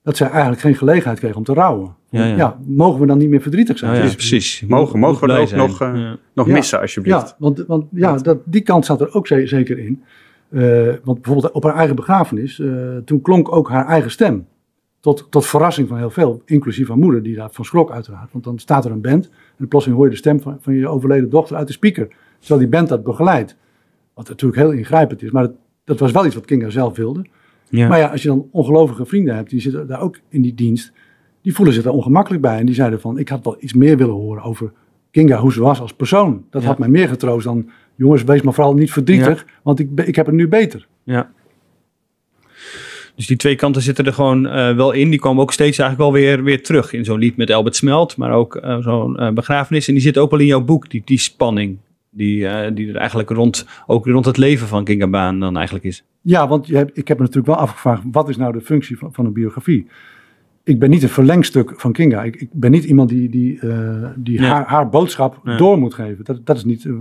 dat 0.03 0.17
zij 0.17 0.27
eigenlijk 0.29 0.61
geen 0.61 0.75
gelegenheid 0.75 1.19
kregen 1.19 1.37
om 1.37 1.43
te 1.43 1.53
rouwen. 1.53 1.95
Ja, 2.19 2.25
ja. 2.25 2.59
mogen 2.65 2.99
we 3.01 3.05
dan 3.07 3.17
niet 3.17 3.29
meer 3.29 3.41
verdrietig 3.41 3.77
zijn? 3.77 3.95
Ja, 3.95 4.01
Dus- 4.01 4.15
precies. 4.15 4.63
Mogen- 4.67 4.99
mogen 4.99 5.19
we 5.19 5.25
blij 5.25 5.39
ook 5.39 5.47
zijn. 5.47 5.59
nog, 5.59 5.81
eh, 5.81 5.91
Ja. 5.95 6.17
Nog 6.33 6.47
Ja. 6.47 6.53
missen, 6.53 6.79
alsjeblieft. 6.81 7.19
Ja, 7.29 7.35
want, 7.39 7.63
want 7.67 7.85
ja, 7.91 8.17
dat, 8.17 8.37
die 8.45 8.61
kant 8.61 8.85
zat 8.85 9.01
er 9.01 9.13
ook 9.13 9.27
ze- 9.27 9.47
zeker 9.47 9.79
in. 9.79 10.03
Eh, 10.49 10.61
want 11.03 11.21
bijvoorbeeld 11.21 11.51
op 11.53 11.63
haar 11.63 11.75
eigen 11.75 11.95
begrafenis, 11.95 12.59
eh, 12.59 12.97
toen 13.05 13.21
klonk 13.21 13.51
ook 13.55 13.69
haar 13.69 13.87
eigen 13.87 14.11
stem. 14.11 14.45
Tot, 14.99 15.27
tot 15.29 15.45
verrassing 15.45 15.87
van 15.87 15.97
heel 15.97 16.09
veel, 16.09 16.41
inclusief 16.45 16.87
haar 16.87 16.97
moeder, 16.97 17.23
die 17.23 17.35
daarvan 17.35 17.65
schrok 17.65 17.91
uiteraard. 17.91 18.31
Want 18.31 18.43
dan 18.43 18.59
staat 18.59 18.85
er 18.85 18.91
een 18.91 19.01
band 19.01 19.29
en 19.57 19.67
plotseling 19.67 19.99
hoor 19.99 20.07
je 20.09 20.15
de 20.15 20.19
stem 20.19 20.41
van, 20.41 20.57
van 20.61 20.73
je 20.73 20.87
overleden 20.87 21.29
dochter 21.29 21.55
uit 21.55 21.67
de 21.67 21.73
speaker. 21.73 22.07
Terwijl 22.39 22.59
die 22.59 22.69
band 22.69 22.89
dat 22.89 23.03
begeleidt. 23.03 23.57
Wat 24.13 24.27
natuurlijk 24.29 24.61
heel 24.61 24.71
ingrijpend 24.71 25.23
is, 25.23 25.31
maar 25.31 25.43
dat, 25.43 25.53
dat 25.83 25.99
was 25.99 26.11
wel 26.11 26.25
iets 26.25 26.35
wat 26.35 26.45
Kinga 26.45 26.69
zelf 26.69 26.95
wilde. 26.97 27.25
Ja. 27.69 27.87
Maar 27.87 27.97
ja, 27.99 28.07
als 28.07 28.21
je 28.21 28.27
dan 28.27 28.47
ongelovige 28.51 29.05
vrienden 29.05 29.35
hebt, 29.35 29.49
die 29.49 29.61
zitten 29.61 29.87
daar 29.87 30.01
ook 30.01 30.19
in 30.29 30.41
die 30.41 30.53
dienst, 30.53 30.91
die 31.43 31.53
voelen 31.55 31.73
zich 31.73 31.83
daar 31.83 31.93
ongemakkelijk 31.93 32.41
bij. 32.41 32.57
En 32.59 32.65
die 32.65 32.75
zeiden 32.75 33.01
van, 33.01 33.17
ik 33.17 33.29
had 33.29 33.43
wel 33.43 33.57
iets 33.59 33.73
meer 33.73 33.97
willen 33.97 34.13
horen 34.13 34.43
over 34.43 34.71
Kinga, 35.11 35.37
hoe 35.37 35.53
ze 35.53 35.61
was 35.61 35.79
als 35.79 35.93
persoon. 35.93 36.45
Dat 36.49 36.61
Ja. 36.61 36.67
had 36.67 36.77
mij 36.79 36.89
meer 36.89 37.07
getroost 37.07 37.45
dan, 37.45 37.69
jongens, 37.95 38.23
wees 38.23 38.41
maar 38.41 38.53
vooral 38.53 38.73
niet 38.73 38.91
verdrietig, 38.91 39.45
want 39.63 39.79
ik, 39.79 39.89
ik 39.95 40.15
heb 40.15 40.25
het 40.25 40.35
nu 40.35 40.47
beter. 40.47 40.87
Ja. 41.03 41.31
Dus 43.15 43.27
die 43.27 43.37
twee 43.37 43.55
kanten 43.55 43.81
zitten 43.81 44.05
er 44.05 44.13
gewoon 44.13 44.47
eh, 44.47 44.75
wel 44.75 44.91
in. 44.91 45.09
Die 45.09 45.19
komen 45.19 45.41
ook 45.43 45.51
steeds 45.53 45.77
eigenlijk 45.77 46.11
wel 46.11 46.21
weer, 46.21 46.43
weer 46.43 46.63
terug 46.63 46.93
in 46.93 47.05
zo'n 47.05 47.19
lied 47.19 47.37
met 47.37 47.51
Albert 47.51 47.75
Smelt, 47.75 48.17
maar 48.17 48.31
ook 48.31 48.55
eh, 48.55 48.77
zo'n 48.79 49.17
eh, 49.17 49.31
begrafenis. 49.31 49.87
En 49.87 49.93
die 49.93 50.03
zit 50.03 50.17
ook 50.17 50.31
wel 50.31 50.39
in 50.39 50.45
jouw 50.45 50.63
boek, 50.63 50.89
die, 50.89 51.01
die 51.05 51.17
spanning. 51.17 51.77
Die, 52.15 52.73
die 52.73 52.89
er 52.89 52.95
eigenlijk 52.95 53.29
rond, 53.29 53.65
ook 53.87 54.05
rond 54.05 54.25
het 54.25 54.37
leven 54.37 54.67
van 54.67 54.83
Kinga 54.83 55.07
Baan 55.07 55.39
dan 55.39 55.55
eigenlijk 55.55 55.85
is. 55.85 56.03
Ja, 56.21 56.47
want 56.47 56.67
je 56.67 56.75
hebt, 56.75 56.97
ik 56.97 57.07
heb 57.07 57.17
me 57.17 57.23
natuurlijk 57.23 57.53
wel 57.53 57.63
afgevraagd, 57.63 58.01
wat 58.11 58.29
is 58.29 58.37
nou 58.37 58.53
de 58.53 58.61
functie 58.61 58.97
van, 58.97 59.13
van 59.13 59.25
een 59.25 59.33
biografie? 59.33 59.87
Ik 60.63 60.79
ben 60.79 60.89
niet 60.89 61.03
een 61.03 61.09
verlengstuk 61.09 61.73
van 61.75 61.91
Kinga. 61.91 62.23
Ik, 62.23 62.35
ik 62.35 62.49
ben 62.51 62.71
niet 62.71 62.83
iemand 62.83 63.09
die, 63.09 63.29
die, 63.29 63.59
eh, 63.59 64.05
die 64.15 64.41
haar, 64.45 64.65
haar 64.65 64.89
boodschap 64.89 65.39
door 65.57 65.77
moet 65.79 65.93
geven. 65.93 66.23
Dat, 66.25 66.45
dat 66.45 66.55
is 66.57 66.63
niet 66.63 66.85
eh, 66.85 66.93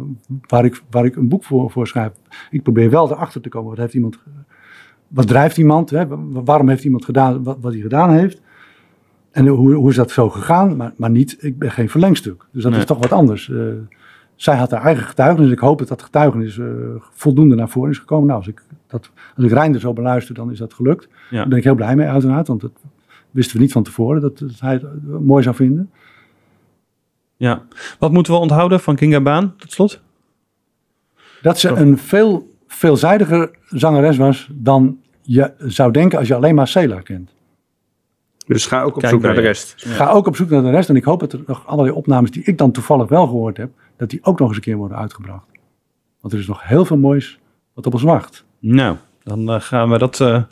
waar, 0.47 0.65
ik, 0.65 0.83
waar 0.91 1.05
ik 1.05 1.17
een 1.17 1.29
boek 1.29 1.45
voor, 1.45 1.71
voor 1.71 1.87
schrijf. 1.87 2.13
Ik 2.51 2.63
probeer 2.63 2.91
wel 2.91 3.11
erachter 3.11 3.41
te 3.41 3.49
komen. 3.49 3.69
Wat, 3.71 3.79
heeft 3.79 3.95
iemand, 3.95 4.19
wat 5.09 5.27
drijft 5.27 5.57
iemand? 5.59 5.91
Hè? 5.91 6.07
Wa- 6.07 6.43
Waarom 6.45 6.69
heeft 6.69 6.85
iemand 6.85 7.05
gedaan 7.05 7.43
wat, 7.43 7.57
wat 7.61 7.73
hij 7.73 7.81
gedaan 7.81 8.11
heeft? 8.13 8.41
En 9.31 9.47
hoe, 9.47 9.73
hoe 9.75 9.91
is 9.91 9.97
dat 9.97 10.11
zo 10.11 10.31
gegaan? 10.31 10.77
Maar, 10.77 10.93
maar 10.97 11.11
niet, 11.11 11.37
ik 11.41 11.59
ben 11.59 11.71
geen 11.71 11.89
verlengstuk. 11.89 12.45
Dus 12.51 12.63
dat 12.63 12.71
Nee. 12.73 12.81
is 12.81 12.87
toch 12.87 12.99
wat 12.99 13.13
anders. 13.13 13.51
Eh, 13.51 13.57
zij 14.35 14.57
had 14.57 14.71
haar 14.71 14.83
eigen 14.85 15.05
getuigenis. 15.05 15.51
Ik 15.51 15.59
hoop 15.59 15.79
dat 15.79 15.89
dat 15.89 16.03
getuigenis 16.03 16.61
voldoende 17.11 17.55
naar 17.55 17.69
voren 17.69 17.91
is 17.91 17.99
gekomen. 17.99 18.27
Nou, 18.27 18.39
als 18.39 18.49
ik, 18.49 18.63
dat, 18.87 19.11
als 19.37 19.45
ik 19.45 19.51
Reinder 19.53 19.81
zo 19.81 19.93
beluister, 19.93 20.35
dan 20.35 20.51
is 20.51 20.59
dat 20.59 20.75
gelukt. 20.75 21.09
Ja. 21.31 21.37
Daar 21.37 21.49
ben 21.49 21.59
ik 21.59 21.65
heel 21.65 21.75
blij 21.75 21.97
mee, 21.97 22.07
uiteraard. 22.07 22.47
Want 22.49 22.61
dat 22.61 22.71
wisten 23.33 23.57
we 23.57 23.63
niet 23.63 23.73
van 23.73 23.83
tevoren, 23.83 24.21
dat, 24.21 24.39
dat 24.39 24.61
hij 24.61 24.73
het 24.73 24.83
eh, 24.83 24.91
mooi 25.21 25.43
zou 25.43 25.57
vinden. 25.57 25.91
Ja. 27.37 27.63
Wat 27.99 28.13
moeten 28.13 28.33
we 28.33 28.39
onthouden 28.39 28.81
van 28.81 28.97
Kinga 28.97 29.21
Baan, 29.21 29.57
tot 29.57 29.73
slot? 29.73 30.01
Dat 31.43 31.59
ze 31.59 31.69
een 31.69 31.99
veel 31.99 32.51
veelzijdiger 32.67 33.51
zangeres 33.69 34.17
was 34.17 34.49
dan 34.53 34.99
je 35.23 35.53
zou 35.59 35.93
denken 35.93 36.19
als 36.19 36.29
je 36.29 36.35
alleen 36.35 36.55
maar 36.55 36.69
Sela 36.69 37.01
kent. 37.01 37.35
Dus 38.47 38.67
ga 38.67 38.83
ook 38.83 38.95
op 38.95 39.01
Kijk 39.01 39.13
zoek 39.13 39.23
naar 39.23 39.35
de 39.35 39.41
rest. 39.41 39.75
Ga 39.77 40.11
ook 40.11 40.27
op 40.27 40.37
zoek 40.37 40.51
naar 40.51 40.63
de 40.63 40.71
rest. 40.71 40.89
En 40.89 40.97
ik 40.97 41.05
hoop 41.05 41.21
dat 41.21 41.33
er 41.33 41.43
nog 41.47 41.67
allerlei 41.67 41.97
opnames 41.97 42.31
die 42.31 42.45
ik 42.45 42.59
dan 42.59 42.73
toevallig 42.73 43.09
wel 43.09 43.27
gehoord 43.27 43.57
heb, 43.57 43.71
dat 43.97 44.11
die 44.11 44.25
ook 44.25 44.39
nog 44.39 44.49
eens 44.49 44.57
een 44.57 44.63
keer 44.63 44.77
worden 44.77 44.99
uitgebracht. 44.99 45.47
Want 46.21 46.35
er 46.35 46.41
is 46.41 46.47
nog 46.47 46.69
heel 46.69 46.85
veel 46.85 46.97
moois 46.99 47.39
wat 47.75 47.87
op 47.87 47.93
ons 47.93 48.03
wacht. 48.03 48.45
Nou, 48.59 48.97
dan 49.25 49.51
eh, 49.51 49.61
gaan 49.61 49.91
we 49.91 49.99
dat 49.99 50.21
eh, 50.21 50.43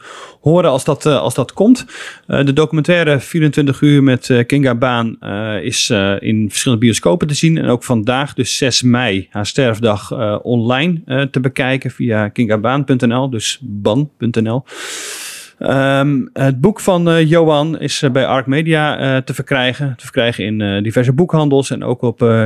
horen 0.41 0.71
als 0.71 0.85
dat, 0.85 1.07
eh, 1.07 1.19
als 1.19 1.35
dat 1.35 1.53
komt. 1.53 1.87
De 2.27 2.53
documentaire 2.53 3.21
24 3.21 3.81
uur 3.81 4.03
met 4.03 4.45
Kinga 4.47 4.75
Baan 4.75 5.19
is 5.63 5.91
in 6.19 6.47
verschillende 6.49 6.85
bioscopen 6.85 7.27
te 7.27 7.35
zien. 7.35 7.59
En 7.59 7.69
ook 7.69 7.85
vandaag, 7.85 8.35
dus 8.35 8.57
6 8.57 8.83
mei, 8.83 9.29
haar 9.31 9.47
sterfdag, 9.47 10.13
online 10.43 11.29
te 11.31 11.41
bekijken 11.41 11.91
via 11.91 12.29
kingabaan.nl, 12.29 13.31
dus 13.31 13.59
ban.nl. 13.61 14.65
Ehm, 15.61 16.27
het 16.33 16.61
boek 16.61 16.81
van 16.81 17.09
eh, 17.11 17.29
Johan 17.29 17.79
is 17.79 18.03
eh, 18.03 18.11
bij 18.11 18.27
Arc 18.27 18.47
Media 18.47 18.99
eh, 18.99 19.17
te 19.23 19.35
verkrijgen. 19.35 19.95
Te 19.97 20.03
verkrijgen 20.03 20.45
in 20.45 20.83
diverse 20.83 21.13
boekhandels 21.13 21.71
en 21.71 21.85
ook 21.85 22.03
op 22.03 22.23
eh, 22.23 22.45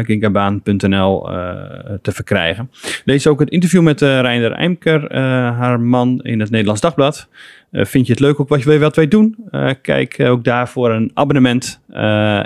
te 2.03 2.13
verkrijgen. 2.13 2.71
Lees 3.05 3.27
ook 3.27 3.41
het 3.41 3.51
interview 3.51 3.83
met 3.83 4.01
Reinder 4.01 4.53
Eimker, 4.53 5.15
haar 5.55 5.81
man 5.81 6.21
in 6.23 6.41
het 6.41 6.51
Nederlands 6.51 6.81
Dagblad. 6.81 7.29
Vind 7.73 8.07
je 8.07 8.13
het 8.13 8.21
leuk 8.21 8.41
ook 8.41 8.49
wat, 8.49 8.63
je, 8.63 8.79
wat 8.79 8.97
wij 8.97 9.09
doen? 9.09 9.37
Kijk 9.83 10.21
ook 10.21 10.45
daarvoor 10.45 10.91
een 10.91 11.11
abonnement. 11.15 11.81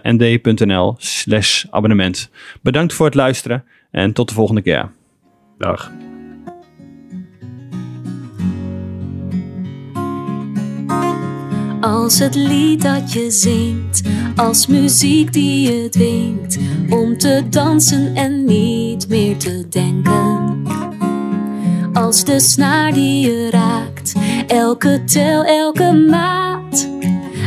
nd.nl 0.03 0.95
slash 0.99 1.65
abonnement. 1.71 2.31
Bedankt 2.63 2.95
voor 2.95 3.07
het 3.07 3.15
luisteren 3.15 3.65
en 3.91 4.13
tot 4.13 4.29
de 4.29 4.35
volgende 4.35 4.63
keer. 4.63 4.91
Dag. 5.59 5.91
Als 11.89 12.19
het 12.19 12.35
lied 12.35 12.83
dat 12.83 13.13
je 13.13 13.31
zingt, 13.31 14.03
als 14.37 14.67
muziek 14.67 15.33
die 15.33 15.73
je 15.73 15.89
dwingt 15.89 16.59
om 16.91 17.19
te 17.19 17.43
dansen 17.51 18.15
en 18.15 18.45
niet 18.45 19.09
meer 19.09 19.37
te 19.37 19.69
denken. 19.69 20.63
Als 21.93 22.25
de 22.25 22.41
snaar 22.41 22.93
die 22.93 23.27
je 23.27 23.51
raakt, 23.51 24.13
elke 24.47 25.03
tel, 25.05 25.45
elke 25.45 25.93
maat, 25.93 26.89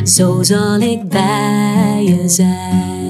zo 0.03 0.43
zal 0.43 0.79
ik 0.79 1.09
bij 1.09 2.03
je 2.05 2.29
zijn. 2.29 3.00